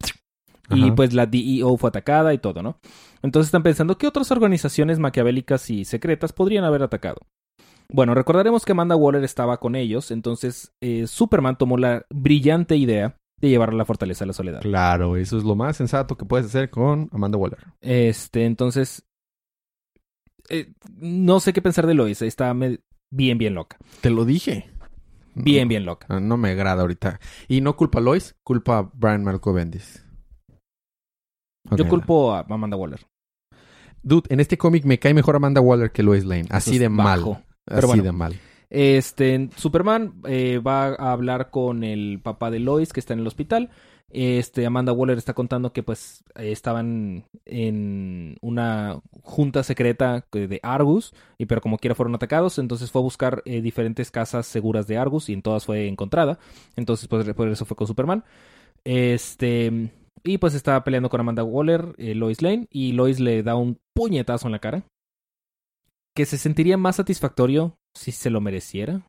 Y 0.69 0.91
pues 0.91 1.13
la 1.13 1.25
DEO 1.25 1.77
fue 1.77 1.87
atacada 1.87 2.33
y 2.33 2.39
todo, 2.39 2.61
¿no? 2.61 2.77
Entonces 3.21 3.47
están 3.47 3.63
pensando 3.63 3.97
qué 3.97 4.05
otras 4.05 4.31
organizaciones 4.31 4.99
maquiavélicas 4.99 5.69
y 5.69 5.85
secretas 5.85 6.33
podrían 6.33 6.65
haber 6.65 6.83
atacado. 6.83 7.19
Bueno, 7.89 8.13
recordaremos 8.13 8.65
que 8.65 8.73
Amanda 8.73 8.97
Waller 8.97 9.23
estaba 9.23 9.61
con 9.61 9.77
ellos, 9.77 10.11
entonces 10.11 10.73
eh, 10.81 11.07
Superman 11.07 11.57
tomó 11.57 11.77
la 11.77 12.05
brillante 12.09 12.75
idea 12.75 13.15
de 13.39 13.47
llevarla 13.47 13.75
a 13.75 13.77
la 13.77 13.85
Fortaleza 13.85 14.25
de 14.25 14.27
la 14.27 14.33
Soledad. 14.33 14.59
Claro, 14.61 15.15
eso 15.15 15.37
es 15.37 15.45
lo 15.45 15.55
más 15.55 15.77
sensato 15.77 16.17
que 16.17 16.25
puedes 16.25 16.47
hacer 16.47 16.69
con 16.69 17.09
Amanda 17.13 17.37
Waller. 17.37 17.59
Este, 17.79 18.43
entonces... 18.43 19.05
eh, 20.49 20.73
no 20.97 21.39
sé 21.39 21.53
qué 21.53 21.61
pensar 21.61 21.87
de 21.87 21.93
Lois, 21.93 22.21
está 22.21 22.53
me- 22.53 22.79
bien, 23.09 23.37
bien 23.37 23.53
loca. 23.53 23.77
Te 24.01 24.09
lo 24.09 24.25
dije. 24.25 24.69
Bien, 25.35 25.67
bien 25.67 25.85
loca. 25.85 26.07
Ah, 26.09 26.19
No 26.19 26.37
me 26.37 26.49
agrada 26.49 26.81
ahorita. 26.81 27.19
Y 27.47 27.61
no 27.61 27.75
culpa 27.75 27.99
a 27.99 28.01
Lois, 28.01 28.35
culpa 28.43 28.79
a 28.79 28.89
Brian 28.93 29.23
Marco 29.23 29.53
Bendis. 29.53 30.03
Yo 31.75 31.87
culpo 31.87 32.33
a 32.33 32.45
Amanda 32.49 32.77
Waller. 32.77 33.05
Dude, 34.01 34.27
en 34.29 34.39
este 34.39 34.57
cómic 34.57 34.85
me 34.85 34.99
cae 34.99 35.13
mejor 35.13 35.35
Amanda 35.35 35.61
Waller 35.61 35.91
que 35.91 36.01
Lois 36.01 36.25
Lane. 36.25 36.45
Así 36.49 36.77
de 36.77 36.89
mal. 36.89 37.19
bajo. 37.19 37.41
Así 37.65 37.85
bueno. 37.85 38.03
de 38.03 38.11
mal. 38.11 38.39
Este, 38.69 39.49
Superman 39.55 40.21
eh, 40.25 40.59
va 40.59 40.87
a 40.87 41.11
hablar 41.11 41.49
con 41.51 41.83
el 41.83 42.19
papá 42.21 42.51
de 42.51 42.59
Lois 42.59 42.93
que 42.93 42.99
está 42.99 43.13
en 43.13 43.19
el 43.19 43.27
hospital. 43.27 43.69
Este, 44.09 44.65
Amanda 44.65 44.93
Waller 44.93 45.17
está 45.17 45.33
contando 45.33 45.73
que 45.73 45.83
pues 45.83 46.23
estaban 46.35 47.25
en 47.45 48.37
una 48.41 49.01
junta 49.21 49.63
secreta 49.63 50.25
de 50.31 50.59
Argus, 50.63 51.13
y 51.37 51.45
pero 51.45 51.61
como 51.61 51.77
quiera 51.77 51.95
fueron 51.95 52.15
atacados, 52.15 52.57
entonces 52.57 52.89
fue 52.91 53.01
a 53.01 53.03
buscar 53.03 53.41
eh, 53.45 53.61
diferentes 53.61 54.09
casas 54.09 54.47
seguras 54.47 54.87
de 54.87 54.97
Argus 54.97 55.29
y 55.29 55.33
en 55.33 55.41
todas 55.41 55.65
fue 55.65 55.87
encontrada. 55.87 56.39
Entonces 56.75 57.07
pues 57.07 57.27
por 57.33 57.49
eso 57.49 57.65
fue 57.65 57.75
con 57.75 57.87
Superman. 57.87 58.23
Este, 58.85 59.91
y 60.23 60.37
pues 60.37 60.53
estaba 60.53 60.83
peleando 60.83 61.09
con 61.09 61.19
Amanda 61.19 61.43
Waller, 61.43 61.93
eh, 61.97 62.15
Lois 62.15 62.41
Lane, 62.41 62.67
y 62.71 62.93
Lois 62.93 63.19
le 63.19 63.43
da 63.43 63.55
un 63.55 63.77
puñetazo 63.93 64.47
en 64.47 64.53
la 64.53 64.59
cara. 64.59 64.83
Que 66.15 66.25
se 66.25 66.37
sentiría 66.37 66.77
más 66.77 66.95
satisfactorio 66.95 67.77
si 67.93 68.11
se 68.11 68.29
lo 68.29 68.41
mereciera 68.41 69.05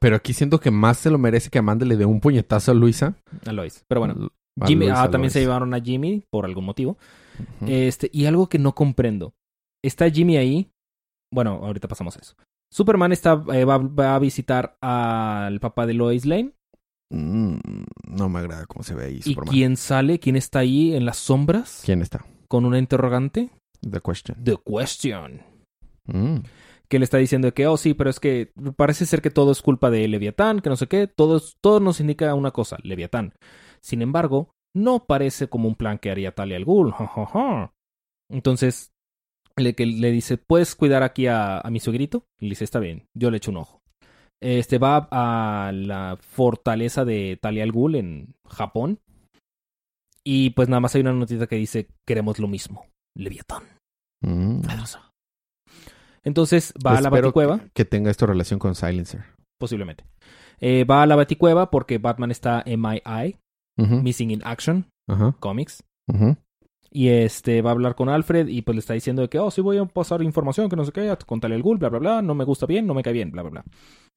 Pero 0.00 0.16
aquí 0.16 0.32
siento 0.32 0.60
que 0.60 0.70
más 0.70 0.98
se 0.98 1.10
lo 1.10 1.18
merece 1.18 1.50
que 1.50 1.58
Amanda 1.58 1.86
le 1.86 1.96
dé 1.96 2.04
un 2.04 2.20
puñetazo 2.20 2.72
a 2.72 2.74
Luisa. 2.74 3.16
a 3.46 3.52
Lois. 3.52 3.84
Pero 3.88 4.00
bueno, 4.00 4.30
A 4.60 4.66
Jimmy, 4.66 4.86
Luisa, 4.86 5.02
ah, 5.02 5.10
también 5.10 5.22
Lois. 5.28 5.32
se 5.32 5.40
llevaron 5.40 5.74
a 5.74 5.80
Jimmy 5.80 6.24
por 6.30 6.44
algún 6.44 6.64
motivo. 6.64 6.96
Este, 7.66 8.08
y 8.12 8.26
algo 8.26 8.48
que 8.48 8.58
no 8.58 8.74
comprendo. 8.74 9.34
Está 9.82 10.08
Jimmy 10.10 10.36
ahí. 10.36 10.70
Bueno, 11.32 11.60
ahorita 11.62 11.88
pasamos 11.88 12.16
a 12.16 12.20
eso. 12.20 12.34
Superman 12.72 13.12
está, 13.12 13.42
eh, 13.52 13.64
va, 13.64 13.78
va 13.78 14.14
a 14.14 14.18
visitar 14.18 14.76
al 14.80 15.60
papá 15.60 15.86
de 15.86 15.94
Lois 15.94 16.24
Lane. 16.26 16.52
Mm, 17.10 17.58
no 18.08 18.28
me 18.28 18.38
agrada 18.40 18.66
cómo 18.66 18.82
se 18.82 18.94
ve 18.94 19.04
ahí 19.04 19.20
¿Y 19.24 19.34
quién 19.36 19.76
sale? 19.76 20.18
¿Quién 20.18 20.36
está 20.36 20.60
ahí 20.60 20.94
en 20.94 21.04
las 21.04 21.18
sombras? 21.18 21.82
¿Quién 21.84 22.02
está? 22.02 22.24
Con 22.48 22.64
una 22.64 22.78
interrogante. 22.78 23.50
The 23.88 24.00
question. 24.00 24.42
The 24.42 24.56
question. 24.64 25.42
Mm. 26.06 26.38
Que 26.88 26.98
le 26.98 27.04
está 27.04 27.18
diciendo 27.18 27.52
que, 27.54 27.66
oh, 27.66 27.76
sí, 27.76 27.94
pero 27.94 28.10
es 28.10 28.20
que 28.20 28.52
parece 28.76 29.06
ser 29.06 29.22
que 29.22 29.30
todo 29.30 29.52
es 29.52 29.62
culpa 29.62 29.90
de 29.90 30.06
Leviatán, 30.06 30.60
que 30.60 30.70
no 30.70 30.76
sé 30.76 30.86
qué. 30.86 31.06
Todo, 31.06 31.40
todo 31.60 31.80
nos 31.80 32.00
indica 32.00 32.34
una 32.34 32.50
cosa, 32.50 32.76
Leviatán. 32.82 33.34
Sin 33.80 34.02
embargo, 34.02 34.54
no 34.74 35.06
parece 35.06 35.48
como 35.48 35.68
un 35.68 35.76
plan 35.76 35.98
que 35.98 36.10
haría 36.10 36.34
Talia 36.34 36.56
al 36.56 36.64
Ghul. 36.64 36.94
Entonces, 38.30 38.92
le, 39.56 39.74
que 39.74 39.86
le 39.86 40.10
dice, 40.10 40.36
¿puedes 40.36 40.74
cuidar 40.74 41.02
aquí 41.02 41.26
a, 41.26 41.58
a 41.58 41.70
mi 41.70 41.80
suegrito? 41.80 42.26
Y 42.40 42.46
le 42.46 42.50
dice, 42.50 42.64
está 42.64 42.80
bien, 42.80 43.06
yo 43.14 43.30
le 43.30 43.38
echo 43.38 43.50
un 43.50 43.58
ojo. 43.58 43.80
Este 44.42 44.78
va 44.78 45.08
a 45.10 45.72
la 45.72 46.18
fortaleza 46.20 47.04
de 47.04 47.38
Talia 47.40 47.62
al 47.62 47.72
Ghul 47.72 47.94
en 47.94 48.34
Japón. 48.46 49.00
Y 50.22 50.50
pues 50.50 50.68
nada 50.68 50.80
más 50.80 50.94
hay 50.94 51.02
una 51.02 51.12
notita 51.12 51.46
que 51.46 51.56
dice, 51.56 51.88
queremos 52.06 52.38
lo 52.38 52.48
mismo, 52.48 52.86
Leviatán. 53.16 53.62
Mm. 54.22 54.62
Entonces 56.24 56.72
va 56.84 56.96
a 56.96 57.00
la 57.00 57.10
Baticueva. 57.10 57.60
Que, 57.74 57.84
tenga 57.84 58.10
esto 58.10 58.26
relación 58.26 58.58
con 58.58 58.74
Silencer. 58.74 59.24
Posiblemente. 59.58 60.04
Eh, 60.60 60.84
va 60.84 61.02
a 61.02 61.06
la 61.06 61.16
Baticueva 61.16 61.70
porque 61.70 61.98
Batman 61.98 62.30
está 62.30 62.64
MII, 62.66 63.36
Ujú. 63.78 64.02
Missing 64.02 64.30
in 64.30 64.40
Action. 64.44 64.86
Comics. 65.40 65.84
Y 66.90 67.08
este 67.08 67.60
va 67.60 67.70
a 67.70 67.72
hablar 67.72 67.96
con 67.96 68.08
Alfred 68.08 68.46
y 68.46 68.62
pues 68.62 68.76
le 68.76 68.78
está 68.80 68.94
diciendo 68.94 69.20
de 69.22 69.28
que, 69.28 69.38
oh, 69.40 69.50
sí 69.50 69.60
voy 69.60 69.78
a 69.78 69.84
pasar 69.84 70.22
información, 70.22 70.68
que 70.68 70.76
no 70.76 70.84
sé 70.84 70.92
qué, 70.92 71.12
contarle 71.26 71.56
el 71.56 71.62
ghoul, 71.62 71.76
bla, 71.78 71.88
bla, 71.88 71.98
bla, 71.98 72.22
no 72.22 72.34
me 72.36 72.44
gusta 72.44 72.66
bien, 72.66 72.86
no 72.86 72.94
me 72.94 73.02
cae 73.02 73.12
bien, 73.12 73.32
bla, 73.32 73.42
bla, 73.42 73.50
bla. 73.50 73.64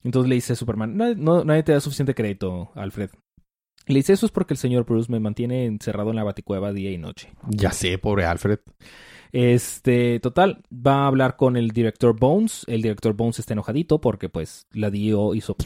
Entonces 0.04 0.28
le 0.28 0.36
dice 0.36 0.54
Superman, 0.54 0.96
no, 0.96 1.12
no- 1.16 1.44
nadie 1.44 1.64
te 1.64 1.72
da 1.72 1.80
suficiente 1.80 2.14
crédito, 2.14 2.70
Alfred. 2.76 3.10
Le 3.88 3.96
dice, 3.96 4.12
eso 4.12 4.26
es 4.26 4.32
porque 4.32 4.54
el 4.54 4.58
señor 4.58 4.84
Bruce 4.84 5.10
me 5.10 5.18
mantiene 5.18 5.64
encerrado 5.64 6.10
en 6.10 6.16
la 6.16 6.22
baticueva 6.24 6.72
día 6.72 6.92
y 6.92 6.98
noche. 6.98 7.32
Ya 7.48 7.72
sé, 7.72 7.98
pobre 7.98 8.26
Alfred. 8.26 8.60
Este, 9.32 10.20
total, 10.20 10.62
va 10.72 11.04
a 11.04 11.06
hablar 11.06 11.36
con 11.36 11.56
el 11.56 11.70
director 11.70 12.18
Bones. 12.18 12.64
El 12.66 12.82
director 12.82 13.14
Bones 13.14 13.38
está 13.38 13.52
enojadito 13.52 14.00
porque 14.00 14.28
pues 14.28 14.66
la 14.72 14.90
dio 14.90 15.34
hizo... 15.34 15.56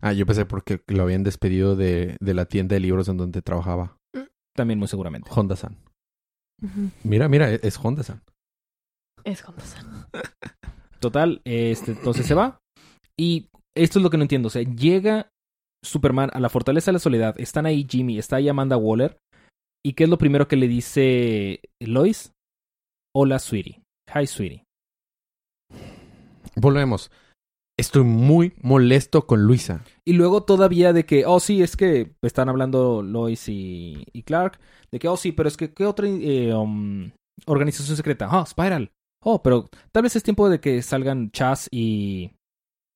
Ah, 0.00 0.12
yo 0.12 0.26
pensé 0.26 0.44
porque 0.44 0.82
lo 0.88 1.02
habían 1.02 1.22
despedido 1.22 1.76
de, 1.76 2.16
de 2.20 2.34
la 2.34 2.44
tienda 2.46 2.74
de 2.74 2.80
libros 2.80 3.08
en 3.08 3.16
donde 3.16 3.42
trabajaba. 3.42 3.96
También 4.54 4.78
muy 4.78 4.88
seguramente. 4.88 5.30
Honda-san. 5.32 5.76
Mira, 7.04 7.28
mira, 7.28 7.52
e-, 7.52 7.60
es 7.62 7.78
Honda-san. 7.78 8.22
Es 9.24 9.42
Honda-san. 9.46 10.06
Total, 11.00 11.40
este, 11.44 11.92
entonces 11.92 12.26
se 12.26 12.34
va. 12.34 12.60
Y 13.16 13.48
esto 13.76 13.98
es 13.98 14.02
lo 14.02 14.10
que 14.10 14.16
no 14.16 14.24
entiendo. 14.24 14.48
O 14.48 14.50
sea, 14.50 14.62
llega 14.62 15.30
Superman 15.84 16.30
a 16.32 16.40
la 16.40 16.48
Fortaleza 16.48 16.90
de 16.90 16.94
la 16.94 16.98
Soledad. 16.98 17.34
Están 17.38 17.66
ahí 17.66 17.86
Jimmy, 17.88 18.18
está 18.18 18.36
ahí 18.36 18.48
Amanda 18.48 18.76
Waller. 18.76 19.18
¿Y 19.84 19.92
qué 19.92 20.04
es 20.04 20.10
lo 20.10 20.18
primero 20.18 20.48
que 20.48 20.56
le 20.56 20.66
dice 20.66 21.60
Lois? 21.80 22.32
Hola, 23.14 23.38
sweetie. 23.38 23.82
Hi, 24.14 24.26
sweetie. 24.26 24.64
Volvemos. 26.56 27.10
Estoy 27.78 28.04
muy 28.04 28.52
molesto 28.60 29.26
con 29.26 29.44
Luisa. 29.44 29.84
Y 30.04 30.12
luego 30.12 30.42
todavía 30.42 30.92
de 30.92 31.06
que, 31.06 31.24
oh 31.26 31.40
sí, 31.40 31.62
es 31.62 31.76
que 31.76 32.12
están 32.22 32.48
hablando 32.48 33.02
Lois 33.02 33.48
y, 33.48 34.04
y 34.12 34.24
Clark. 34.24 34.58
De 34.90 34.98
que, 34.98 35.08
oh 35.08 35.16
sí, 35.16 35.32
pero 35.32 35.48
es 35.48 35.56
que, 35.56 35.72
¿qué 35.72 35.86
otra 35.86 36.06
eh, 36.08 36.52
um, 36.52 37.10
organización 37.46 37.96
secreta? 37.96 38.28
Oh, 38.30 38.44
Spiral. 38.44 38.90
Oh, 39.24 39.42
pero 39.42 39.70
tal 39.92 40.02
vez 40.02 40.14
es 40.16 40.22
tiempo 40.22 40.48
de 40.48 40.60
que 40.60 40.82
salgan 40.82 41.30
Chas 41.30 41.68
y... 41.70 42.32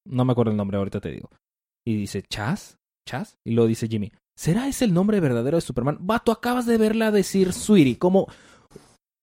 No 0.09 0.25
me 0.25 0.33
acuerdo 0.33 0.51
el 0.51 0.57
nombre, 0.57 0.77
ahorita 0.79 1.01
te 1.01 1.13
digo. 1.13 1.31
Y 1.87 1.97
dice, 1.97 2.23
¿Chas? 2.23 2.77
¿Chas? 3.09 3.37
Y 3.47 3.53
luego 3.53 3.69
dice 3.69 3.89
Jimmy, 3.89 4.13
¿será 4.37 4.69
ese 4.69 4.85
el 4.85 4.95
nombre 4.95 5.21
verdadero 5.21 5.57
de 5.57 5.63
Superman? 5.63 5.99
Vato, 6.01 6.33
acabas 6.33 6.67
de 6.67 6.77
verla 6.79 7.11
decir 7.11 7.53
Sweetie, 7.53 7.99
como 7.99 8.27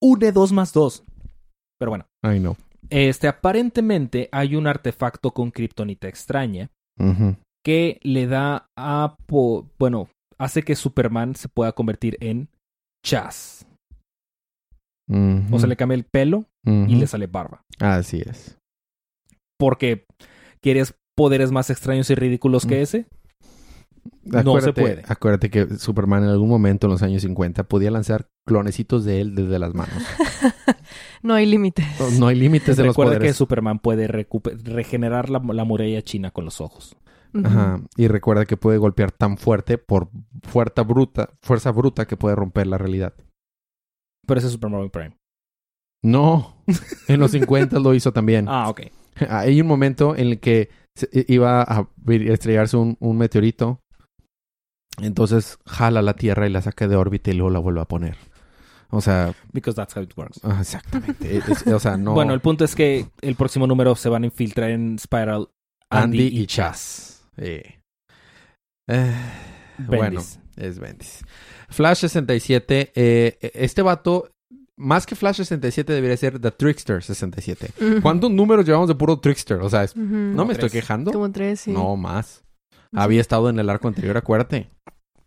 une 0.02 0.32
dos 0.32 0.52
más 0.52 0.74
dos. 0.74 1.04
Pero 1.80 1.92
bueno, 1.92 2.06
Ay, 2.24 2.40
no. 2.40 2.58
este, 2.90 3.28
aparentemente 3.28 4.30
hay 4.32 4.56
un 4.56 4.68
artefacto 4.68 5.32
con 5.32 5.52
kriptonita 5.52 6.08
extraña 6.08 6.70
que 7.66 8.00
le 8.04 8.28
da 8.28 8.68
a... 8.78 9.16
po- 9.28 9.70
bueno, 9.80 10.10
hace 10.38 10.64
que 10.64 10.76
Superman 10.76 11.36
se 11.36 11.48
pueda 11.50 11.72
convertir 11.72 12.18
en 12.20 12.50
Chas. 13.06 13.66
Ujú. 15.10 15.56
O 15.56 15.60
se 15.60 15.68
le 15.68 15.76
cambia 15.78 15.96
el 15.96 16.04
pelo 16.04 16.46
y 16.66 16.96
le 16.96 17.08
sale 17.08 17.28
barba. 17.28 17.62
Así 17.80 18.22
es. 18.26 18.58
Porque 19.58 20.06
quieres 20.62 20.94
poderes 21.18 21.52
más 21.52 21.70
extraños 21.70 22.10
y 22.10 22.16
ridículos 22.16 22.66
que 22.66 22.80
Mm. 22.80 22.84
No 24.24 24.42
se 24.60 24.70
Acuérdate- 24.70 24.82
puede. 24.82 25.04
Acuérdate 25.08 25.50
que 25.50 25.78
Superman 25.78 26.24
en 26.24 26.30
algún 26.30 26.50
momento 26.50 26.88
en 26.88 26.92
los 26.92 27.02
años 27.04 27.22
50 27.24 27.64
podía 27.64 27.92
lanzar 27.92 28.30
clonecitos 28.46 29.06
de 29.06 29.22
él 29.22 29.36
desde 29.36 29.60
las 29.60 29.74
manos. 29.74 29.96
No 31.22 31.34
hay 31.34 31.46
límites. 31.46 31.86
No, 32.00 32.10
no 32.12 32.28
hay 32.28 32.36
límites 32.36 32.78
de 32.78 32.84
los 32.84 32.94
Recuerda 32.94 33.14
que 33.14 33.18
poderes. 33.20 33.36
Superman 33.36 33.80
puede 33.80 34.08
regenerar 34.08 35.30
la, 35.30 35.40
la 35.40 35.64
muralla 35.66 36.02
china 36.02 36.32
con 36.32 36.46
los 36.46 36.62
ojos. 36.62 36.96
Ajá. 37.44 37.82
Y 37.98 38.08
recuerda 38.08 38.46
que 38.46 38.58
puede 38.58 38.78
golpear 38.78 39.12
tan 39.12 39.38
fuerte 39.38 39.78
por 39.78 40.10
fuerza 40.44 40.82
bruta, 40.84 41.30
fuerza 41.42 41.72
bruta 41.72 42.08
que 42.08 42.18
puede 42.18 42.36
romper 42.36 42.68
la 42.68 42.78
realidad. 42.78 43.14
Pero 44.26 44.38
ese 44.40 44.48
es 44.48 44.54
Superman 44.54 44.90
Prime. 44.90 45.18
No, 46.04 46.56
en 47.08 47.20
los 47.20 47.32
50 47.32 47.78
lo 47.80 47.94
hizo 47.94 48.14
también. 48.14 48.46
Ah, 48.48 48.70
ok. 48.70 48.82
Hay 49.30 49.60
un 49.60 49.68
momento 49.68 50.16
en 50.16 50.28
el 50.28 50.40
que 50.40 50.70
iba 51.28 51.62
a 51.62 51.90
estrellarse 52.08 52.78
un, 52.78 52.96
un 53.02 53.18
meteorito. 53.18 53.79
Entonces 55.02 55.58
jala 55.66 56.02
la 56.02 56.14
Tierra 56.14 56.48
y 56.48 56.52
la 56.52 56.62
saca 56.62 56.88
de 56.88 56.96
órbita 56.96 57.32
y 57.32 57.34
luego 57.34 57.50
la 57.52 57.60
vuelve 57.60 57.82
a 57.82 57.86
poner. 57.86 58.18
O 58.92 59.02
sea, 59.02 59.34
Because 59.54 59.76
that's 59.76 59.96
how 59.96 60.02
it 60.02 60.12
works. 60.18 60.40
ah, 60.44 60.58
exactamente. 60.62 61.38
Es- 61.48 61.68
o 61.68 61.80
sea, 61.80 61.96
no. 61.98 62.14
Bueno, 62.14 62.34
el 62.34 62.40
punto 62.42 62.66
es 62.66 62.76
que 62.76 63.06
el 63.22 63.36
próximo 63.36 63.68
número 63.68 63.96
se 63.96 64.10
van 64.10 64.24
a 64.24 64.26
infiltrar 64.28 64.72
en 64.72 64.98
Spiral 64.98 65.50
Andy, 65.92 66.18
Andy, 66.28 66.40
y 66.42 66.48
Chas. 66.48 67.24
Eh. 67.38 67.80
Eh, 68.88 69.16
bueno, 69.78 70.22
es 70.56 70.80
Bendis. 70.80 71.24
Flash 71.70 72.00
67. 72.00 72.92
eh, 72.96 73.38
este 73.54 73.82
vato, 73.84 74.32
más 74.76 75.06
que 75.06 75.16
Flash 75.16 75.36
67, 75.38 75.94
debería 75.94 76.18
ser 76.18 76.40
The 76.40 76.52
Trickster 76.52 77.04
67. 77.04 77.72
Ujú. 77.80 78.02
¿Cuántos 78.02 78.32
números 78.32 78.66
llevamos 78.66 78.88
de 78.88 78.96
puro 78.96 79.20
Trickster? 79.20 79.58
O 79.62 79.70
sea, 79.70 79.84
es- 79.84 79.96
no 79.96 80.46
me 80.46 80.54
estoy 80.54 80.70
quejando. 80.72 81.12
Como 81.12 81.32
tres, 81.32 81.62
sí. 81.62 81.72
No, 81.72 81.96
más. 81.96 82.44
Había 82.94 83.22
estado 83.22 83.50
en 83.50 83.60
el 83.60 83.70
arco 83.70 83.88
anterior, 83.88 84.18
acuérdate. 84.18 84.70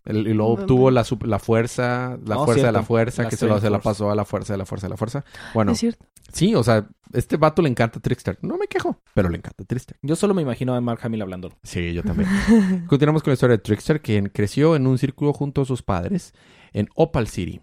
El- 0.05 0.27
y 0.27 0.33
luego 0.33 0.53
obtuvo 0.53 0.91
la, 0.91 1.05
la 1.21 1.39
fuerza, 1.39 2.17
la 2.25 2.35
No, 2.35 2.45
fuerza 2.45 2.65
de 2.67 2.71
la 2.73 2.83
fuerza, 2.83 3.23
La 3.23 3.29
que 3.29 3.37
se, 3.37 3.47
lo, 3.47 3.59
se 3.61 3.69
la 3.69 3.79
pasó 3.79 4.11
a 4.11 4.15
la 4.15 4.25
fuerza 4.25 4.53
de 4.53 4.57
la 4.57 4.65
fuerza 4.65 4.87
de 4.87 4.91
la 4.91 4.97
fuerza. 4.97 5.23
Bueno, 5.53 5.71
Es 5.71 5.79
cierto. 5.79 6.05
sí, 6.33 6.53
o 6.55 6.61
sea, 6.63 6.89
este 7.13 7.37
vato 7.37 7.61
le 7.61 7.69
encanta 7.69 8.01
Trickster. 8.01 8.37
No 8.41 8.57
me 8.57 8.67
quejo, 8.67 8.99
pero 9.13 9.29
le 9.29 9.37
encanta 9.37 9.63
Trickster. 9.63 9.97
Yo 10.01 10.17
solo 10.17 10.33
me 10.33 10.41
imagino 10.41 10.75
a 10.75 10.81
Mark 10.81 10.99
Hamill 11.03 11.21
hablándolo. 11.21 11.55
Sí, 11.63 11.93
yo 11.93 12.03
también. 12.03 12.29
Continuamos 12.87 13.23
con 13.23 13.31
la 13.31 13.35
historia 13.35 13.55
de 13.55 13.63
Trickster, 13.63 14.01
quien 14.01 14.27
creció 14.27 14.75
en 14.75 14.87
un 14.87 14.97
círculo 14.97 15.31
junto 15.31 15.61
a 15.61 15.65
sus 15.65 15.83
padres 15.83 16.33
en 16.73 16.89
Opal 16.95 17.27
City. 17.29 17.61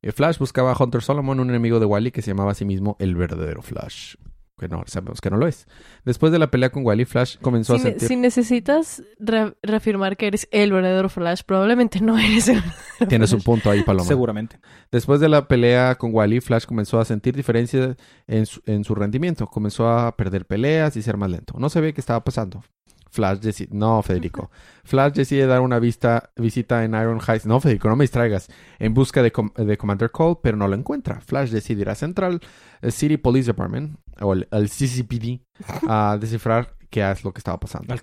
El 0.00 0.12
Flash 0.14 0.38
buscaba 0.38 0.72
a 0.72 0.76
Hunter 0.82 1.02
Solomon, 1.02 1.40
un 1.40 1.50
enemigo 1.50 1.78
de 1.78 1.84
Wally 1.84 2.10
que 2.10 2.22
se 2.22 2.30
llamaba 2.30 2.52
a 2.52 2.54
sí 2.54 2.64
mismo 2.64 2.96
el 3.00 3.16
verdadero 3.16 3.60
Flash. 3.60 4.14
Que 4.62 4.68
no, 4.68 4.84
sabemos 4.86 5.20
que 5.20 5.28
no 5.28 5.38
lo 5.38 5.48
es. 5.48 5.66
Después 6.04 6.30
de 6.30 6.38
la 6.38 6.48
pelea 6.48 6.70
con 6.70 6.84
Wally, 6.86 7.04
Flash 7.04 7.36
comenzó 7.40 7.74
Si, 7.74 7.80
a 7.80 7.82
sentir... 7.90 8.06
si 8.08 8.14
necesitas 8.14 9.02
re- 9.18 9.56
reafirmar 9.60 10.16
que 10.16 10.28
eres 10.28 10.46
el 10.52 10.70
verdadero 10.72 11.08
Flash, 11.08 11.40
probablemente 11.44 12.00
no 12.00 12.16
eres 12.16 12.46
el 12.46 12.60
verdadero 12.60 12.76
Tienes 13.08 13.32
un 13.32 13.40
punto 13.42 13.68
ahí, 13.70 13.82
Paloma. 13.82 14.06
Seguramente. 14.06 14.60
Después 14.92 15.18
de 15.18 15.28
la 15.28 15.48
pelea 15.48 15.96
con 15.96 16.14
Wally, 16.14 16.40
Flash 16.40 16.64
comenzó 16.66 17.00
a 17.00 17.04
sentir 17.04 17.34
diferencias 17.34 17.96
en 18.28 18.46
su, 18.46 18.62
en 18.66 18.84
su 18.84 18.94
rendimiento. 18.94 19.48
Comenzó 19.48 19.88
a 19.88 20.16
perder 20.16 20.46
peleas 20.46 20.96
y 20.96 21.02
ser 21.02 21.16
más 21.16 21.28
lento. 21.28 21.54
No 21.58 21.68
sabía 21.68 21.92
qué 21.92 22.00
estaba 22.00 22.22
pasando. 22.22 22.62
Flash 23.12 23.38
decide... 23.40 23.68
No, 23.72 24.02
Federico. 24.02 24.50
Flash 24.84 25.12
decide 25.12 25.46
dar 25.46 25.60
una 25.60 25.78
vista, 25.78 26.30
visita 26.36 26.82
en 26.84 26.94
Iron 26.94 27.20
Heights. 27.20 27.46
No, 27.46 27.60
Federico, 27.60 27.88
no 27.88 27.96
me 27.96 28.04
distraigas. 28.04 28.48
En 28.78 28.94
busca 28.94 29.22
de, 29.22 29.30
Com- 29.30 29.52
de 29.54 29.76
Commander 29.76 30.10
Cole, 30.10 30.38
pero 30.42 30.56
no 30.56 30.66
lo 30.66 30.74
encuentra. 30.74 31.20
Flash 31.20 31.50
decide 31.50 31.82
ir 31.82 31.90
a 31.90 31.94
Central 31.94 32.40
eh, 32.80 32.90
City 32.90 33.18
Police 33.18 33.46
Department, 33.46 33.98
o 34.20 34.32
el, 34.32 34.48
el 34.50 34.68
CCPD, 34.68 35.42
a 35.88 36.16
descifrar 36.20 36.74
qué 36.90 37.08
es 37.10 37.22
lo 37.22 37.32
que 37.32 37.38
estaba 37.38 37.60
pasando. 37.60 37.94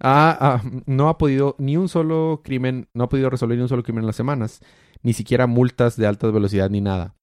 Ah, 0.00 0.36
ah, 0.40 0.62
no 0.86 1.08
ha 1.08 1.16
podido 1.16 1.54
ni 1.58 1.76
un 1.76 1.88
solo 1.88 2.40
crimen, 2.42 2.88
no 2.92 3.04
ha 3.04 3.08
podido 3.08 3.30
resolver 3.30 3.56
ni 3.56 3.62
un 3.62 3.68
solo 3.68 3.84
crimen 3.84 4.02
en 4.02 4.06
las 4.08 4.16
semanas, 4.16 4.60
ni 5.02 5.12
siquiera 5.12 5.46
multas 5.46 5.96
de 5.96 6.06
alta 6.06 6.28
velocidad 6.28 6.70
ni 6.70 6.80
nada. 6.80 7.14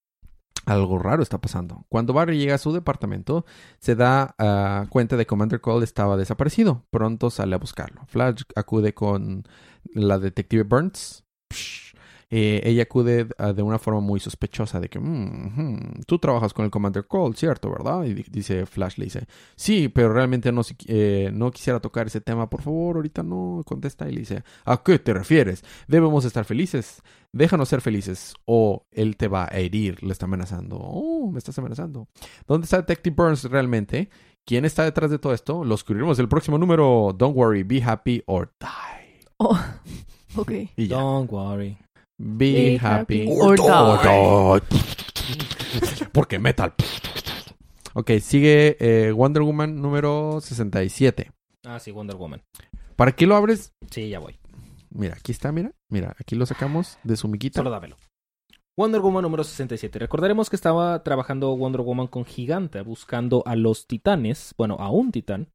Algo 0.70 1.00
raro 1.00 1.24
está 1.24 1.40
pasando. 1.40 1.86
Cuando 1.90 2.14
Barry 2.14 2.38
llega 2.38 2.56
a 2.56 2.60
su 2.60 2.72
departamento, 2.72 3.44
se 3.80 3.96
da 3.96 4.36
ah, 4.38 4.86
cuenta 4.90 5.18
de 5.18 5.26
que 5.26 5.28
Commander 5.28 5.62
Cole 5.62 5.84
estaba 5.84 6.16
desaparecido. 6.16 6.86
Pronto 6.92 7.32
sale 7.32 7.56
a 7.56 7.58
buscarlo. 7.58 8.06
Flash 8.08 8.44
acude 8.56 8.94
con 8.94 9.48
la 9.94 10.20
detective 10.20 10.64
Burns. 10.64 11.24
Psh. 11.50 11.89
Eh, 12.32 12.62
ella 12.64 12.84
acude 12.84 13.28
ah, 13.40 13.54
de 13.54 13.64
una 13.64 13.80
forma 13.80 14.02
muy 14.02 14.20
sospechosa 14.20 14.80
de 14.80 14.88
que 14.88 15.00
"Mm, 15.00 16.02
tú 16.06 16.20
trabajas 16.20 16.54
con 16.54 16.64
el 16.64 16.70
Commander 16.70 17.08
Cole, 17.08 17.36
¿cierto? 17.36 17.72
¿Verdad? 17.72 18.04
Y 18.04 18.14
di- 18.14 18.26
dice 18.30 18.68
Flash, 18.68 18.98
le 18.98 19.06
dice, 19.06 19.26
Sí, 19.56 19.90
pero 19.90 20.14
realmente 20.14 20.52
no, 20.52 20.62
eh, 20.86 21.32
no 21.34 21.50
quisiera 21.50 21.80
tocar 21.80 22.06
ese 22.08 22.22
tema, 22.22 22.48
por 22.50 22.62
favor, 22.62 22.98
ahorita 22.98 23.24
no. 23.24 23.64
Contesta 23.66 24.08
y 24.08 24.14
le 24.14 24.20
dice, 24.20 24.44
¿a 24.66 24.84
qué 24.84 25.00
te 25.00 25.14
refieres? 25.14 25.64
Debemos 25.88 26.24
estar 26.24 26.46
felices. 26.46 27.02
Déjanos 27.34 27.70
ser 27.70 27.82
felices 27.82 28.34
o 28.46 28.86
él 28.92 29.18
te 29.18 29.28
va 29.28 29.46
a 29.46 29.58
herir, 29.60 30.02
le 30.04 30.12
está 30.12 30.26
amenazando. 30.26 30.78
Oh, 30.80 31.32
me 31.32 31.40
estás 31.40 31.58
amenazando. 31.58 32.08
¿Dónde 32.48 32.66
está 32.66 32.78
Detective 32.78 33.16
Burns 33.16 33.44
realmente? 33.46 34.10
¿Quién 34.46 34.66
está 34.66 34.84
detrás 34.84 35.12
de 35.12 35.20
todo 35.20 35.34
esto? 35.34 35.64
Lo 35.64 35.76
descubriremos 35.76 36.18
el 36.20 36.28
próximo 36.28 36.58
número. 36.58 37.14
Don't 37.18 37.36
worry, 37.36 37.64
be 37.64 37.82
happy 37.84 38.24
or 38.28 38.52
die. 38.60 39.28
Oh, 39.38 39.60
ok. 40.36 40.52
Y 40.76 40.88
ya. 40.88 40.98
Don't 40.98 41.32
worry. 41.32 41.78
Be, 42.22 42.46
Be 42.52 42.78
happy, 42.78 43.20
happy 43.20 43.26
or 43.30 43.58
or 43.62 44.02
die. 44.04 44.62
Porque 46.12 46.38
metal. 46.38 46.74
Ok, 47.94 48.12
sigue 48.22 48.76
eh, 48.82 49.14
Wonder 49.14 49.42
Woman 49.42 49.82
número 49.82 50.42
67. 50.42 51.32
Ah, 51.66 51.80
sí, 51.80 51.92
Wonder 51.92 52.18
Woman. 52.18 52.42
¿Para 52.98 53.14
qué 53.14 53.26
lo 53.26 53.38
abres? 53.38 53.72
Sí, 53.90 54.10
ya 54.10 54.20
voy. 54.20 54.38
Mira, 54.90 55.16
aquí 55.16 55.32
está, 55.32 55.54
mira. 55.54 55.72
Mira, 55.88 56.14
aquí 56.20 56.36
lo 56.36 56.46
sacamos 56.46 56.98
de 57.04 57.16
su 57.16 57.30
miquita. 57.30 57.60
Solo 57.60 57.70
dámelo. 57.70 57.96
Wonder 58.80 59.02
Woman 59.02 59.24
número 59.24 59.44
67. 59.44 60.00
Recordaremos 60.00 60.50
que 60.50 60.56
estaba 60.56 61.04
trabajando 61.04 61.54
Wonder 61.58 61.82
Woman 61.82 62.08
con 62.08 62.24
Giganta 62.24 62.82
buscando 62.82 63.44
a 63.46 63.58
los 63.58 63.88
titanes, 63.88 64.56
bueno, 64.58 64.78
a 64.80 64.90
un 64.90 65.12
titán, 65.12 65.50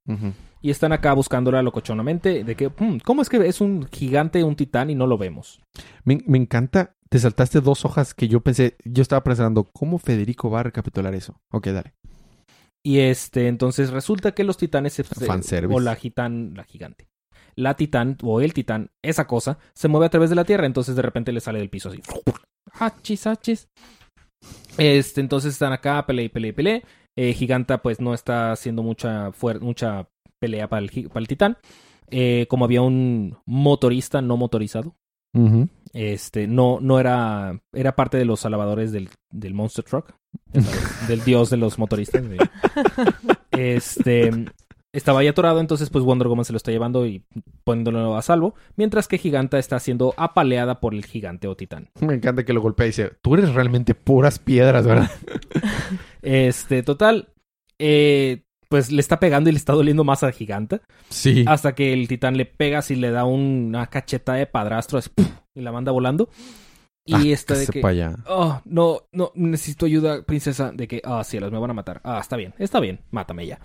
y 0.61 0.69
están 0.69 0.93
acá 0.93 1.15
buscándola 1.15 1.63
locochonamente 1.63 2.45
de 2.45 2.55
que, 2.55 2.69
hmm, 2.69 2.99
¿cómo 3.03 3.23
es 3.23 3.31
que 3.31 3.39
es 3.47 3.63
un 3.63 3.89
gigante, 3.91 4.45
un 4.45 4.57
titán 4.57 4.91
y 4.91 4.95
no 4.95 5.07
lo 5.07 5.17
vemos? 5.17 5.59
me, 6.05 6.19
me 6.27 6.37
encanta 6.37 6.97
te 7.09 7.19
saltaste 7.19 7.63
dos 7.63 7.87
hojas 7.87 8.13
que 8.13 8.29
yo 8.29 8.41
pensé, 8.41 8.77
yo 8.85 9.01
estaba 9.01 9.25
pensando, 9.25 9.65
¿cómo 9.73 9.97
Federico 9.99 10.51
va 10.51 10.61
a 10.61 10.65
recapitular 10.65 11.15
eso? 11.15 11.41
Ok, 11.51 11.69
dale. 11.69 11.95
Y 12.83 12.99
este, 12.99 13.49
entonces 13.49 13.89
resulta 13.91 14.33
que 14.33 14.45
los 14.45 14.59
titanes 14.59 14.93
se, 14.93 15.03
se- 15.05 15.25
Fanservice. 15.25 15.75
o 15.75 15.81
la 15.81 15.95
gitán, 15.95 16.53
la 16.55 16.65
gigante. 16.65 17.09
La 17.57 17.75
titán 17.75 18.19
o 18.23 18.43
el 18.43 18.53
titán, 18.53 18.91
esa 19.01 19.27
cosa, 19.27 19.59
se 19.73 19.89
mueve 19.89 20.05
a 20.07 20.11
través 20.11 20.29
de 20.29 20.37
la 20.37 20.45
tierra, 20.45 20.67
entonces 20.67 20.95
de 20.95 21.01
repente 21.03 21.33
le 21.33 21.41
sale 21.41 21.61
del 21.61 21.71
piso 21.71 21.89
así. 21.89 22.03
Hachis, 22.79 23.27
hachis. 23.27 23.69
Este, 24.79 25.21
entonces 25.21 25.53
están 25.53 25.73
acá, 25.73 26.05
pelea 26.07 26.25
y 26.25 26.29
pelea 26.29 26.49
y 26.51 26.53
pelea. 26.53 26.83
Eh, 27.17 27.33
Giganta, 27.33 27.81
pues 27.81 28.01
no 28.01 28.13
está 28.15 28.53
haciendo 28.53 28.83
mucha, 28.83 29.31
fuer- 29.33 29.61
mucha 29.61 30.09
pelea 30.41 30.69
para 30.69 30.83
el, 30.85 31.09
para 31.09 31.21
el 31.21 31.29
titán. 31.29 31.57
Eh, 32.11 32.47
como 32.49 32.65
había 32.65 32.83
un 32.83 33.37
motorista 33.47 34.21
no 34.21 34.37
motorizado, 34.37 34.95
este, 35.93 36.47
no, 36.47 36.79
no 36.81 37.01
era, 37.01 37.61
era 37.73 37.97
parte 37.97 38.19
de 38.19 38.25
los 38.25 38.45
alabadores 38.45 38.93
del, 38.93 39.09
del 39.31 39.55
Monster 39.55 39.85
Truck, 39.85 40.15
del 41.09 41.25
dios 41.25 41.51
de 41.51 41.57
los 41.57 41.79
motoristas. 41.79 42.29
de- 42.29 42.49
este, 43.51 44.31
estaba 44.95 45.21
ahí 45.21 45.27
atorado, 45.27 45.61
entonces 45.61 45.91
pues 45.91 46.05
Wonder 46.05 46.29
Woman 46.29 46.45
se 46.45 46.53
lo 46.53 46.57
está 46.57 46.71
llevando 46.71 47.05
y 47.07 47.23
poniéndolo 47.65 48.17
a 48.17 48.23
salvo, 48.23 48.55
mientras 48.77 49.09
que 49.09 49.19
Giganta 49.19 49.59
está 49.59 49.79
siendo 49.81 50.15
apaleada 50.17 50.81
por 50.81 50.95
el 50.95 51.05
gigante 51.05 51.49
o 51.49 51.57
titán. 51.57 51.91
Me 52.01 52.15
encanta 52.15 52.45
que 52.45 52.53
lo 52.53 52.61
golpea 52.63 52.87
y 52.87 52.91
dice, 52.91 53.13
tú 53.21 53.35
eres 53.35 53.53
realmente 53.55 53.95
puras 53.95 54.39
piedras, 54.39 54.87
¿verdad? 54.87 55.11
Este, 56.23 56.83
total, 56.83 57.29
eh, 57.79 58.45
pues 58.69 58.91
le 58.91 59.01
está 59.01 59.21
pegando 59.21 59.51
y 59.51 59.53
le 59.53 59.59
está 59.59 59.73
doliendo 59.75 60.05
más 60.05 60.23
a 60.23 60.33
Giganta, 60.33 60.81
Sí. 61.11 61.45
hasta 61.47 61.75
que 61.75 61.93
el 61.93 62.09
titán 62.09 62.37
le 62.37 62.47
pega 62.47 62.79
así 62.79 62.97
le 62.97 63.11
da 63.11 63.25
una 63.25 63.87
cacheta 63.89 64.35
de 64.35 64.47
padrastro 64.47 64.99
así, 64.99 65.11
¡puf! 65.15 65.29
y 65.55 65.61
la 65.61 65.71
manda 65.73 65.93
volando. 65.93 66.29
Y 67.07 67.15
Ah, 67.15 67.21
está 67.35 67.55
de 67.55 67.67
que... 67.67 67.87
allá. 67.87 68.15
Oh, 68.27 68.61
no, 68.65 69.03
no, 69.13 69.31
necesito 69.35 69.85
ayuda, 69.87 70.23
princesa. 70.23 70.73
De 70.73 70.89
que, 70.89 71.03
ah, 71.05 71.23
cielos, 71.23 71.53
me 71.53 71.59
van 71.59 71.71
a 71.71 71.75
matar. 71.75 72.01
Ah, 72.03 72.19
está 72.21 72.37
bien, 72.37 72.55
está 72.59 72.81
bien, 72.81 73.01
mátame 73.11 73.47
ya. 73.47 73.61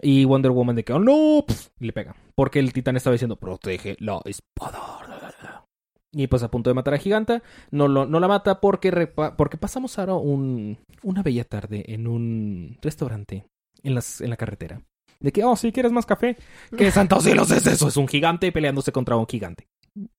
Y 0.00 0.24
Wonder 0.24 0.52
Woman 0.52 0.76
de 0.76 0.84
que, 0.84 0.92
oh, 0.92 1.00
no, 1.00 1.44
pf, 1.46 1.70
y 1.80 1.86
le 1.86 1.92
pega. 1.92 2.14
Porque 2.36 2.60
el 2.60 2.72
titán 2.72 2.96
estaba 2.96 3.12
diciendo, 3.14 3.36
protege 3.36 3.96
la 3.98 4.20
espada. 4.24 5.64
Y 6.12 6.28
pues 6.28 6.44
a 6.44 6.50
punto 6.50 6.70
de 6.70 6.74
matar 6.74 6.94
a 6.94 6.98
Giganta, 6.98 7.42
no, 7.72 7.88
lo, 7.88 8.06
no 8.06 8.20
la 8.20 8.28
mata 8.28 8.60
porque, 8.60 8.92
repa- 8.92 9.34
porque 9.34 9.56
pasamos 9.56 9.98
ahora 9.98 10.14
un, 10.14 10.78
una 11.02 11.24
bella 11.24 11.42
tarde 11.42 11.84
en 11.88 12.06
un 12.06 12.78
restaurante 12.80 13.44
en, 13.82 13.96
las, 13.96 14.20
en 14.20 14.30
la 14.30 14.36
carretera. 14.36 14.80
De 15.18 15.32
que, 15.32 15.42
oh, 15.42 15.56
si 15.56 15.72
quieres 15.72 15.90
más 15.90 16.06
café. 16.06 16.36
¿Qué 16.76 16.92
santos 16.92 17.24
cielos 17.24 17.50
es 17.50 17.66
eso? 17.66 17.88
Es 17.88 17.96
un 17.96 18.06
gigante 18.06 18.52
peleándose 18.52 18.92
contra 18.92 19.16
un 19.16 19.26
gigante. 19.26 19.66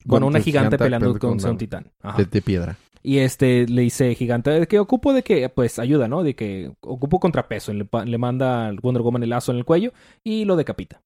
Bueno, 0.05 0.27
una 0.27 0.37
Entonces, 0.37 0.43
gigante 0.45 0.77
peleando 0.77 1.19
con 1.19 1.31
un 1.43 1.57
titán. 1.57 1.91
Ajá. 2.01 2.17
De, 2.17 2.25
de 2.25 2.41
piedra. 2.41 2.77
Y 3.03 3.19
este 3.19 3.67
le 3.67 3.83
dice 3.83 4.15
gigante 4.15 4.49
de 4.49 4.67
que 4.67 4.79
ocupo 4.79 5.13
de 5.13 5.21
que, 5.21 5.47
pues 5.49 5.77
ayuda, 5.77 6.07
¿no? 6.07 6.23
De 6.23 6.33
que 6.35 6.71
ocupo 6.81 7.19
contrapeso. 7.19 7.71
Le, 7.71 8.17
manda 8.17 8.67
al 8.67 8.79
Wonder 8.79 9.03
Woman 9.03 9.21
el 9.21 9.29
lazo 9.29 9.51
en 9.51 9.59
el 9.59 9.65
cuello 9.65 9.93
y 10.23 10.45
lo 10.45 10.55
decapita. 10.55 11.01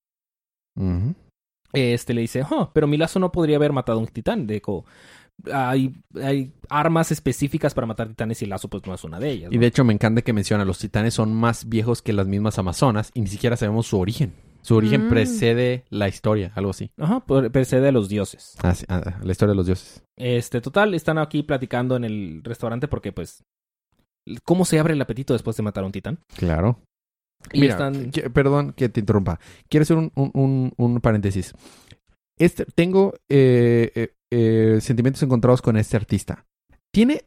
Este 1.72 2.14
le 2.14 2.22
dice, 2.22 2.42
oh, 2.50 2.70
pero 2.72 2.86
mi 2.86 2.96
lazo 2.96 3.18
no 3.20 3.30
podría 3.30 3.56
haber 3.56 3.72
matado 3.72 3.98
a 3.98 4.00
un 4.02 4.08
titán. 4.08 4.46
De 4.46 4.60
co- 4.62 4.84
hay, 5.52 5.94
hay 6.22 6.52
armas 6.68 7.12
específicas 7.12 7.74
para 7.74 7.86
matar 7.86 8.08
titanes 8.08 8.40
y 8.40 8.44
el 8.44 8.50
lazo 8.50 8.68
pues 8.68 8.86
no 8.86 8.94
es 8.94 9.04
una 9.04 9.20
de 9.20 9.30
ellas. 9.30 9.52
Y 9.52 9.58
de 9.58 9.66
hecho 9.66 9.84
me 9.84 9.92
encanta 9.92 10.22
que 10.22 10.32
menciona, 10.32 10.64
los 10.64 10.78
titanes 10.78 11.14
son 11.14 11.34
más 11.34 11.68
viejos 11.68 12.02
que 12.02 12.12
las 12.12 12.26
mismas 12.26 12.58
amazonas 12.58 13.10
y 13.14 13.20
ni 13.20 13.26
siquiera 13.26 13.56
sabemos 13.56 13.86
su 13.86 13.98
origen. 13.98 14.32
Su 14.62 14.76
origen 14.76 15.06
Mm. 15.06 15.08
precede 15.08 15.84
la 15.88 16.08
historia, 16.08 16.52
algo 16.54 16.70
así. 16.70 16.90
Ajá, 16.98 17.24
precede 17.24 17.88
a 17.88 17.92
los 17.92 18.08
dioses. 18.08 18.56
Ah, 18.62 18.74
sí, 18.74 18.84
ah, 18.88 19.18
la 19.22 19.32
historia 19.32 19.50
de 19.52 19.56
los 19.56 19.66
dioses. 19.66 20.02
Este, 20.16 20.60
total, 20.60 20.94
están 20.94 21.18
aquí 21.18 21.42
platicando 21.42 21.96
en 21.96 22.04
el 22.04 22.42
restaurante 22.44 22.86
porque 22.88 23.12
pues... 23.12 23.42
¿Cómo 24.44 24.64
se 24.66 24.78
abre 24.78 24.92
el 24.92 25.00
apetito 25.00 25.32
después 25.32 25.56
de 25.56 25.62
matar 25.62 25.82
a 25.82 25.86
un 25.86 25.92
titán? 25.92 26.18
Claro. 26.36 26.78
Y 27.52 27.60
Mira, 27.62 27.72
están... 27.72 28.10
que- 28.10 28.28
perdón 28.28 28.74
que 28.74 28.90
te 28.90 29.00
interrumpa. 29.00 29.40
Quiero 29.68 29.82
hacer 29.82 29.96
un, 29.96 30.12
un- 30.14 30.30
un- 30.34 30.72
un 30.76 31.00
paréntesis. 31.00 31.54
Este, 32.38 32.66
tengo 32.66 33.14
eh, 33.30 33.90
eh, 33.94 34.14
eh, 34.30 34.78
sentimientos 34.82 35.22
encontrados 35.22 35.62
con 35.62 35.78
este 35.78 35.96
artista. 35.96 36.44
Tiene 36.92 37.24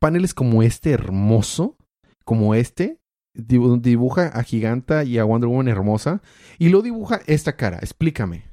paneles 0.00 0.34
como 0.34 0.62
este 0.64 0.90
hermoso, 0.90 1.76
como 2.24 2.54
este. 2.56 2.98
Dibu- 3.34 3.80
Dibuja 3.80 4.28
a 4.28 4.42
Giganta 4.42 5.04
y 5.04 5.18
a 5.18 5.24
Wonder 5.24 5.48
Woman 5.48 5.68
hermosa. 5.68 6.22
Y 6.58 6.68
lo 6.68 6.82
dibuja 6.82 7.20
esta 7.26 7.56
cara. 7.56 7.78
Explícame. 7.78 8.44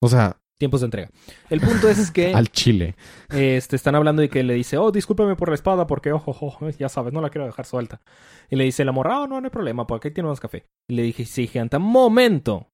O 0.00 0.08
sea, 0.08 0.36
Tiempos 0.62 0.80
de 0.82 0.84
entrega. 0.84 1.10
El 1.50 1.60
punto 1.60 1.88
es 1.88 2.12
que... 2.12 2.32
al 2.34 2.48
chile. 2.52 2.94
Este, 3.30 3.74
están 3.74 3.96
hablando 3.96 4.22
y 4.22 4.28
que 4.28 4.44
le 4.44 4.54
dice, 4.54 4.78
oh, 4.78 4.92
discúlpame 4.92 5.34
por 5.34 5.48
la 5.48 5.56
espada 5.56 5.88
porque, 5.88 6.12
ojo, 6.12 6.30
ojo, 6.30 6.70
ya 6.70 6.88
sabes, 6.88 7.12
no 7.12 7.20
la 7.20 7.30
quiero 7.30 7.46
dejar 7.46 7.66
suelta. 7.66 8.00
Y 8.48 8.54
le 8.54 8.62
dice 8.62 8.84
la 8.84 8.92
morra, 8.92 9.22
oh, 9.22 9.26
no, 9.26 9.40
no 9.40 9.46
hay 9.48 9.50
problema, 9.50 9.88
porque 9.88 10.08
aquí 10.08 10.14
tenemos 10.14 10.38
café. 10.38 10.68
Y 10.88 10.94
le 10.94 11.02
dije, 11.02 11.24
sí, 11.24 11.48
giganta, 11.48 11.80
momento. 11.80 12.68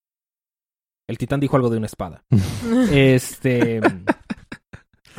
El 1.08 1.16
titán 1.16 1.40
dijo 1.40 1.56
algo 1.56 1.70
de 1.70 1.78
una 1.78 1.86
espada. 1.86 2.24
Este... 2.92 3.80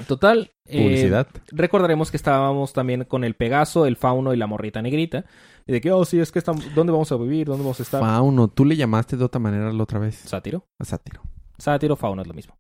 Total. 0.10 0.52
eh, 0.66 0.82
Publicidad. 0.84 1.28
recordaremos 1.52 2.10
que 2.12 2.18
estábamos 2.18 2.74
también 2.74 3.04
con 3.04 3.24
el 3.24 3.36
Pegaso, 3.36 3.86
el 3.86 3.96
Fauno 3.96 4.34
y 4.34 4.38
la 4.38 4.48
morrita 4.48 4.82
negrita. 4.82 5.24
Y 5.68 5.72
de 5.72 5.82
que, 5.82 5.92
oh, 5.92 6.04
sí, 6.04 6.20
es 6.20 6.32
que 6.32 6.40
estamos... 6.40 6.66
¿Dónde 6.74 6.92
vamos 6.92 7.12
a 7.12 7.16
vivir? 7.18 7.46
¿Dónde 7.46 7.62
vamos 7.64 7.80
a 7.80 7.84
estar? 7.84 8.02
Fauno, 8.02 8.48
tú 8.48 8.66
le 8.66 8.76
llamaste 8.76 9.16
de 9.18 9.24
otra 9.24 9.40
manera 9.40 9.72
la 9.72 9.84
otra 9.84 10.00
vez. 10.00 10.16
Sátiro. 10.16 10.66
A 10.80 10.84
sátiro. 10.86 11.22
Sátiro, 11.60 11.96
fauno 11.96 12.24
es 12.24 12.28
lo 12.28 12.34
mismo. 12.34 12.58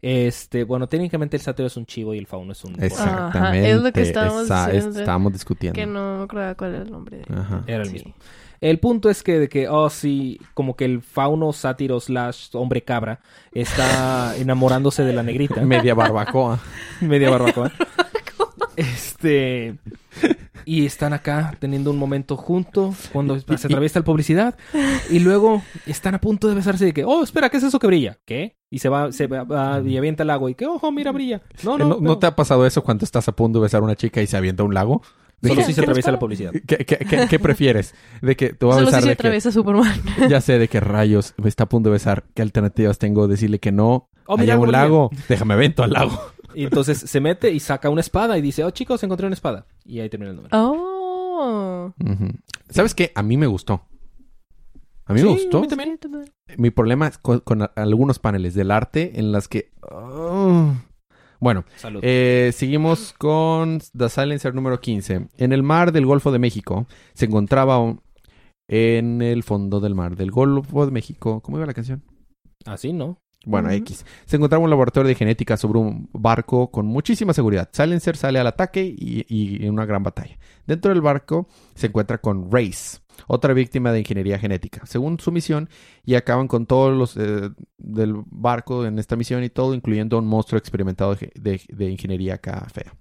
Este, 0.00 0.62
bueno, 0.62 0.86
técnicamente 0.86 1.36
el 1.36 1.42
sátiro 1.42 1.66
es 1.66 1.76
un 1.76 1.84
chivo 1.84 2.14
y 2.14 2.18
el 2.18 2.26
fauno 2.28 2.52
es 2.52 2.62
un... 2.64 2.80
Exactamente. 2.80 3.70
es 3.72 3.80
lo 3.82 3.92
que 3.92 4.02
estábamos 4.02 4.44
esa- 4.44 4.68
diciendo. 4.70 5.00
estábamos 5.00 5.32
discutiendo. 5.32 5.74
Que 5.74 5.86
no 5.86 6.18
me 6.18 6.24
acuerdo 6.24 6.56
cuál 6.56 6.74
era 6.74 6.82
el 6.84 6.90
nombre. 6.92 7.16
de- 7.18 7.34
Ajá. 7.34 7.64
Era 7.66 7.82
el 7.82 7.88
Sí. 7.88 7.92
mismo. 7.94 8.14
El 8.60 8.78
punto 8.78 9.10
es 9.10 9.22
que 9.22 9.38
de 9.38 9.48
que, 9.48 9.68
oh 9.68 9.90
sí, 9.90 10.40
como 10.54 10.76
que 10.76 10.84
el 10.84 11.02
fauno 11.02 11.52
sátiro 11.52 12.00
slash 12.00 12.48
hombre 12.54 12.82
cabra 12.82 13.20
está 13.52 14.36
enamorándose 14.38 15.04
de 15.04 15.12
la 15.12 15.22
negrita. 15.22 15.60
Media 15.62 15.94
barbacoa. 15.94 16.60
media 17.00 17.30
barbacoa. 17.30 17.72
Este. 18.76 19.76
Y 20.64 20.86
están 20.86 21.12
acá 21.12 21.56
teniendo 21.58 21.90
un 21.90 21.98
momento 21.98 22.36
juntos 22.36 23.08
cuando 23.12 23.36
se 23.40 23.66
atraviesa 23.66 23.98
la 23.98 24.04
publicidad. 24.04 24.54
Y 25.10 25.18
luego 25.18 25.62
están 25.86 26.14
a 26.14 26.20
punto 26.20 26.46
de 26.46 26.54
besarse 26.54 26.84
de 26.84 26.92
que, 26.92 27.04
oh, 27.04 27.24
espera, 27.24 27.48
¿qué 27.48 27.56
es 27.56 27.64
eso 27.64 27.80
que 27.80 27.88
brilla? 27.88 28.18
¿Qué? 28.24 28.56
Y 28.70 28.78
se 28.78 28.88
va, 28.88 29.10
se 29.10 29.26
va, 29.26 29.42
va 29.42 29.80
y 29.80 29.96
avienta 29.96 30.22
el 30.22 30.30
agua 30.30 30.48
y 30.48 30.54
que, 30.54 30.66
ojo, 30.66 30.92
mira, 30.92 31.10
brilla. 31.10 31.42
No, 31.64 31.76
no, 31.76 31.88
¿No, 31.88 31.94
no 31.96 32.00
no. 32.00 32.18
te 32.18 32.26
ha 32.26 32.36
pasado 32.36 32.64
eso 32.66 32.84
cuando 32.84 33.04
estás 33.04 33.26
a 33.26 33.32
punto 33.32 33.58
de 33.58 33.64
besar 33.64 33.80
a 33.80 33.84
una 33.84 33.96
chica 33.96 34.22
y 34.22 34.28
se 34.28 34.36
avienta 34.36 34.62
un 34.62 34.74
lago? 34.74 35.02
De 35.40 35.48
Solo 35.50 35.60
que- 35.60 35.66
si 35.66 35.72
se 35.72 35.80
atraviesa 35.82 36.10
la 36.10 36.18
publicidad. 36.18 36.50
¿Qué, 36.52 36.78
qué, 36.78 36.96
qué- 36.96 37.26
qué 37.30 37.38
prefieres? 37.38 37.94
De 38.22 38.34
que 38.36 38.52
te 38.54 38.64
voy 38.66 38.72
a 38.74 38.78
Solo 38.78 38.86
si 38.88 38.90
besar 38.90 39.02
se 39.02 39.08
de 39.10 39.14
que... 39.16 39.20
atraviesa 39.20 39.52
Superman. 39.52 40.02
Ya 40.28 40.40
sé 40.40 40.58
de 40.58 40.66
qué 40.68 40.80
rayos 40.80 41.34
me 41.36 41.48
está 41.48 41.64
a 41.64 41.68
punto 41.68 41.88
de 41.90 41.92
besar. 41.94 42.24
¿Qué 42.34 42.42
alternativas 42.42 42.98
tengo? 42.98 43.28
Decirle 43.28 43.58
que 43.60 43.70
no. 43.70 44.08
Oh, 44.26 44.34
Hay 44.36 44.40
mira, 44.46 44.58
un 44.58 44.72
lago. 44.72 45.10
Déjame 45.28 45.54
vento 45.56 45.82
al 45.84 45.92
lago. 45.92 46.18
Y 46.54 46.64
entonces 46.64 46.98
se 46.98 47.20
mete 47.20 47.52
y 47.52 47.60
saca 47.60 47.88
una 47.88 48.00
espada 48.00 48.36
y 48.36 48.42
dice, 48.42 48.64
oh, 48.64 48.70
chicos, 48.70 49.02
encontré 49.04 49.26
una 49.26 49.34
espada. 49.34 49.66
Y 49.84 50.00
ahí 50.00 50.08
termina 50.10 50.30
el 50.30 50.36
número. 50.36 50.56
Oh. 50.58 51.92
¿Sabes 52.70 52.94
qué? 52.94 53.12
A 53.14 53.22
mí 53.22 53.36
me 53.36 53.46
gustó. 53.46 53.82
A 55.06 55.12
mí 55.14 55.22
me 55.22 55.28
Sí, 55.28 55.44
gustó. 55.44 55.58
a 55.58 55.60
mí 55.60 55.68
también. 55.68 55.98
Mi 56.56 56.70
problema 56.70 57.06
es 57.06 57.18
con, 57.18 57.42
algunos 57.76 58.18
paneles 58.18 58.54
del 58.54 58.70
arte 58.72 59.12
en 59.20 59.30
las 59.32 59.46
que... 59.48 59.70
ah. 59.90 60.74
Bueno, 61.40 61.64
Salud. 61.76 62.00
Eh, 62.02 62.50
seguimos 62.54 63.12
con 63.16 63.80
The 63.96 64.08
Silencer 64.08 64.54
número 64.54 64.80
15. 64.80 65.28
En 65.38 65.52
el 65.52 65.62
mar 65.62 65.92
del 65.92 66.06
Golfo 66.06 66.32
de 66.32 66.38
México 66.38 66.86
se 67.14 67.26
encontraba 67.26 67.78
un- 67.78 68.00
en 68.68 69.22
el 69.22 69.42
fondo 69.44 69.80
del 69.80 69.94
mar 69.94 70.16
del 70.16 70.30
Golfo 70.30 70.84
de 70.84 70.92
México. 70.92 71.40
¿Cómo 71.40 71.56
iba 71.58 71.66
la 71.66 71.74
canción? 71.74 72.02
Así, 72.66 72.92
¿no? 72.92 73.18
Bueno. 73.46 73.70
X. 73.70 74.04
Se 74.26 74.36
encontraba 74.36 74.62
un 74.64 74.68
laboratorio 74.68 75.08
de 75.08 75.14
genética 75.14 75.56
sobre 75.56 75.78
un 75.78 76.10
barco 76.12 76.70
con 76.70 76.86
muchísima 76.86 77.32
seguridad. 77.32 77.68
Silencer 77.72 78.16
sale 78.16 78.38
al 78.40 78.46
ataque 78.48 78.84
y, 78.84 79.24
y 79.28 79.64
en 79.64 79.72
una 79.72 79.86
gran 79.86 80.02
batalla. 80.02 80.36
Dentro 80.66 80.90
del 80.92 81.00
barco 81.00 81.46
se 81.74 81.86
encuentra 81.86 82.18
con 82.18 82.50
Race, 82.50 82.98
otra 83.26 83.54
víctima 83.54 83.92
de 83.92 84.00
ingeniería 84.00 84.38
genética. 84.38 84.86
Según 84.86 85.18
su 85.20 85.32
misión, 85.32 85.68
y 86.04 86.14
acaban 86.14 86.48
con 86.48 86.66
todos 86.66 86.96
los 86.96 87.16
eh, 87.16 87.50
del 87.78 88.14
barco 88.26 88.86
en 88.86 88.98
esta 88.98 89.16
misión 89.16 89.42
y 89.44 89.50
todo, 89.50 89.74
incluyendo 89.74 90.18
un 90.18 90.26
monstruo 90.26 90.58
experimentado 90.58 91.16
de, 91.34 91.90
ingeniería 91.90 92.34
acá 92.34 92.66
fea. 92.72 92.94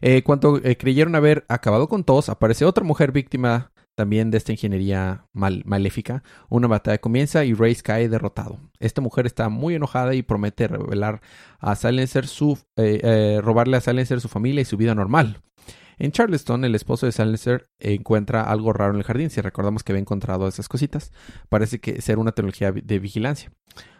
Eh, 0.00 0.22
cuando 0.22 0.58
eh, 0.58 0.76
creyeron 0.76 1.14
haber 1.14 1.44
acabado 1.48 1.88
con 1.88 2.04
todos, 2.04 2.28
aparece 2.28 2.64
otra 2.64 2.84
mujer 2.84 3.12
víctima 3.12 3.72
también 3.94 4.30
de 4.30 4.36
esta 4.36 4.52
ingeniería 4.52 5.24
mal- 5.32 5.62
maléfica. 5.64 6.22
Una 6.50 6.68
batalla 6.68 6.98
comienza 6.98 7.44
y 7.46 7.54
Race 7.54 7.82
cae 7.82 8.10
derrotado. 8.10 8.60
Esta 8.78 9.00
mujer 9.00 9.24
está 9.24 9.48
muy 9.48 9.74
enojada 9.74 10.14
y 10.14 10.22
promete 10.22 10.68
revelar 10.68 11.22
a 11.58 11.74
Silencer 11.76 12.26
su, 12.26 12.58
robarle 13.40 13.78
a 13.78 13.80
Silencer 13.80 14.20
su 14.20 14.28
familia 14.28 14.60
y 14.60 14.66
su 14.66 14.76
vida 14.76 14.94
normal. 14.94 15.40
En 15.98 16.12
Charleston, 16.12 16.64
el 16.64 16.74
esposo 16.74 17.06
de 17.06 17.12
Silencer 17.12 17.68
encuentra 17.78 18.42
algo 18.42 18.72
raro 18.72 18.92
en 18.92 18.98
el 18.98 19.04
jardín. 19.04 19.30
Si 19.30 19.40
recordamos 19.40 19.82
que 19.82 19.92
había 19.92 20.00
encontrado 20.02 20.46
esas 20.46 20.68
cositas, 20.68 21.10
parece 21.48 21.80
que 21.80 22.02
ser 22.02 22.18
una 22.18 22.32
tecnología 22.32 22.70
de 22.72 22.98
vigilancia. 22.98 23.50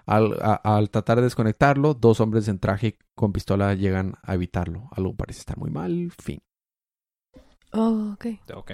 Al, 0.05 0.35
a- 0.43 0.61
al 0.77 0.91
tratar 0.91 1.17
de 1.19 1.25
desconectarlo, 1.25 1.95
dos 1.95 2.21
hombres 2.21 2.49
en 2.49 2.59
traje 2.59 2.99
con 3.15 3.33
pistola 3.33 3.75
llegan 3.75 4.15
a 4.23 4.35
evitarlo. 4.35 4.89
Algo 4.93 5.15
parece 5.17 5.41
estar 5.41 5.57
muy 5.59 5.71
mal. 5.71 6.11
Fin. 6.23 6.41
Oh, 7.73 8.13
ok. 8.15 8.27
Ok. 8.55 8.73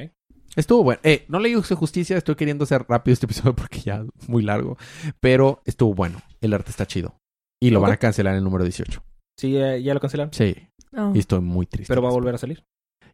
Estuvo 0.56 0.82
bueno. 0.84 1.00
Eh, 1.02 1.24
no 1.28 1.38
le 1.38 1.48
hice 1.48 1.74
justicia, 1.74 2.16
estoy 2.18 2.34
queriendo 2.34 2.64
hacer 2.64 2.84
rápido 2.88 3.12
este 3.14 3.26
episodio 3.26 3.54
porque 3.56 3.80
ya 3.80 4.04
es 4.18 4.28
muy 4.28 4.42
largo. 4.42 4.76
Pero 5.20 5.62
estuvo 5.64 5.94
bueno. 5.94 6.20
El 6.40 6.52
arte 6.54 6.70
está 6.70 6.86
chido. 6.86 7.18
Y 7.60 7.70
lo 7.70 7.80
van 7.80 7.92
a 7.92 7.96
cancelar 7.96 8.32
en 8.34 8.38
el 8.38 8.44
número 8.44 8.64
18. 8.64 9.02
Sí, 9.38 9.56
eh, 9.56 9.82
ya 9.82 9.94
lo 9.94 10.00
cancelaron. 10.00 10.32
Sí. 10.32 10.54
Oh. 10.96 11.12
Y 11.14 11.20
estoy 11.20 11.40
muy 11.40 11.66
triste. 11.66 11.88
Pero 11.90 12.02
va 12.02 12.08
a 12.08 12.12
volver 12.12 12.34
a 12.34 12.38
salir. 12.38 12.64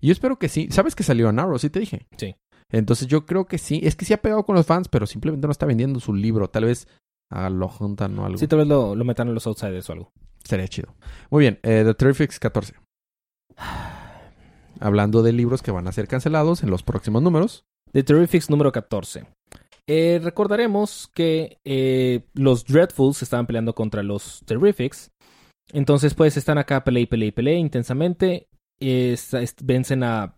Yo 0.01 0.13
espero 0.13 0.39
que 0.39 0.49
sí. 0.49 0.69
¿Sabes 0.71 0.95
que 0.95 1.03
salió 1.03 1.29
en 1.29 1.39
Arrow? 1.39 1.59
Sí 1.59 1.71
te 1.71 1.81
dije. 1.81 2.07
Sí. 2.17 2.35
Entonces 2.71 3.07
yo 3.09 3.27
creo 3.27 3.47
que 3.47 3.59
sí. 3.59 3.81
Es 3.83 3.97
que 3.97 4.05
sí 4.05 4.13
ha 4.13 4.23
pegado 4.23 4.45
con 4.45 4.55
los 4.55 4.67
fans, 4.67 4.89
pero 4.89 5.07
simplemente 5.07 5.47
no 5.47 5.53
está 5.53 5.67
vendiendo 5.67 6.01
su 6.01 6.15
libro. 6.15 6.49
Tal 6.49 6.65
vez 6.65 6.87
ah, 7.31 7.49
lo 7.51 7.69
juntan 7.69 8.19
o 8.19 8.27
algo. 8.27 8.39
Sí, 8.39 8.47
tal 8.47 8.61
vez 8.61 8.69
lo, 8.69 8.95
lo 8.95 9.05
metan 9.05 9.29
en 9.29 9.35
los 9.35 9.47
outsiders 9.47 9.89
o 9.91 9.93
algo. 9.93 10.13
Sería 10.45 10.69
chido. 10.69 10.95
Muy 11.31 11.43
bien. 11.43 11.59
eh, 11.63 11.83
The 11.85 11.95
Terrifics 11.95 12.39
14. 12.39 12.75
Hablando 14.81 15.23
de 15.23 15.33
libros 15.33 15.63
que 15.63 15.71
van 15.71 15.89
a 15.89 15.93
ser 15.93 16.07
cancelados 16.07 16.63
en 16.63 16.71
los 16.71 16.83
próximos 16.83 17.23
números. 17.23 17.65
The 17.93 18.03
Terrifics 18.05 18.51
número 18.51 18.71
14. 18.71 19.25
Eh, 19.89 20.21
recordaremos 20.23 21.11
que 21.15 21.59
eh, 21.65 22.27
los 22.35 22.65
Dreadfuls 22.67 23.23
estaban 23.23 23.47
peleando 23.47 23.75
contra 23.75 24.03
los 24.03 24.43
Terrifics. 24.45 25.11
Entonces, 25.73 26.15
pues, 26.15 26.37
están 26.37 26.59
acá, 26.59 26.85
pelea 26.85 27.03
y 27.03 27.07
pelea 27.07 27.29
y 27.29 27.33
pelea 27.33 27.59
intensamente. 27.59 28.48
Es- 28.81 29.35
es- 29.35 29.57
vencen 29.63 30.03
a 30.05 30.37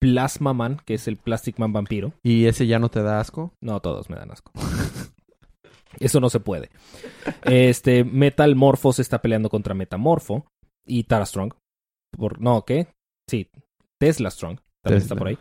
Plasma 0.00 0.52
Man, 0.54 0.80
que 0.84 0.94
es 0.94 1.08
el 1.08 1.16
Plastic 1.16 1.58
Man 1.58 1.72
vampiro. 1.72 2.12
¿Y 2.22 2.46
ese 2.46 2.66
ya 2.66 2.78
no 2.78 2.88
te 2.88 3.02
da 3.02 3.20
asco? 3.20 3.52
No, 3.60 3.80
todos 3.80 4.08
me 4.10 4.16
dan 4.16 4.30
asco. 4.30 4.52
Eso 6.00 6.20
no 6.20 6.30
se 6.30 6.38
puede. 6.40 6.70
Este, 7.42 8.04
Metal 8.04 8.54
Morphos 8.54 8.98
está 9.00 9.20
peleando 9.20 9.48
contra 9.48 9.74
Metamorfo 9.74 10.46
y 10.86 11.04
Tara 11.04 11.26
Strong. 11.26 11.54
Por, 12.16 12.40
no, 12.40 12.64
¿qué? 12.64 12.88
Sí, 13.28 13.48
Tesla 13.98 14.30
Strong. 14.30 14.60
También 14.84 15.02
está 15.02 15.14
Tesla. 15.14 15.18
por 15.18 15.28
ahí. 15.28 15.38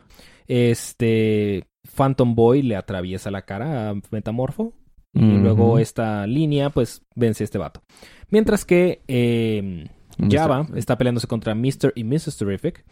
Este, 0.47 1.67
Phantom 1.95 2.33
Boy 2.33 2.61
le 2.63 2.75
atraviesa 2.75 3.29
la 3.29 3.43
cara 3.43 3.89
a 3.91 3.95
Metamorfo. 4.11 4.73
Y 5.13 5.19
luego 5.37 5.79
esta 5.79 6.27
línea, 6.27 6.69
pues, 6.69 7.01
vence 7.15 7.43
a 7.43 7.45
este 7.45 7.57
vato. 7.57 7.81
Mientras 8.29 8.65
que 8.65 9.01
eh, 9.07 9.87
Java 10.29 10.63
Mr. 10.63 10.77
está 10.77 10.97
peleándose 10.97 11.27
contra 11.27 11.53
Mr. 11.55 11.93
y 11.95 12.03
Mrs. 12.03 12.37
Terrific. 12.37 12.83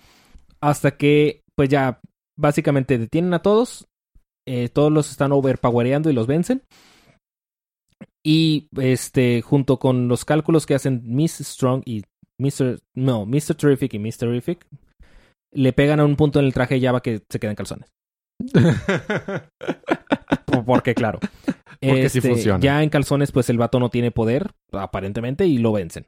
Hasta 0.61 0.97
que, 0.97 1.41
pues 1.57 1.69
ya, 1.69 1.99
básicamente 2.39 2.97
detienen 2.97 3.33
a 3.33 3.41
todos. 3.41 3.87
eh, 4.47 4.69
todos 4.69 4.91
los 4.91 5.09
están 5.09 5.31
overpowereando 5.31 6.09
y 6.09 6.13
los 6.13 6.27
vencen. 6.27 6.61
Y 8.25 8.67
este, 8.77 9.41
junto 9.41 9.77
con 9.79 10.07
los 10.07 10.25
cálculos 10.25 10.65
que 10.65 10.75
hacen 10.75 11.01
Miss 11.05 11.37
Strong 11.39 11.83
y 11.85 12.03
Mr. 12.39 12.79
No, 12.95 13.25
Mr. 13.25 13.55
Terrific 13.55 13.93
y 13.95 13.99
Miss 13.99 14.17
Terrific, 14.17 14.65
le 15.53 15.73
pegan 15.73 15.99
a 15.99 16.05
un 16.05 16.15
punto 16.15 16.39
en 16.39 16.45
el 16.45 16.53
traje 16.53 16.75
de 16.75 16.81
Java 16.85 17.01
que 17.01 17.21
se 17.29 17.39
queda 17.39 17.51
en 17.51 17.55
calzones. 17.55 17.89
Por- 20.45 20.65
Porque, 20.65 20.95
claro. 20.95 21.19
Porque 21.81 22.09
sí 22.09 22.17
Este, 22.19 22.29
funciona. 22.29 22.59
Ya 22.59 22.81
en 22.83 22.89
calzones, 22.89 23.31
pues 23.31 23.49
el 23.49 23.57
vato 23.57 23.79
no 23.79 23.89
tiene 23.89 24.11
poder, 24.11 24.51
aparentemente, 24.71 25.45
y 25.45 25.57
lo 25.57 25.71
vencen. 25.71 26.05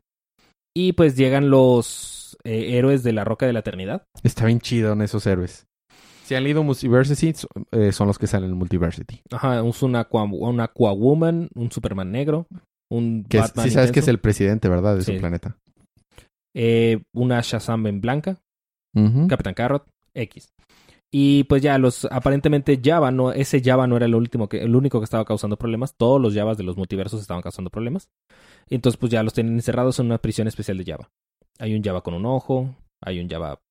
Y 0.79 0.93
pues 0.93 1.15
llegan 1.15 1.49
los 1.49 2.37
eh, 2.43 2.77
héroes 2.77 3.01
de 3.01 3.11
la 3.11 3.23
Roca 3.23 3.47
de 3.47 3.53
la 3.53 3.59
Eternidad. 3.59 4.03
Está 4.21 4.45
bien 4.45 4.59
chido 4.59 4.93
en 4.93 5.01
esos 5.01 5.25
héroes. 5.25 5.65
Si 6.23 6.35
han 6.35 6.43
leído 6.43 6.61
Multiversity, 6.61 7.33
eh, 7.71 7.91
son 7.91 8.05
los 8.05 8.19
que 8.19 8.27
salen 8.27 8.51
en 8.51 8.57
Multiversity. 8.57 9.21
Ajá, 9.31 9.65
es 9.67 9.81
un, 9.81 9.95
Aqua, 9.95 10.23
un 10.25 10.59
Aquawoman, 10.59 11.49
un 11.55 11.71
Superman 11.71 12.11
negro, 12.11 12.45
un 12.91 13.23
Que 13.27 13.37
es- 13.37 13.43
Batman 13.45 13.65
sí 13.65 13.71
sabes 13.71 13.91
que 13.91 14.01
es 14.01 14.07
el 14.07 14.19
presidente, 14.19 14.69
¿verdad? 14.69 14.97
De 14.97 15.01
Sí. 15.03 15.13
su 15.15 15.19
planeta. 15.19 15.57
eh, 16.55 17.01
una 17.13 17.39
Shazam 17.41 17.85
en 17.87 18.01
blanca, 18.01 18.39
Ujú. 18.95 19.27
Capitán 19.27 19.53
Carrot, 19.55 19.85
X. 20.15 20.47
Y 21.11 21.45
pues 21.45 21.61
ya 21.61 21.77
los 21.77 22.05
aparentemente 22.05 22.81
Java 22.83 23.11
no 23.11 23.31
ese 23.31 23.61
Java 23.63 23.87
no 23.87 23.95
era 23.95 24.05
el 24.05 24.15
último 24.15 24.49
que 24.49 24.61
el 24.61 24.75
único 24.75 24.99
que 24.99 25.05
estaba 25.05 25.23
causando 25.23 25.57
problemas, 25.57 25.95
todos 25.95 26.21
los 26.21 26.33
Javas 26.33 26.57
de 26.57 26.63
los 26.63 26.75
multiversos 26.75 27.21
estaban 27.21 27.41
causando 27.41 27.69
problemas. 27.69 28.09
Entonces 28.69 28.97
pues 28.97 29.11
ya 29.11 29.23
los 29.23 29.33
tienen 29.33 29.53
encerrados 29.53 29.99
en 29.99 30.07
una 30.07 30.17
prisión 30.17 30.47
especial 30.47 30.77
de 30.77 30.91
Java. 30.91 31.09
Hay 31.59 31.75
un 31.75 31.83
Java 31.83 32.01
con 32.01 32.13
un 32.13 32.25
ojo, 32.25 32.75
hay 33.01 33.19
un 33.21 33.29
Java 33.29 33.61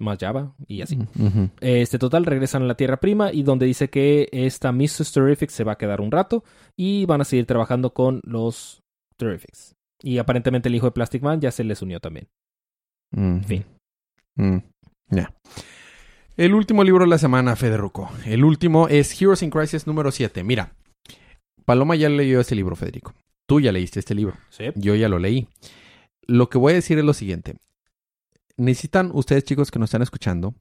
más 0.00 0.18
Java 0.18 0.54
y 0.66 0.82
así. 0.82 0.98
Este 1.60 1.98
total 1.98 2.24
regresan 2.26 2.62
a 2.62 2.66
la 2.66 2.74
Tierra 2.74 2.98
Prima 2.98 3.32
y 3.32 3.42
donde 3.42 3.66
dice 3.66 3.88
que 3.88 4.28
esta 4.32 4.72
Mrs. 4.72 5.12
Terrific 5.12 5.50
se 5.50 5.62
va 5.62 5.72
a 5.72 5.78
quedar 5.78 6.00
un 6.00 6.10
rato 6.10 6.42
y 6.76 7.04
van 7.06 7.20
a 7.20 7.24
seguir 7.24 7.46
trabajando 7.46 7.92
con 7.94 8.20
los 8.24 8.82
Terrifics. 9.16 9.76
Y 10.02 10.18
aparentemente 10.18 10.68
el 10.68 10.74
hijo 10.74 10.86
de 10.86 10.92
Plastic 10.92 11.22
Man 11.22 11.40
ya 11.40 11.50
se 11.50 11.62
les 11.64 11.82
unió 11.82 12.00
también. 12.00 12.26
Fin. 13.42 13.64
Mm, 14.36 14.58
Ya. 15.10 15.34
El 16.40 16.54
último 16.54 16.84
libro 16.84 17.04
de 17.04 17.10
la 17.10 17.18
semana, 17.18 17.54
Federico. 17.54 18.08
El 18.24 18.46
último 18.46 18.88
es 18.88 19.20
Heroes 19.20 19.42
in 19.42 19.50
Crisis 19.50 19.86
número 19.86 20.10
7. 20.10 20.42
Mira, 20.42 20.72
Paloma 21.66 21.96
ya 21.96 22.08
leyó 22.08 22.40
este 22.40 22.54
libro, 22.54 22.74
Federico. 22.76 23.12
Tú 23.44 23.60
ya 23.60 23.72
leíste 23.72 24.00
este 24.00 24.14
libro. 24.14 24.38
Sí. 24.48 24.64
Yo 24.74 24.94
ya 24.94 25.10
lo 25.10 25.18
leí. 25.18 25.48
Lo 26.22 26.48
que 26.48 26.56
voy 26.56 26.72
a 26.72 26.76
decir 26.76 26.96
es 26.96 27.04
lo 27.04 27.12
siguiente. 27.12 27.56
Necesitan 28.56 29.10
ustedes, 29.12 29.44
chicos 29.44 29.70
que 29.70 29.78
nos 29.78 29.88
están 29.88 30.00
escuchando, 30.00 30.54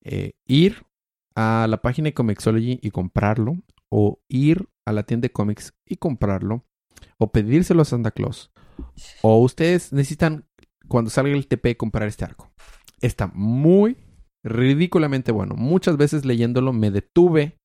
eh, 0.00 0.32
ir 0.46 0.86
a 1.34 1.66
la 1.68 1.82
página 1.82 2.06
de 2.06 2.14
Comixology 2.14 2.80
y 2.82 2.90
comprarlo, 2.90 3.58
o 3.90 4.22
ir 4.26 4.70
a 4.86 4.92
la 4.92 5.02
tienda 5.02 5.26
de 5.26 5.32
cómics 5.32 5.74
y 5.84 5.96
comprarlo, 5.96 6.64
o 7.18 7.30
pedírselo 7.30 7.82
a 7.82 7.84
Santa 7.84 8.10
Claus, 8.10 8.52
o 9.20 9.38
ustedes 9.42 9.92
necesitan, 9.92 10.46
cuando 10.88 11.10
salga 11.10 11.34
el 11.34 11.46
TP, 11.46 11.76
comprar 11.76 12.08
este 12.08 12.24
arco. 12.24 12.50
Está 13.02 13.30
muy 13.34 13.98
ridículamente 14.44 15.32
bueno. 15.32 15.54
Muchas 15.56 15.96
veces 15.96 16.24
leyéndolo 16.24 16.72
me 16.72 16.90
detuve 16.90 17.56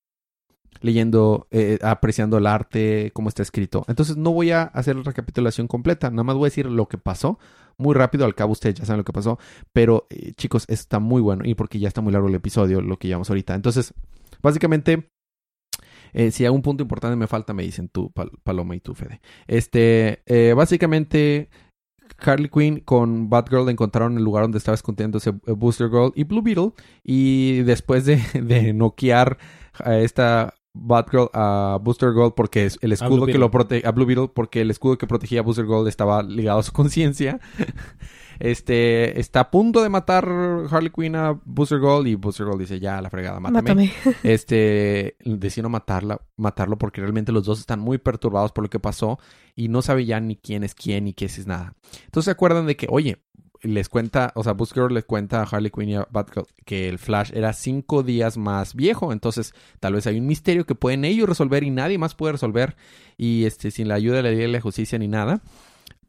leyendo, 0.81 1.47
eh, 1.51 1.79
apreciando 1.81 2.37
el 2.37 2.45
arte, 2.47 3.11
cómo 3.13 3.29
está 3.29 3.41
escrito. 3.41 3.85
Entonces 3.87 4.17
no 4.17 4.31
voy 4.33 4.51
a 4.51 4.63
hacer 4.63 4.95
la 4.95 5.03
recapitulación 5.03 5.67
completa, 5.67 6.09
nada 6.09 6.23
más 6.23 6.35
voy 6.35 6.47
a 6.47 6.51
decir 6.51 6.65
lo 6.65 6.87
que 6.87 6.97
pasó 6.97 7.39
muy 7.77 7.93
rápido, 7.95 8.25
al 8.25 8.35
cabo 8.35 8.51
ustedes 8.53 8.75
ya 8.75 8.85
saben 8.85 8.99
lo 8.99 9.03
que 9.03 9.13
pasó, 9.13 9.39
pero 9.73 10.05
eh, 10.09 10.33
chicos, 10.33 10.65
está 10.67 10.99
muy 10.99 11.21
bueno 11.21 11.43
y 11.45 11.55
porque 11.55 11.79
ya 11.79 11.87
está 11.87 12.01
muy 12.01 12.13
largo 12.13 12.27
el 12.27 12.35
episodio, 12.35 12.81
lo 12.81 12.97
que 12.97 13.07
llevamos 13.07 13.29
ahorita. 13.29 13.55
Entonces, 13.55 13.93
básicamente, 14.41 15.09
eh, 16.13 16.31
si 16.31 16.45
algún 16.45 16.61
punto 16.61 16.83
importante 16.83 17.15
me 17.17 17.27
falta, 17.27 17.53
me 17.53 17.63
dicen 17.63 17.89
tú, 17.89 18.11
Pal- 18.13 18.31
Paloma 18.43 18.75
y 18.75 18.79
tú, 18.79 18.93
Fede. 18.95 19.21
Este, 19.47 20.21
eh, 20.25 20.53
básicamente, 20.53 21.49
Harley 22.17 22.49
Quinn 22.49 22.79
con 22.79 23.29
Batgirl 23.29 23.69
encontraron 23.69 24.17
el 24.17 24.23
lugar 24.23 24.43
donde 24.43 24.57
estaba 24.57 24.75
escondiéndose 24.75 25.31
eh, 25.31 25.51
Booster 25.51 25.89
Girl 25.89 26.11
y 26.15 26.23
Blue 26.23 26.41
Beetle. 26.41 26.71
Y 27.03 27.63
después 27.63 28.05
de, 28.05 28.17
de 28.41 28.73
noquear 28.73 29.37
a 29.83 29.97
esta 29.97 30.53
Batgirl 30.73 31.29
a 31.33 31.79
Booster 31.81 32.13
Girl 32.13 32.33
porque 32.35 32.69
el 32.81 32.91
escudo 32.91 33.25
que 33.25 33.37
lo 33.37 33.49
protege 33.49 33.87
a 33.87 33.91
Blue 33.91 34.05
Beetle 34.05 34.29
porque 34.33 34.61
el 34.61 34.71
escudo 34.71 34.97
que 34.97 35.07
protegía 35.07 35.39
a 35.39 35.43
Booster 35.43 35.65
Girl 35.65 35.87
estaba 35.87 36.21
ligado 36.23 36.59
a 36.59 36.63
su 36.63 36.71
conciencia. 36.73 37.39
Este 38.39 39.19
está 39.19 39.41
a 39.41 39.51
punto 39.51 39.81
de 39.81 39.89
matar 39.89 40.27
Harley 40.69 40.91
Quinn 40.91 41.15
a 41.15 41.39
Booster 41.45 41.79
Girl 41.79 42.07
y 42.07 42.15
Booster 42.15 42.45
Girl 42.45 42.59
dice 42.59 42.79
ya 42.79 43.01
la 43.01 43.09
fregada, 43.09 43.39
mátame 43.39 43.61
Mátame. 43.61 43.93
este 44.23 45.15
decidió 45.23 45.63
no 45.63 45.69
matarla, 45.69 46.21
matarlo 46.37 46.77
porque 46.77 47.01
realmente 47.01 47.31
los 47.31 47.45
dos 47.45 47.59
están 47.59 47.79
muy 47.79 47.97
perturbados 47.97 48.51
por 48.51 48.63
lo 48.63 48.69
que 48.69 48.79
pasó 48.79 49.19
y 49.55 49.67
no 49.67 49.81
sabe 49.81 50.05
ya 50.05 50.19
ni 50.19 50.35
quién 50.35 50.63
es 50.63 50.75
quién 50.75 51.05
ni 51.05 51.13
qué 51.13 51.25
es 51.25 51.47
nada. 51.47 51.75
Entonces 52.05 52.25
se 52.25 52.31
acuerdan 52.31 52.65
de 52.65 52.75
que, 52.75 52.87
oye, 52.89 53.19
les 53.61 53.89
cuenta, 53.89 54.31
o 54.35 54.43
sea, 54.43 54.53
Busker 54.53 54.91
les 54.91 55.05
cuenta 55.05 55.41
a 55.41 55.43
Harley 55.43 55.71
Quinn 55.71 55.89
y 55.89 55.95
a 55.95 56.07
Batgirl 56.11 56.47
que 56.65 56.87
el 56.87 56.99
Flash 56.99 57.31
era 57.33 57.53
cinco 57.53 58.03
días 58.03 58.37
más 58.37 58.75
viejo, 58.75 59.11
entonces 59.11 59.53
tal 59.79 59.93
vez 59.93 60.07
hay 60.07 60.19
un 60.19 60.27
misterio 60.27 60.65
que 60.65 60.75
pueden 60.75 61.05
ellos 61.05 61.27
resolver 61.27 61.63
y 61.63 61.71
nadie 61.71 61.97
más 61.97 62.15
puede 62.15 62.33
resolver 62.33 62.75
y 63.17 63.45
este 63.45 63.71
sin 63.71 63.87
la 63.87 63.95
ayuda 63.95 64.17
de 64.17 64.23
la 64.23 64.29
Liga 64.31 64.43
de 64.43 64.47
la 64.49 64.61
Justicia 64.61 64.99
ni 64.99 65.07
nada. 65.07 65.41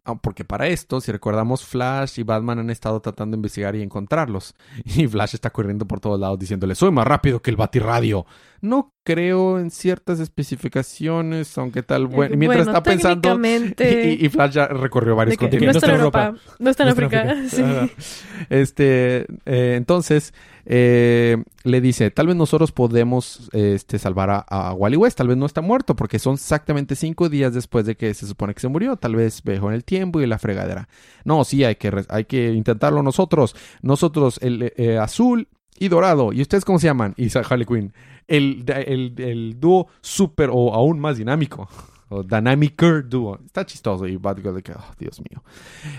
Ah, 0.08 0.14
Porque 0.14 0.44
para 0.44 0.68
esto, 0.68 1.00
si 1.00 1.10
recordamos, 1.10 1.64
Flash 1.64 2.20
y 2.20 2.22
Batman 2.22 2.60
han 2.60 2.70
estado 2.70 3.00
tratando 3.00 3.34
de 3.34 3.38
investigar 3.38 3.74
y 3.74 3.82
encontrarlos. 3.82 4.54
Y 4.84 5.06
Flash 5.08 5.34
está 5.34 5.50
corriendo 5.50 5.86
por 5.86 5.98
todos 6.00 6.18
lados 6.20 6.38
diciéndole, 6.38 6.74
soy 6.76 6.92
más 6.92 7.06
rápido 7.06 7.42
que 7.42 7.50
el 7.50 7.56
batirradio. 7.56 8.24
No 8.68 8.94
creo 9.04 9.58
en 9.58 9.70
ciertas 9.70 10.20
especificaciones, 10.20 11.56
aunque 11.58 11.82
tal... 11.82 12.06
Bueno, 12.06 12.36
mientras 12.36 12.66
está 12.66 12.82
pensando... 12.82 13.38
Y, 13.78 14.26
y 14.26 14.28
Flash 14.28 14.52
ya 14.52 14.66
recorrió 14.68 15.14
varios 15.14 15.36
continentes. 15.36 15.74
no 15.74 15.78
está 15.78 15.94
en 15.94 16.00
No 16.00 16.06
está 16.06 16.24
en 16.24 16.30
Europa, 16.30 16.40
no 16.58 16.70
está 16.70 16.82
en 16.82 16.88
No 16.88 17.04
está 17.04 17.22
en 17.22 17.68
África. 17.68 17.96
Sí. 17.96 18.14
Este, 18.50 19.26
eh, 19.46 19.74
entonces, 19.76 20.34
eh, 20.64 21.36
le 21.62 21.80
dice, 21.80 22.10
tal 22.10 22.26
vez 22.26 22.36
nosotros 22.36 22.72
podemos 22.72 23.48
este, 23.52 23.98
salvar 23.98 24.30
a, 24.30 24.38
a 24.38 24.72
Wally 24.72 24.96
West, 24.96 25.18
tal 25.18 25.28
vez 25.28 25.36
no 25.36 25.46
está 25.46 25.60
muerto, 25.60 25.94
porque 25.94 26.18
son 26.18 26.34
exactamente 26.34 26.96
cinco 26.96 27.28
días 27.28 27.54
después 27.54 27.86
de 27.86 27.96
que 27.96 28.12
se 28.14 28.26
supone 28.26 28.54
que 28.54 28.60
se 28.60 28.68
murió, 28.68 28.96
tal 28.96 29.14
vez 29.16 29.42
viajó 29.42 29.68
en 29.68 29.74
el 29.74 29.84
tiempo 29.84 30.20
y 30.20 30.26
la 30.26 30.38
fregadera. 30.38 30.88
No, 31.24 31.44
sí, 31.44 31.64
hay 31.64 31.76
que, 31.76 32.04
hay 32.08 32.24
que 32.24 32.52
intentarlo 32.52 33.02
nosotros, 33.02 33.54
nosotros, 33.82 34.38
el 34.42 34.72
eh, 34.76 34.98
azul 34.98 35.48
y 35.78 35.88
dorado, 35.88 36.32
¿y 36.32 36.42
ustedes 36.42 36.64
cómo 36.64 36.78
se 36.78 36.86
llaman? 36.86 37.14
Y 37.16 37.30
Harley 37.36 37.66
Quinn, 37.66 37.92
el, 38.28 38.64
el, 38.68 39.14
el 39.18 39.60
dúo 39.60 39.88
súper 40.00 40.50
o 40.52 40.74
aún 40.74 40.98
más 40.98 41.16
dinámico. 41.18 41.68
O 42.08 42.22
Dynamicer 42.22 43.08
Duo. 43.08 43.40
Está 43.44 43.66
chistoso. 43.66 44.06
Y 44.06 44.16
Batgirl 44.16 44.54
de 44.54 44.62
que, 44.62 44.70
oh, 44.70 44.94
Dios 44.96 45.20
mío. 45.28 45.42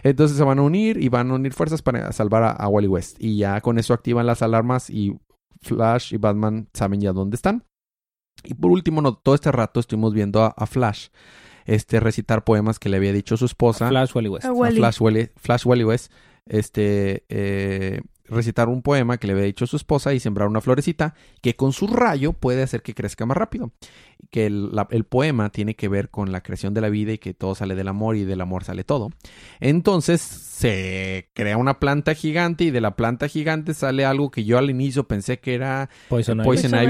Entonces 0.03 0.37
se 0.37 0.43
van 0.45 0.57
a 0.57 0.61
unir 0.61 1.03
y 1.03 1.09
van 1.09 1.29
a 1.31 1.33
unir 1.33 1.51
fuerzas 1.51 1.81
para 1.81 2.13
salvar 2.13 2.43
a, 2.43 2.51
a 2.51 2.69
Wally 2.69 2.87
West. 2.87 3.17
Y 3.19 3.35
ya 3.35 3.59
con 3.59 3.77
eso 3.77 3.93
activan 3.93 4.25
las 4.25 4.41
alarmas 4.41 4.89
y 4.89 5.19
Flash 5.61 6.13
y 6.13 6.17
Batman 6.17 6.69
saben 6.73 7.01
ya 7.01 7.11
dónde 7.11 7.35
están. 7.35 7.65
Y 8.45 8.53
por 8.53 8.71
último, 8.71 9.01
no, 9.01 9.15
todo 9.15 9.35
este 9.35 9.51
rato 9.51 9.81
estuvimos 9.81 10.13
viendo 10.13 10.43
a, 10.43 10.47
a 10.47 10.65
Flash 10.65 11.07
este, 11.65 11.99
recitar 11.99 12.43
poemas 12.43 12.79
que 12.79 12.89
le 12.89 12.97
había 12.97 13.13
dicho 13.13 13.35
su 13.37 13.45
esposa. 13.45 13.89
Flash 13.89 14.11
Wally 14.15 14.29
West. 14.29 14.45
A 14.45 14.49
a 14.49 14.53
Wally. 14.53 14.77
Flash 14.77 15.01
Wally, 15.01 15.29
Flash 15.35 15.65
Wally 15.65 15.83
West. 15.83 16.11
Este, 16.45 17.25
eh, 17.27 18.01
recitar 18.29 18.69
un 18.69 18.81
poema 18.81 19.17
que 19.17 19.27
le 19.27 19.33
había 19.33 19.45
dicho 19.45 19.65
su 19.67 19.75
esposa 19.77 20.13
y 20.13 20.19
sembrar 20.19 20.47
una 20.47 20.61
florecita 20.61 21.13
que 21.41 21.55
con 21.55 21.73
su 21.73 21.87
rayo 21.87 22.33
puede 22.33 22.63
hacer 22.63 22.81
que 22.81 22.93
crezca 22.93 23.25
más 23.25 23.37
rápido. 23.37 23.71
Que 24.31 24.47
el, 24.47 24.75
la- 24.75 24.87
el 24.91 25.03
poema 25.03 25.49
tiene 25.49 25.75
que 25.75 25.87
ver 25.87 26.09
con 26.09 26.31
la 26.31 26.41
creación 26.41 26.73
de 26.73 26.81
la 26.81 26.89
vida 26.89 27.13
y 27.13 27.17
que 27.19 27.33
todo 27.33 27.55
sale 27.55 27.75
del 27.75 27.87
amor 27.87 28.15
y 28.15 28.23
del 28.25 28.41
amor 28.41 28.63
sale 28.63 28.83
todo. 28.83 29.09
Entonces 29.59 30.21
se 30.21 31.29
crea 31.33 31.57
una 31.57 31.79
planta 31.79 32.13
gigante 32.15 32.63
y 32.65 32.71
de 32.71 32.81
la 32.81 32.95
planta 32.95 33.27
gigante 33.27 33.73
sale 33.73 34.05
algo 34.05 34.31
que 34.31 34.43
yo 34.43 34.57
al 34.57 34.69
inicio 34.69 35.07
pensé 35.07 35.39
que 35.39 35.53
era 35.53 35.89
Poison, 36.09 36.39
Ivy. 36.39 36.45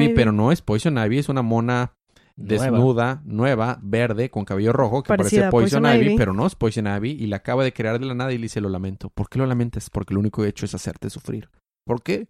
Poison, 0.05 0.15
pero 0.15 0.31
no 0.31 0.51
es 0.51 0.61
Poison 0.61 0.97
Ivy, 0.97 1.17
es 1.19 1.29
una 1.29 1.41
mona. 1.41 1.93
Desnuda, 2.37 3.21
nueva, 3.25 3.79
verde, 3.81 4.29
con 4.29 4.45
cabello 4.45 4.71
rojo, 4.71 5.03
que 5.03 5.09
Parecida 5.09 5.49
parece 5.49 5.51
Poison, 5.51 5.81
Poison 5.83 5.95
Ivy, 5.97 6.05
Ivy. 6.05 6.17
pero 6.17 6.33
no 6.33 6.45
es 6.45 6.55
Poison 6.55 6.87
Ivy, 6.87 7.11
y 7.11 7.27
la 7.27 7.37
acaba 7.37 7.63
de 7.63 7.73
crear 7.73 7.99
de 7.99 8.05
la 8.05 8.13
nada 8.13 8.31
y 8.31 8.37
le 8.37 8.43
dice 8.43 8.61
lo 8.61 8.69
lamento. 8.69 9.09
¿Por 9.09 9.27
qué 9.29 9.39
lo 9.39 9.45
lamentas? 9.45 9.89
Porque 9.89 10.13
lo 10.13 10.19
único 10.19 10.41
que 10.41 10.47
he 10.47 10.51
hecho 10.51 10.65
es 10.65 10.73
hacerte 10.73 11.09
sufrir. 11.09 11.49
¿Por 11.85 12.03
qué? 12.03 12.29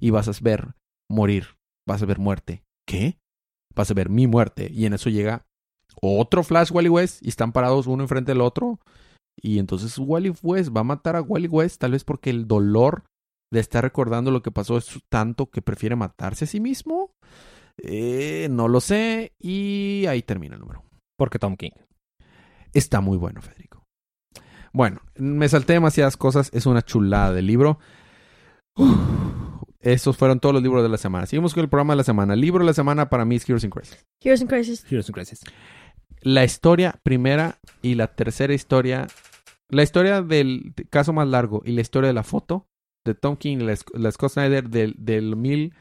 Y 0.00 0.10
vas 0.10 0.28
a 0.28 0.32
ver 0.42 0.74
morir, 1.08 1.56
vas 1.88 2.02
a 2.02 2.06
ver 2.06 2.18
muerte. 2.18 2.64
¿Qué? 2.86 3.18
Vas 3.74 3.90
a 3.90 3.94
ver 3.94 4.10
mi 4.10 4.26
muerte. 4.26 4.70
Y 4.70 4.86
en 4.86 4.94
eso 4.94 5.08
llega 5.08 5.46
otro 6.02 6.42
Flash 6.42 6.72
Wally 6.72 6.88
West 6.88 7.22
y 7.22 7.28
están 7.28 7.52
parados 7.52 7.86
uno 7.86 8.02
enfrente 8.02 8.32
del 8.32 8.40
otro. 8.40 8.80
Y 9.40 9.58
entonces 9.58 9.98
Wally 9.98 10.32
West 10.42 10.70
va 10.74 10.80
a 10.80 10.84
matar 10.84 11.16
a 11.16 11.22
Wally 11.22 11.48
West, 11.48 11.80
tal 11.80 11.92
vez 11.92 12.04
porque 12.04 12.30
el 12.30 12.46
dolor 12.46 13.04
de 13.52 13.60
estar 13.60 13.84
recordando 13.84 14.30
lo 14.30 14.42
que 14.42 14.50
pasó 14.50 14.76
es 14.76 14.98
tanto 15.08 15.50
que 15.50 15.62
prefiere 15.62 15.96
matarse 15.96 16.44
a 16.44 16.48
sí 16.48 16.60
mismo. 16.60 17.10
Eh, 17.78 18.48
no 18.50 18.68
lo 18.68 18.80
sé. 18.80 19.32
Y 19.38 20.04
ahí 20.08 20.22
termina 20.22 20.54
el 20.54 20.60
número. 20.60 20.82
Porque 21.16 21.38
Tom 21.38 21.56
King. 21.56 21.72
Está 22.72 23.00
muy 23.00 23.16
bueno, 23.16 23.40
Federico. 23.40 23.84
Bueno, 24.72 25.00
me 25.16 25.48
salté 25.48 25.74
demasiadas 25.74 26.16
cosas. 26.16 26.50
Es 26.52 26.66
una 26.66 26.82
chulada 26.82 27.32
de 27.32 27.42
libro. 27.42 27.78
Uf, 28.76 28.96
esos 29.80 30.16
fueron 30.16 30.40
todos 30.40 30.54
los 30.54 30.62
libros 30.62 30.82
de 30.82 30.88
la 30.88 30.96
semana. 30.96 31.26
Seguimos 31.26 31.54
con 31.54 31.62
el 31.62 31.68
programa 31.68 31.92
de 31.92 31.98
la 31.98 32.04
semana. 32.04 32.34
Libro 32.34 32.60
de 32.60 32.66
la 32.66 32.74
semana 32.74 33.10
para 33.10 33.24
mí 33.24 33.36
es 33.36 33.48
Heroes 33.48 33.64
in 33.64 33.70
Crisis. 33.70 34.04
Heroes 34.22 34.40
in 34.40 34.48
Crisis. 34.48 34.84
Heroes 34.90 35.08
in 35.08 35.12
Crisis. 35.12 35.40
La 36.22 36.42
historia 36.42 36.98
primera 37.02 37.58
y 37.82 37.94
la 37.94 38.08
tercera 38.08 38.54
historia. 38.54 39.06
La 39.68 39.82
historia 39.82 40.22
del 40.22 40.74
caso 40.90 41.12
más 41.12 41.28
largo 41.28 41.62
y 41.64 41.72
la 41.72 41.82
historia 41.82 42.08
de 42.08 42.14
la 42.14 42.22
foto 42.22 42.66
de 43.04 43.14
Tom 43.14 43.36
King 43.36 43.58
y 43.58 43.64
la, 43.64 43.76
la 43.92 44.10
Scott 44.10 44.32
Snyder 44.32 44.68
del, 44.70 44.94
del 44.98 45.36
mil 45.36 45.74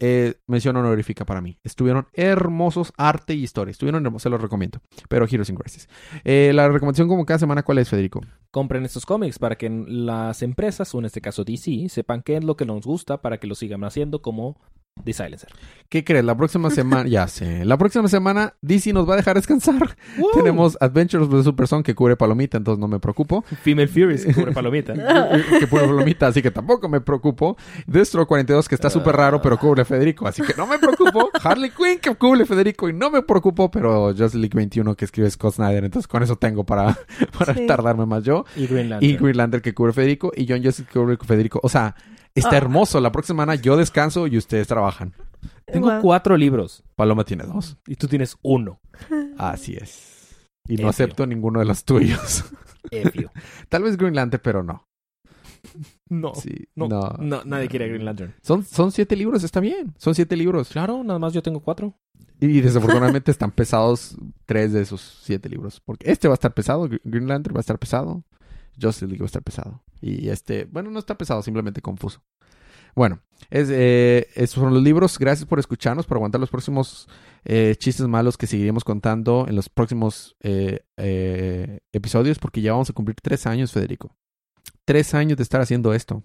eh, 0.00 0.34
mención 0.46 0.76
honorífica 0.76 1.24
para 1.24 1.40
mí. 1.40 1.58
Estuvieron 1.62 2.08
hermosos, 2.12 2.92
arte 2.96 3.34
y 3.34 3.42
historia. 3.42 3.70
Estuvieron 3.70 4.04
hermosos, 4.04 4.24
se 4.24 4.30
los 4.30 4.40
recomiendo. 4.40 4.80
Pero 5.08 5.26
Heroes 5.26 5.48
in 5.48 5.56
Crisis. 5.56 5.88
Eh, 6.24 6.52
la 6.54 6.68
recomendación 6.68 7.08
como 7.08 7.24
cada 7.24 7.38
semana, 7.38 7.62
¿cuál 7.62 7.78
es, 7.78 7.88
Federico? 7.88 8.20
Compren 8.50 8.84
estos 8.84 9.06
cómics 9.06 9.38
para 9.38 9.56
que 9.56 9.70
las 9.70 10.42
empresas, 10.42 10.94
o 10.94 10.98
en 10.98 11.04
este 11.04 11.20
caso 11.20 11.44
DC, 11.44 11.88
sepan 11.88 12.22
qué 12.22 12.36
es 12.36 12.44
lo 12.44 12.56
que 12.56 12.64
nos 12.64 12.84
gusta 12.84 13.22
para 13.22 13.38
que 13.38 13.46
lo 13.46 13.54
sigan 13.54 13.84
haciendo 13.84 14.22
como 14.22 14.56
The 15.04 15.12
Silencer. 15.12 15.48
¿Qué 15.88 16.04
crees? 16.04 16.24
La 16.24 16.36
próxima 16.36 16.70
semana, 16.70 17.08
ya 17.08 17.26
sé, 17.26 17.64
la 17.64 17.76
próxima 17.76 18.08
semana 18.08 18.54
DC 18.62 18.92
nos 18.92 19.08
va 19.08 19.14
a 19.14 19.16
dejar 19.16 19.36
descansar. 19.36 19.96
Tenemos 20.34 20.76
Adventures 20.80 21.24
of 21.26 21.30
the 21.34 21.42
Super 21.42 21.66
Son 21.66 21.82
que 21.82 21.94
cubre 21.94 22.14
palomita, 22.16 22.56
entonces 22.58 22.78
no 22.78 22.88
me 22.88 23.00
preocupo. 23.00 23.42
Female 23.62 23.88
Furies, 23.88 24.24
cubre 24.34 24.52
palomita. 24.52 24.92
que 25.60 25.66
cubre 25.66 25.86
palomita, 25.86 26.26
así 26.28 26.40
que 26.42 26.50
tampoco 26.50 26.88
me 26.88 27.00
preocupo. 27.00 27.56
Destro 27.86 28.26
42 28.26 28.68
que 28.68 28.74
está 28.74 28.90
súper 28.90 29.16
raro, 29.16 29.40
pero 29.42 29.58
cubre 29.58 29.84
Federico, 29.84 30.26
así 30.28 30.42
que 30.42 30.54
no 30.56 30.66
me 30.66 30.78
preocupo. 30.78 31.30
Harley 31.42 31.70
Quinn 31.70 31.98
que 31.98 32.14
cubre 32.14 32.44
Federico 32.46 32.88
y 32.88 32.92
no 32.92 33.10
me 33.10 33.22
preocupo, 33.22 33.70
pero 33.70 34.08
Justice 34.10 34.38
League 34.38 34.54
21 34.54 34.94
que 34.94 35.04
escribe 35.06 35.30
Scott 35.30 35.54
Snyder, 35.54 35.84
entonces 35.84 36.06
con 36.06 36.22
eso 36.22 36.36
tengo 36.36 36.64
para, 36.64 36.96
para 37.38 37.54
Sí. 37.54 37.66
tardarme 37.66 38.06
más 38.06 38.22
yo. 38.24 38.44
Y 38.56 38.66
Green 38.66 38.88
Lantern. 38.90 39.10
Y 39.10 39.16
Green 39.16 39.36
Lantern 39.36 39.62
que 39.62 39.74
cubre 39.74 39.92
Federico 39.92 40.32
y 40.36 40.46
John 40.48 40.62
Justice 40.62 40.84
que 40.90 40.98
cubre 40.98 41.16
Federico. 41.16 41.60
O 41.62 41.68
sea, 41.68 41.94
está 42.34 42.50
Ah. 42.52 42.56
hermoso. 42.58 43.00
La 43.00 43.12
próxima 43.12 43.34
semana 43.42 43.54
yo 43.56 43.76
descanso 43.76 44.26
y 44.26 44.36
ustedes 44.38 44.66
trabajan. 44.68 45.12
Tengo 45.66 45.90
Wow. 45.90 46.00
cuatro 46.02 46.36
libros 46.36 46.82
Paloma 46.96 47.24
tiene 47.24 47.44
dos. 47.44 47.76
y 47.86 47.96
tú 47.96 48.06
tienes 48.08 48.36
uno. 48.42 48.80
Así 49.38 49.74
es. 49.74 50.36
Y 50.68 50.76
no 50.76 50.88
acepto 50.88 51.26
ninguno 51.26 51.58
de 51.60 51.64
los 51.66 51.84
tuyos. 51.84 52.44
Ebrio. 52.90 53.30
Tal 53.68 53.82
vez 53.82 53.96
Green 53.96 54.14
Lantern, 54.14 54.40
pero 54.44 54.62
no. 54.62 54.86
No, 56.08 56.34
Sí, 56.34 56.50
no, 56.74 56.88
no. 56.88 57.10
no, 57.18 57.42
nadie 57.44 57.68
quiere 57.68 57.88
Green 57.88 58.04
Lantern. 58.04 58.34
Son, 58.42 58.64
son 58.64 58.90
siete 58.92 59.16
libros, 59.16 59.44
está 59.44 59.60
bien. 59.60 59.94
Son 59.96 60.14
siete 60.14 60.36
libros. 60.36 60.68
Claro, 60.68 61.02
nada 61.04 61.18
más 61.18 61.32
yo 61.32 61.42
tengo 61.42 61.60
cuatro. 61.60 61.94
Y 62.40 62.60
desafortunadamente 62.60 63.30
están 63.30 63.52
pesados 63.52 64.16
tres 64.44 64.72
de 64.72 64.82
esos 64.82 65.20
siete 65.24 65.48
libros. 65.48 65.80
Porque 65.84 66.10
este 66.10 66.26
va 66.28 66.34
a 66.34 66.36
estar 66.36 66.52
pesado, 66.52 66.88
Gr- 66.88 67.00
Green 67.04 67.28
Lantern 67.28 67.54
va 67.56 67.60
a 67.60 67.62
estar 67.62 67.78
pesado, 67.78 68.24
Justice 68.80 69.06
League 69.06 69.20
va 69.20 69.26
a 69.26 69.26
estar 69.26 69.42
pesado. 69.42 69.82
Y 70.02 70.28
este, 70.28 70.64
bueno, 70.64 70.90
no 70.90 70.98
está 70.98 71.16
pesado, 71.16 71.42
simplemente 71.42 71.80
confuso. 71.80 72.22
Bueno, 72.94 73.20
es, 73.50 73.68
eh, 73.70 74.28
esos 74.34 74.56
fueron 74.56 74.74
los 74.74 74.82
libros. 74.82 75.18
Gracias 75.18 75.48
por 75.48 75.58
escucharnos, 75.58 76.04
por 76.06 76.18
aguantar 76.18 76.40
los 76.40 76.50
próximos 76.50 77.08
eh, 77.44 77.74
chistes 77.78 78.06
malos 78.06 78.36
que 78.36 78.46
seguiremos 78.46 78.84
contando 78.84 79.46
en 79.48 79.56
los 79.56 79.68
próximos 79.68 80.36
eh, 80.42 80.80
eh, 80.96 81.80
episodios, 81.92 82.38
porque 82.38 82.60
ya 82.60 82.72
vamos 82.72 82.90
a 82.90 82.92
cumplir 82.92 83.16
tres 83.22 83.46
años, 83.46 83.72
Federico. 83.72 84.14
Tres 84.84 85.14
años 85.14 85.36
de 85.36 85.42
estar 85.42 85.60
haciendo 85.60 85.94
esto. 85.94 86.22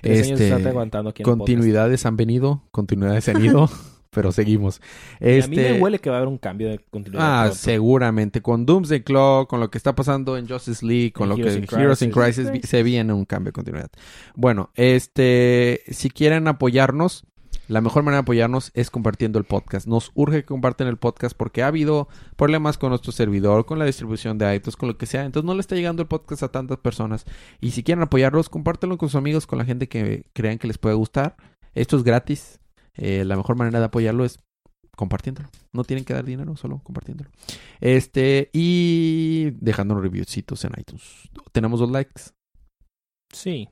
Tres 0.00 0.26
años 0.26 0.40
Este, 0.40 0.68
aguantando 0.68 1.10
aquí 1.10 1.22
en 1.22 1.24
continuidades 1.24 2.06
han 2.06 2.16
venido, 2.16 2.62
continuidades 2.72 3.28
han 3.28 3.44
ido, 3.44 3.68
pero 4.12 4.30
seguimos. 4.30 4.80
A 5.20 5.24
mí 5.24 5.30
Este, 5.30 5.72
me 5.72 5.80
huele 5.80 5.98
que 5.98 6.10
va 6.10 6.16
a 6.16 6.18
haber 6.18 6.28
un 6.28 6.38
cambio 6.38 6.68
de 6.68 6.78
continuidad. 6.78 7.24
Ah, 7.26 7.42
pronto. 7.44 7.58
seguramente. 7.58 8.42
Con 8.42 8.66
Doomsday 8.66 9.02
Claw, 9.02 9.46
con 9.46 9.58
lo 9.58 9.70
que 9.70 9.78
está 9.78 9.94
pasando 9.94 10.36
en 10.36 10.46
Justice 10.46 10.84
League, 10.84 11.12
con 11.12 11.24
En 11.24 11.28
lo 11.30 11.36
que 11.36 11.54
in 11.54 11.66
Heroes 11.70 12.02
in 12.02 12.10
Crisis. 12.10 12.50
Se 12.64 12.82
viene 12.82 13.12
un 13.12 13.24
cambio 13.24 13.48
de 13.48 13.52
continuidad. 13.54 13.90
Bueno, 14.34 14.70
este, 14.74 15.80
si 15.88 16.10
quieren 16.10 16.46
apoyarnos, 16.46 17.24
la 17.68 17.80
mejor 17.80 18.02
manera 18.02 18.18
de 18.18 18.22
apoyarnos 18.22 18.70
es 18.74 18.90
compartiendo 18.90 19.38
el 19.38 19.46
podcast. 19.46 19.86
Nos 19.86 20.10
urge 20.14 20.40
que 20.40 20.44
comparten 20.44 20.88
el 20.88 20.98
podcast 20.98 21.34
porque 21.34 21.62
ha 21.62 21.68
habido 21.68 22.06
problemas 22.36 22.76
con 22.76 22.90
nuestro 22.90 23.12
servidor, 23.12 23.64
con 23.64 23.78
la 23.78 23.86
distribución 23.86 24.36
de 24.36 24.54
iTunes, 24.54 24.76
con 24.76 24.90
lo 24.90 24.98
que 24.98 25.06
sea. 25.06 25.24
Entonces 25.24 25.46
no 25.46 25.54
le 25.54 25.60
está 25.60 25.74
llegando 25.74 26.02
el 26.02 26.08
podcast 26.08 26.42
a 26.42 26.48
tantas 26.48 26.76
personas. 26.78 27.24
Y 27.62 27.70
si 27.70 27.82
quieren 27.82 28.02
apoyarlos, 28.02 28.50
compártanlo 28.50 28.98
con 28.98 29.08
sus 29.08 29.16
amigos, 29.16 29.46
con 29.46 29.58
la 29.58 29.64
gente 29.64 29.88
que 29.88 30.26
crean 30.34 30.58
que 30.58 30.66
les 30.66 30.76
puede 30.76 30.96
gustar. 30.96 31.36
Esto 31.74 31.96
es 31.96 32.02
gratis. 32.04 32.58
Eh, 32.96 33.24
la 33.24 33.36
mejor 33.36 33.56
manera 33.56 33.78
de 33.78 33.86
apoyarlo 33.86 34.24
es 34.24 34.38
compartiéndolo. 34.96 35.48
No 35.72 35.84
tienen 35.84 36.04
que 36.04 36.12
dar 36.14 36.24
dinero, 36.24 36.56
solo 36.56 36.80
compartiéndolo. 36.84 37.30
Este, 37.80 38.50
y 38.52 39.50
dejando 39.60 39.94
reviewcitos 40.00 40.64
en 40.64 40.72
iTunes. 40.78 41.02
Tenemos 41.52 41.80
dos 41.80 41.90
likes. 41.90 42.22
Sí, 43.32 43.68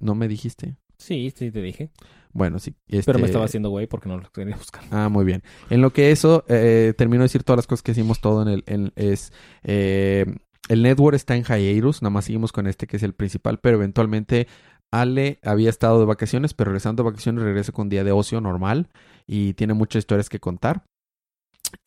¿No 0.00 0.14
me 0.14 0.26
dijiste? 0.28 0.76
sí, 0.98 1.32
sí 1.36 1.50
te 1.50 1.60
dije. 1.60 1.90
Bueno, 2.32 2.58
sí. 2.60 2.74
este- 2.86 3.04
Pero 3.06 3.18
me 3.18 3.26
estaba 3.26 3.44
haciendo 3.44 3.70
güey 3.70 3.86
porque 3.88 4.08
no 4.08 4.18
lo 4.18 4.30
quería 4.30 4.56
buscar. 4.56 4.84
Ah, 4.92 5.08
muy 5.08 5.24
bien. 5.24 5.42
En 5.68 5.80
lo 5.82 5.92
que 5.92 6.12
eso, 6.12 6.44
eh, 6.48 6.94
termino 6.96 7.22
de 7.22 7.24
decir 7.24 7.42
todas 7.42 7.58
las 7.58 7.66
cosas 7.66 7.82
que 7.82 7.90
hicimos 7.92 8.20
todo 8.20 8.42
en 8.42 8.48
el, 8.48 8.64
en- 8.66 8.92
es, 8.96 9.32
eh, 9.64 10.24
el 10.68 10.82
network 10.82 11.16
está 11.16 11.34
en 11.36 11.42
hiatus, 11.44 12.02
nada 12.02 12.10
más 12.10 12.24
seguimos 12.26 12.52
con 12.52 12.66
este 12.68 12.86
que 12.86 12.96
es 12.98 13.02
el 13.02 13.14
principal, 13.14 13.58
pero 13.58 13.76
eventualmente 13.78 14.46
Ale 14.92 15.40
había 15.42 15.70
estado 15.70 15.98
de 15.98 16.06
vacaciones, 16.06 16.54
pero 16.54 16.70
regresando 16.70 17.02
de 17.02 17.10
vacaciones 17.10 17.42
regresa 17.42 17.72
con 17.72 17.88
día 17.88 18.04
de 18.04 18.12
ocio 18.12 18.40
normal 18.40 18.88
y 19.26 19.54
tiene 19.54 19.74
muchas 19.74 20.00
historias 20.00 20.28
que 20.28 20.38
contar 20.38 20.84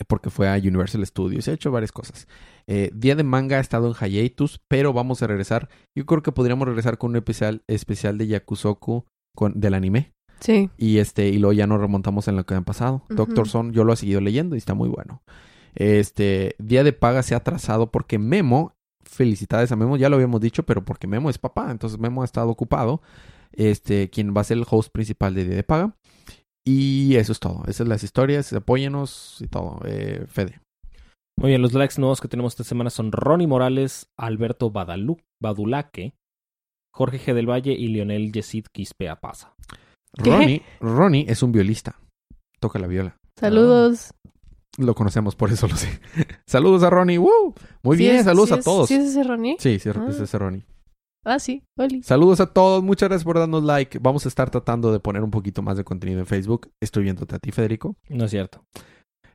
porque 0.07 0.29
fue 0.29 0.49
a 0.49 0.57
Universal 0.57 1.05
Studios, 1.05 1.47
ha 1.47 1.53
hecho 1.53 1.71
varias 1.71 1.91
cosas. 1.91 2.27
Eh, 2.67 2.89
día 2.93 3.15
de 3.15 3.23
manga 3.23 3.57
ha 3.57 3.61
estado 3.61 3.87
en 3.87 4.11
hiatus, 4.11 4.61
pero 4.67 4.93
vamos 4.93 5.21
a 5.21 5.27
regresar. 5.27 5.69
Yo 5.95 6.05
creo 6.05 6.23
que 6.23 6.31
podríamos 6.31 6.67
regresar 6.67 6.97
con 6.97 7.11
un 7.11 7.17
especial, 7.17 7.63
especial 7.67 8.17
de 8.17 8.27
Yakusoku 8.27 9.05
con, 9.35 9.59
del 9.59 9.73
anime. 9.73 10.13
Sí. 10.39 10.69
Y 10.77 10.97
este, 10.97 11.29
y 11.29 11.37
luego 11.37 11.53
ya 11.53 11.67
nos 11.67 11.79
remontamos 11.79 12.27
en 12.27 12.35
lo 12.35 12.45
que 12.45 12.55
han 12.55 12.65
pasado. 12.65 13.03
Doctor 13.09 13.47
Son, 13.47 13.71
yo 13.71 13.83
lo 13.83 13.93
he 13.93 13.97
seguido 13.97 14.21
leyendo 14.21 14.55
y 14.55 14.59
está 14.59 14.73
muy 14.73 14.89
bueno. 14.89 15.21
Este, 15.75 16.55
día 16.57 16.83
de 16.83 16.93
paga 16.93 17.23
se 17.23 17.33
ha 17.33 17.37
atrasado 17.37 17.91
porque 17.91 18.19
Memo, 18.19 18.73
felicidades 19.05 19.71
a 19.71 19.75
Memo, 19.75 19.97
ya 19.97 20.09
lo 20.09 20.15
habíamos 20.15 20.41
dicho, 20.41 20.63
pero 20.63 20.83
porque 20.83 21.07
Memo 21.07 21.29
es 21.29 21.37
papá, 21.37 21.71
entonces 21.71 21.99
Memo 21.99 22.21
ha 22.21 22.25
estado 22.25 22.49
ocupado. 22.49 23.01
este, 23.53 24.09
quien 24.09 24.35
va 24.35 24.41
a 24.41 24.43
ser 24.43 24.57
el 24.57 24.65
host 24.69 24.91
principal 24.91 25.33
de 25.33 25.45
Día 25.45 25.55
de 25.55 25.63
Paga. 25.63 25.95
Y 26.67 27.15
eso 27.15 27.31
es 27.31 27.39
todo. 27.39 27.61
Esas 27.63 27.77
son 27.77 27.89
las 27.89 28.03
historias. 28.03 28.51
Apóyenos 28.51 29.37
y 29.39 29.47
todo. 29.47 29.79
Eh, 29.85 30.25
Fede. 30.27 30.59
Muy 31.37 31.49
bien, 31.49 31.61
los 31.61 31.73
likes 31.73 31.95
nuevos 31.99 32.21
que 32.21 32.27
tenemos 32.27 32.53
esta 32.53 32.63
semana 32.63 32.89
son 32.89 33.11
Ronnie 33.11 33.47
Morales, 33.47 34.09
Alberto 34.17 34.71
Badalu, 34.71 35.17
Badulaque, 35.41 36.13
Jorge 36.93 37.19
G. 37.19 37.33
del 37.33 37.49
Valle 37.49 37.73
y 37.73 37.89
Lionel 37.89 38.31
Yesid 38.31 38.65
Quispea 38.71 39.17
Pasa. 39.19 39.53
Ronnie, 40.13 40.63
Ronnie 40.79 41.25
es 41.27 41.43
un 41.43 41.51
violista. 41.51 41.99
Toca 42.59 42.79
la 42.79 42.87
viola. 42.87 43.17
Saludos. 43.37 44.11
Lo 44.77 44.93
conocemos, 44.95 45.35
por 45.35 45.51
eso 45.51 45.67
lo 45.67 45.75
sé. 45.77 45.99
saludos 46.45 46.83
a 46.83 46.89
Ronnie. 46.89 47.17
¡Woo! 47.17 47.53
Muy 47.83 47.97
Sí 47.97 48.03
bien, 48.03 48.15
es- 48.17 48.25
saludos 48.25 48.49
sí 48.49 48.55
a 48.55 48.57
es- 48.59 48.65
todos. 48.65 48.87
¿Sí 48.89 48.95
es 48.95 49.05
ese 49.05 49.23
Ronnie? 49.23 49.55
Sí, 49.59 49.79
sí, 49.79 49.89
Ah. 49.95 50.05
es 50.09 50.19
ese 50.19 50.37
Ronnie. 50.37 50.65
Ah, 51.27 51.39
sí. 51.39 51.63
Oli. 51.79 52.03
Saludos 52.03 52.39
a 52.39 52.45
todos, 52.53 52.83
muchas 52.83 53.09
gracias 53.09 53.23
por 53.23 53.39
darnos 53.39 53.63
like. 53.63 53.97
Vamos 53.99 54.25
a 54.25 54.29
estar 54.29 54.49
tratando 54.51 54.91
de 54.91 54.99
poner 54.99 55.23
un 55.23 55.31
poquito 55.31 55.63
más 55.63 55.75
de 55.75 55.83
contenido 55.83 56.19
en 56.19 56.27
Facebook. 56.27 56.69
Estoy 56.79 57.01
viéndote 57.03 57.35
a 57.35 57.39
ti, 57.39 57.51
Federico. 57.51 57.95
No 58.09 58.25
es 58.25 58.31
cierto. 58.31 58.63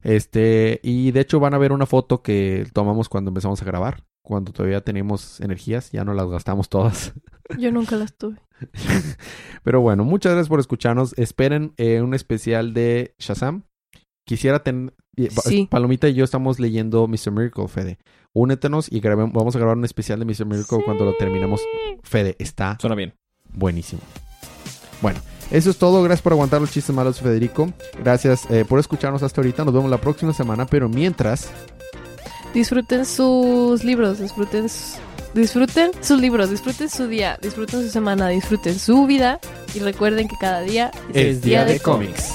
Este, 0.02 0.80
y 0.82 1.10
de 1.10 1.20
hecho 1.20 1.40
van 1.40 1.52
a 1.54 1.58
ver 1.58 1.72
una 1.72 1.86
foto 1.86 2.22
que 2.22 2.66
tomamos 2.72 3.08
cuando 3.08 3.30
empezamos 3.30 3.60
a 3.60 3.64
grabar. 3.64 4.04
Cuando 4.22 4.52
todavía 4.52 4.82
tenemos 4.82 5.40
energías, 5.40 5.90
ya 5.90 6.04
no 6.04 6.14
las 6.14 6.28
gastamos 6.28 6.68
todas. 6.68 7.12
Yo 7.58 7.72
nunca 7.72 7.96
las 7.96 8.16
tuve. 8.16 8.36
Pero 9.64 9.80
bueno, 9.80 10.04
muchas 10.04 10.32
gracias 10.32 10.48
por 10.48 10.60
escucharnos. 10.60 11.12
Esperen 11.18 11.72
eh, 11.76 12.00
un 12.02 12.14
especial 12.14 12.72
de 12.72 13.14
Shazam. 13.18 13.64
Quisiera 14.30 14.62
tener... 14.62 14.94
Sí. 15.42 15.66
Palomita 15.68 16.08
y 16.08 16.14
yo 16.14 16.22
estamos 16.22 16.60
leyendo 16.60 17.08
Mr. 17.08 17.32
Miracle, 17.32 17.66
Fede. 17.66 17.98
Únetenos 18.32 18.86
y 18.88 19.00
grabemos, 19.00 19.32
vamos 19.32 19.56
a 19.56 19.58
grabar 19.58 19.76
un 19.76 19.84
especial 19.84 20.20
de 20.20 20.24
Mr. 20.24 20.46
Miracle 20.46 20.84
cuando 20.84 21.04
lo 21.04 21.14
terminemos. 21.14 21.60
Fede, 22.04 22.36
está 22.38 22.78
Suena 22.80 22.94
bien. 22.94 23.12
buenísimo. 23.52 24.00
Bueno, 25.02 25.18
eso 25.50 25.68
es 25.70 25.78
todo. 25.78 26.00
Gracias 26.04 26.22
por 26.22 26.34
aguantar 26.34 26.60
los 26.60 26.70
chistes 26.70 26.94
malos, 26.94 27.18
Federico. 27.20 27.72
Gracias 28.04 28.48
eh, 28.52 28.64
por 28.64 28.78
escucharnos 28.78 29.24
hasta 29.24 29.40
ahorita. 29.40 29.64
Nos 29.64 29.74
vemos 29.74 29.90
la 29.90 30.00
próxima 30.00 30.32
semana. 30.32 30.64
Pero 30.64 30.88
mientras, 30.88 31.50
Disfruten 32.54 33.04
sus 33.04 33.82
libros, 33.82 34.20
disfruten, 34.20 34.68
disfruten 35.34 35.90
sus 36.02 36.20
libros, 36.20 36.50
disfruten 36.50 36.88
su 36.88 37.08
día, 37.08 37.36
disfruten 37.42 37.82
su 37.82 37.90
semana, 37.90 38.28
disfruten 38.28 38.78
su 38.78 39.06
vida 39.06 39.40
y 39.74 39.80
recuerden 39.80 40.28
que 40.28 40.36
cada 40.40 40.60
día 40.60 40.92
es 41.14 41.42
día 41.42 41.64
de 41.64 41.80
cómics. 41.80 42.30